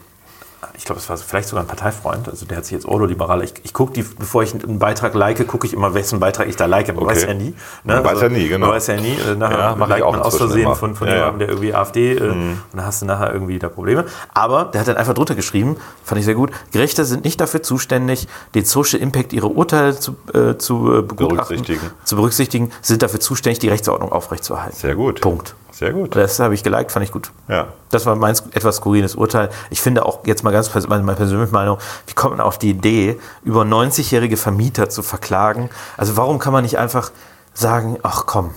[0.81, 3.43] ich glaube, es war vielleicht sogar ein Parteifreund, also der hat sich jetzt Ordo-Liberaler.
[3.43, 6.55] Ich, ich gucke die, bevor ich einen Beitrag like, gucke ich immer, wessen Beitrag ich
[6.55, 6.87] da like.
[6.87, 7.05] Man Okay.
[7.15, 7.53] weiß ja nie.
[7.83, 7.93] ne?
[7.93, 8.65] Man weiß ja nie, genau.
[8.65, 9.11] Man weiß ja nie.
[9.15, 10.75] Äh, Nachher Ja, liked auch man aus Versehen immer.
[10.75, 12.29] von, von Ja, jemandem, der irgendwie AfD, äh, Mhm.
[12.31, 14.05] und dann hast du nachher irgendwie da Probleme.
[14.33, 17.61] Aber der hat dann einfach drunter geschrieben, fand ich sehr gut, Gerichte sind nicht dafür
[17.61, 21.91] zuständig, den Social Impact ihrer Urteile zu, äh, zu äh, Berücksichtigen.
[22.05, 24.75] zu berücksichtigen, sind dafür zuständig, die Rechtsordnung aufrechtzuerhalten.
[24.75, 25.21] Sehr gut.
[25.21, 25.53] Punkt.
[25.73, 26.15] Sehr gut.
[26.15, 27.31] Das habe ich geliked, fand ich gut.
[27.47, 27.69] Ja.
[27.89, 29.49] Das war mein etwas skurriles Urteil.
[29.71, 32.57] Ich finde auch jetzt mal ganz pers meine, meine persönliche Meinung, wie kommt man auf
[32.57, 35.69] die Idee, über 90-jährige Vermieter zu verklagen?
[35.97, 37.11] Also warum kann man nicht einfach
[37.53, 38.51] sagen, ach komm,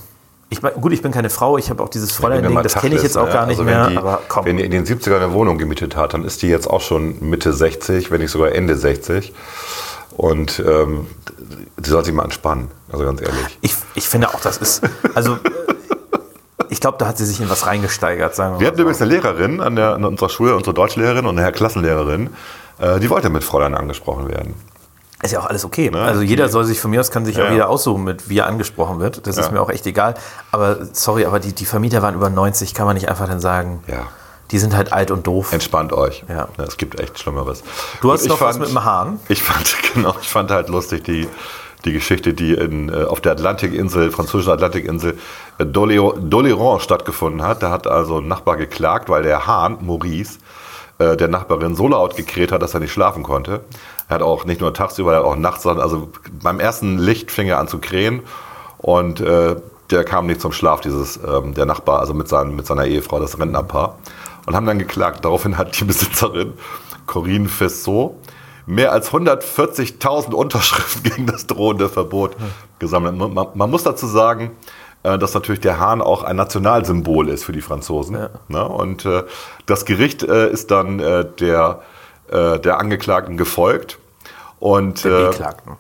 [0.51, 3.17] ich gut, ich bin keine Frau, ich habe auch dieses Fräulein-Ding, das kenne ich jetzt
[3.17, 4.45] auch gar nicht also mehr, wenn die, aber komm.
[4.45, 7.17] Wenn die in den 70ern eine Wohnung gemietet hat, dann ist die jetzt auch schon
[7.29, 9.33] Mitte 60, wenn nicht sogar Ende 60.
[10.17, 11.09] Und ähm,
[11.77, 13.59] die soll sich mal entspannen, also ganz ehrlich.
[13.63, 14.83] Ich, ich finde auch, das ist,
[15.15, 15.39] also
[16.71, 19.11] ich glaube, da hat sie sich in was reingesteigert, sagen wir Wir hatten übrigens eine
[19.13, 22.31] Lehrerin an, der, an unserer Schule, unsere Deutschlehrerin und eine Klassenlehrerin,
[22.79, 24.55] äh, die wollte mit Fräulein angesprochen werden.
[25.23, 25.91] Ist ja auch alles okay.
[25.91, 26.03] Ne?
[26.03, 27.53] Also jeder soll sich von mir aus kann sich Ja, auch ja.
[27.55, 29.27] jeder aussuchen, mit wie er angesprochen wird.
[29.27, 29.53] Das ist Ja.
[29.53, 30.15] mir auch echt egal.
[30.53, 33.83] Aber sorry, aber die, die Vermieter waren über 90, kann man nicht einfach dann sagen,
[33.87, 34.07] Ja.
[34.51, 35.53] die sind halt alt und doof.
[35.55, 36.25] Entspannt euch.
[36.29, 36.49] Ja.
[36.59, 37.63] Es gibt echt Schlimmeres.
[38.03, 39.19] Du hast noch was mit dem Hahn?
[39.29, 41.27] Ich fand, genau, ich fand halt lustig die,
[41.85, 45.19] die Geschichte, die in, äh, auf der Atlantikinsel, französischen Atlantikinsel,
[45.59, 47.63] äh, Doléran stattgefunden hat.
[47.63, 50.39] Da hat also ein Nachbar geklagt, weil der Hahn, Maurice,
[50.99, 53.61] äh, der Nachbarin so laut gekräht hat, dass er nicht schlafen konnte.
[54.09, 56.11] Er hat auch nicht nur tagsüber, er hat auch nachts, also
[56.43, 58.23] beim ersten Licht fing er an zu krähen
[58.79, 59.57] und äh,
[59.91, 63.21] der kam nicht zum Schlaf, dieses, ähm, der Nachbar, also mit, seinen, mit seiner Ehefrau,
[63.21, 63.99] das Rentnerpaar,
[64.47, 65.25] und haben dann geklagt.
[65.25, 66.55] Daraufhin hat die Besitzerin,
[67.07, 68.15] Corinne Fessot,
[68.67, 72.37] mehr als 140.000 Unterschriften gegen das drohende Verbot
[72.79, 73.17] gesammelt.
[73.17, 74.53] Man, man, muss dazu sagen,
[75.03, 78.29] äh, dass natürlich der Hahn auch ein Nationalsymbol ist für die Franzosen.
[78.49, 78.69] Ne?
[78.69, 79.25] Und äh,
[79.67, 81.81] das Gericht äh, ist dann äh, der,
[82.33, 83.99] der Angeklagten gefolgt.
[84.59, 85.77] Und, Der Beklagten.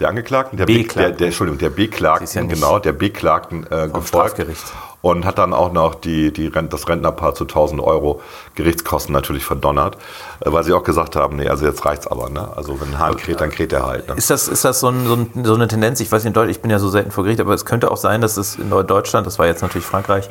[0.00, 1.02] Der Angeklagten, der, Be Beklagten.
[1.02, 4.72] der, der Entschuldigung, der Beklagten, ja genau, der Beklagten gefolgt Strafgericht.
[5.02, 8.20] Und hat dann auch noch die, die Rent, das Rentnerpaar zu 1000 Euro
[8.54, 9.96] Gerichtskosten natürlich verdonnert,
[10.40, 12.48] äh, weil sie auch gesagt haben, nee, also jetzt reicht's aber, ne?
[12.56, 14.08] Also wenn ein Hahn kräht, dann kräht er halt.
[14.08, 14.14] Ne?
[14.14, 16.00] Ist das, ist das so, ein, so, ein, so eine Tendenz?
[16.00, 17.90] Ich weiß nicht, in Deutschland, ich bin ja so selten vor Gericht, aber es könnte
[17.90, 20.28] auch sein, dass es in Deutschland, das war jetzt natürlich Frankreich,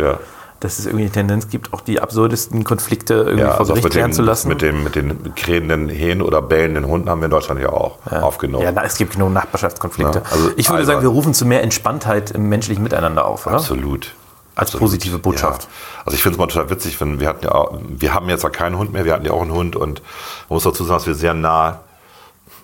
[0.62, 3.84] dass es irgendwie eine Tendenz gibt, auch die absurdesten Konflikte irgendwie Ja, vor also Gericht
[3.86, 4.48] mit klären den, zu lassen.
[4.48, 7.98] mit, den, mit den krähenden Hähnen oder bellenden Hunden haben wir in Deutschland ja auch
[8.10, 8.64] aufgenommen.
[8.64, 10.20] Ja, na, es gibt genug Nachbarschaftskonflikte.
[10.20, 10.86] Ja, also ich würde albern.
[10.86, 13.56] sagen, wir rufen zu mehr Entspanntheit im menschlichen Miteinander auf, oder?
[13.56, 14.14] Absolut.
[14.56, 15.64] Als positive Botschaft.
[15.64, 15.70] Ja.
[16.06, 18.44] Also ich finde es mal total witzig, wenn wir hatten ja, auch- wir haben jetzt
[18.44, 20.02] ja keinen Hund mehr, wir hatten ja auch einen Hund und
[20.50, 21.80] man muss dazu sagen, dass wir sehr nah,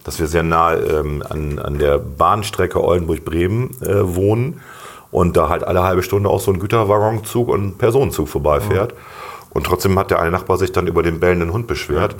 [0.03, 4.61] dass wir sehr nah ähm, an, an der Bahnstrecke Oldenburg-Bremen äh, wohnen
[5.11, 8.93] und da halt alle halbe Stunde auch so ein Güterwaggenzug und ein Personenzug vorbeifährt.
[9.51, 12.15] Und trotzdem hat der eine Nachbar sich dann über den bellenden Hund beschwert.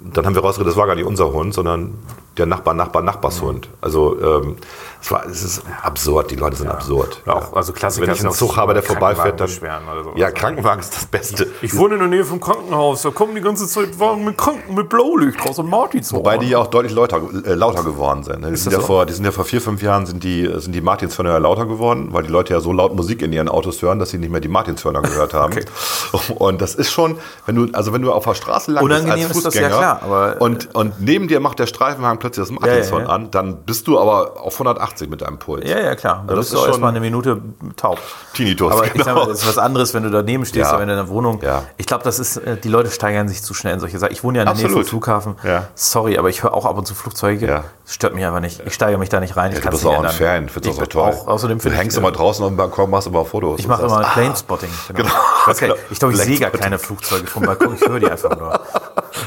[0.00, 1.98] Dann haben wir rausgekriegt, das war gar nicht unser Hund, sondern
[2.38, 3.68] der Nachbar, Nachbar, Nachbarshund.
[3.80, 4.56] Also ähm,
[5.00, 7.22] es, war, es ist absurd, die Leute sind absurd.
[7.26, 9.48] Auch, also Klassiker Wenn ich einen Zug habe, der vorbeifährt, dann.
[9.48, 10.14] sowas.
[10.16, 11.48] Ja, Krankenwagen ist das Beste.
[11.62, 14.74] Ich wohne in der Nähe vom Krankenhaus, da kommen die ganze Zeit Wagen mit Kranken,
[14.74, 16.20] mit Blaulicht raus und Martinshorn.
[16.20, 18.40] Wobei die ja auch deutlich lauter, äh, lauter geworden sind.
[18.40, 18.50] ne?
[18.50, 18.86] Die sind, ja so?
[18.86, 21.66] vor, die sind ja vor vier, fünf Jahren sind die, sind die Martinshörner ja lauter
[21.66, 24.30] geworden, weil die Leute ja so laut Musik in ihren Autos hören, dass sie nicht
[24.30, 25.58] mehr die Martinshörner gehört haben.
[26.36, 29.36] Und das ist schon, wenn du, also wenn du auf der Straße lang bist als
[29.36, 32.46] ist das, ja Fußgänger klar, aber- äh, und, und neben dir macht der Streifenwagen plötzlich
[32.46, 33.14] das Martinshorn Ja, ja, ja.
[33.14, 35.68] an, dann bist du aber auf 180 mit deinem Puls.
[35.68, 36.24] Ja, ja, klar.
[36.26, 37.40] Da Also bist du erstmal eine Minute
[37.76, 37.98] taub.
[38.34, 39.14] Tinnitus, Aber ich sag genau.
[39.20, 40.78] mal, das ist was anderes, wenn du daneben stehst Ja.
[40.78, 41.40] wenn du in der Wohnung.
[41.42, 41.64] Ja.
[41.76, 44.12] Ich glaube, das ist, äh, die Leute steigern sich zu schnell in solche Sachen.
[44.12, 44.84] Ich wohne ja in der Nähe Absolut.
[44.86, 45.36] vom Flughafen.
[45.42, 45.68] Ja.
[45.74, 47.46] Sorry, aber ich höre auch ab und zu Flugzeuge.
[47.46, 47.64] Ja.
[47.84, 48.60] Das stört mich einfach nicht.
[48.66, 49.52] Ich steigere mich da nicht rein.
[49.52, 50.10] Ich Ja, du bist auch ein.
[50.10, 51.12] Fan, findest das auch toll.
[51.12, 53.58] Auch, außerdem du hängst ich, immer draußen auf dem Balkon, machst immer Fotos.
[53.60, 54.70] Ich mache immer ah, Planespotting.
[54.94, 55.08] Genau.
[55.08, 55.74] Genau.
[55.90, 57.74] Ich, glaube, ich sehe gar keine Flugzeuge vom Balkon.
[57.74, 58.60] Ich höre die einfach nur.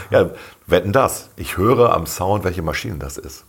[0.09, 0.29] Ja,
[0.71, 1.29] wetten das.
[1.35, 3.43] Ich höre am Sound, welche Maschine das ist.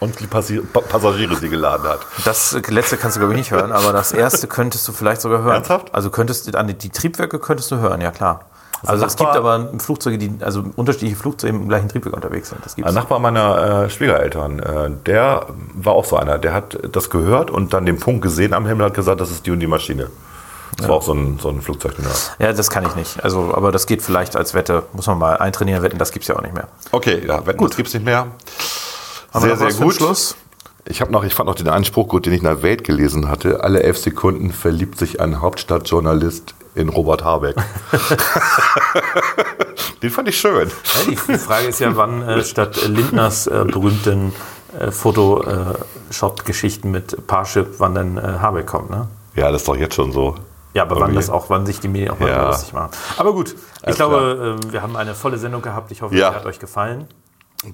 [0.00, 2.00] Und die Passi Pa- Passagiere, die geladen hat.
[2.24, 5.42] Das letzte kannst du, glaube ich, nicht hören, aber das erste könntest du vielleicht sogar
[5.42, 5.54] hören.
[5.54, 5.92] Ernsthaft?
[5.92, 8.44] Also könntest du, an die, die Triebwerke könntest du hören, ja klar.
[8.82, 12.64] Also Also es gibt aber Flugzeuge, die, also unterschiedliche Flugzeuge im gleichen Triebwerk unterwegs sind.
[12.64, 12.88] Das gibt's.
[12.88, 16.38] Ein Nachbar meiner äh, Schwiegereltern, äh, der war auch so einer.
[16.38, 19.32] Der hat das gehört und dann den Punkt gesehen am Himmel und hat gesagt, das
[19.32, 20.10] ist die und die Maschine.
[20.78, 22.36] Das war auch so ein, so ein Flugzeugnerd.
[22.38, 23.24] Ja, das kann ich nicht.
[23.24, 24.84] Also, aber das geht vielleicht als Wette.
[24.92, 26.68] Muss man mal eintrainieren, wetten, das gibt's ja auch nicht mehr.
[26.92, 28.28] Okay, ja, wetten, das gibt's nicht mehr.
[29.34, 29.96] Haben wir sehr, sehr gut.
[29.96, 30.36] Schluss?
[30.84, 33.28] Ich habe noch, ich fand noch den Einspruch gut, den ich in der Welt gelesen
[33.28, 33.62] hatte.
[33.62, 37.56] Alle elf Sekunden verliebt sich ein Hauptstadtjournalist in Robert Habeck.
[40.02, 40.68] den fand ich schön.
[40.68, 44.32] Ja, die Frage ist ja, wann äh, statt Lindners äh, berühmten
[44.78, 49.08] äh, Photoshop-Geschichten mit Parship, wann dann äh, Habeck kommt, ne?
[49.34, 50.34] Ja, das ist doch jetzt schon so.
[50.74, 52.46] Ja, aber wann das auch, wann sich die Medien auch mal Ja.
[52.46, 52.90] lustig machen.
[53.16, 55.90] Aber gut, ich Alles glaube, äh, wir haben eine volle Sendung gehabt.
[55.90, 56.30] Ich hoffe, Ja.
[56.30, 57.06] sie hat euch gefallen.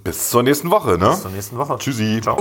[0.02, 1.10] Bis zur nächsten Woche, ne?
[1.10, 1.76] Bis zur nächsten Woche.
[1.78, 2.20] Tschüssi.
[2.22, 2.36] Ciao.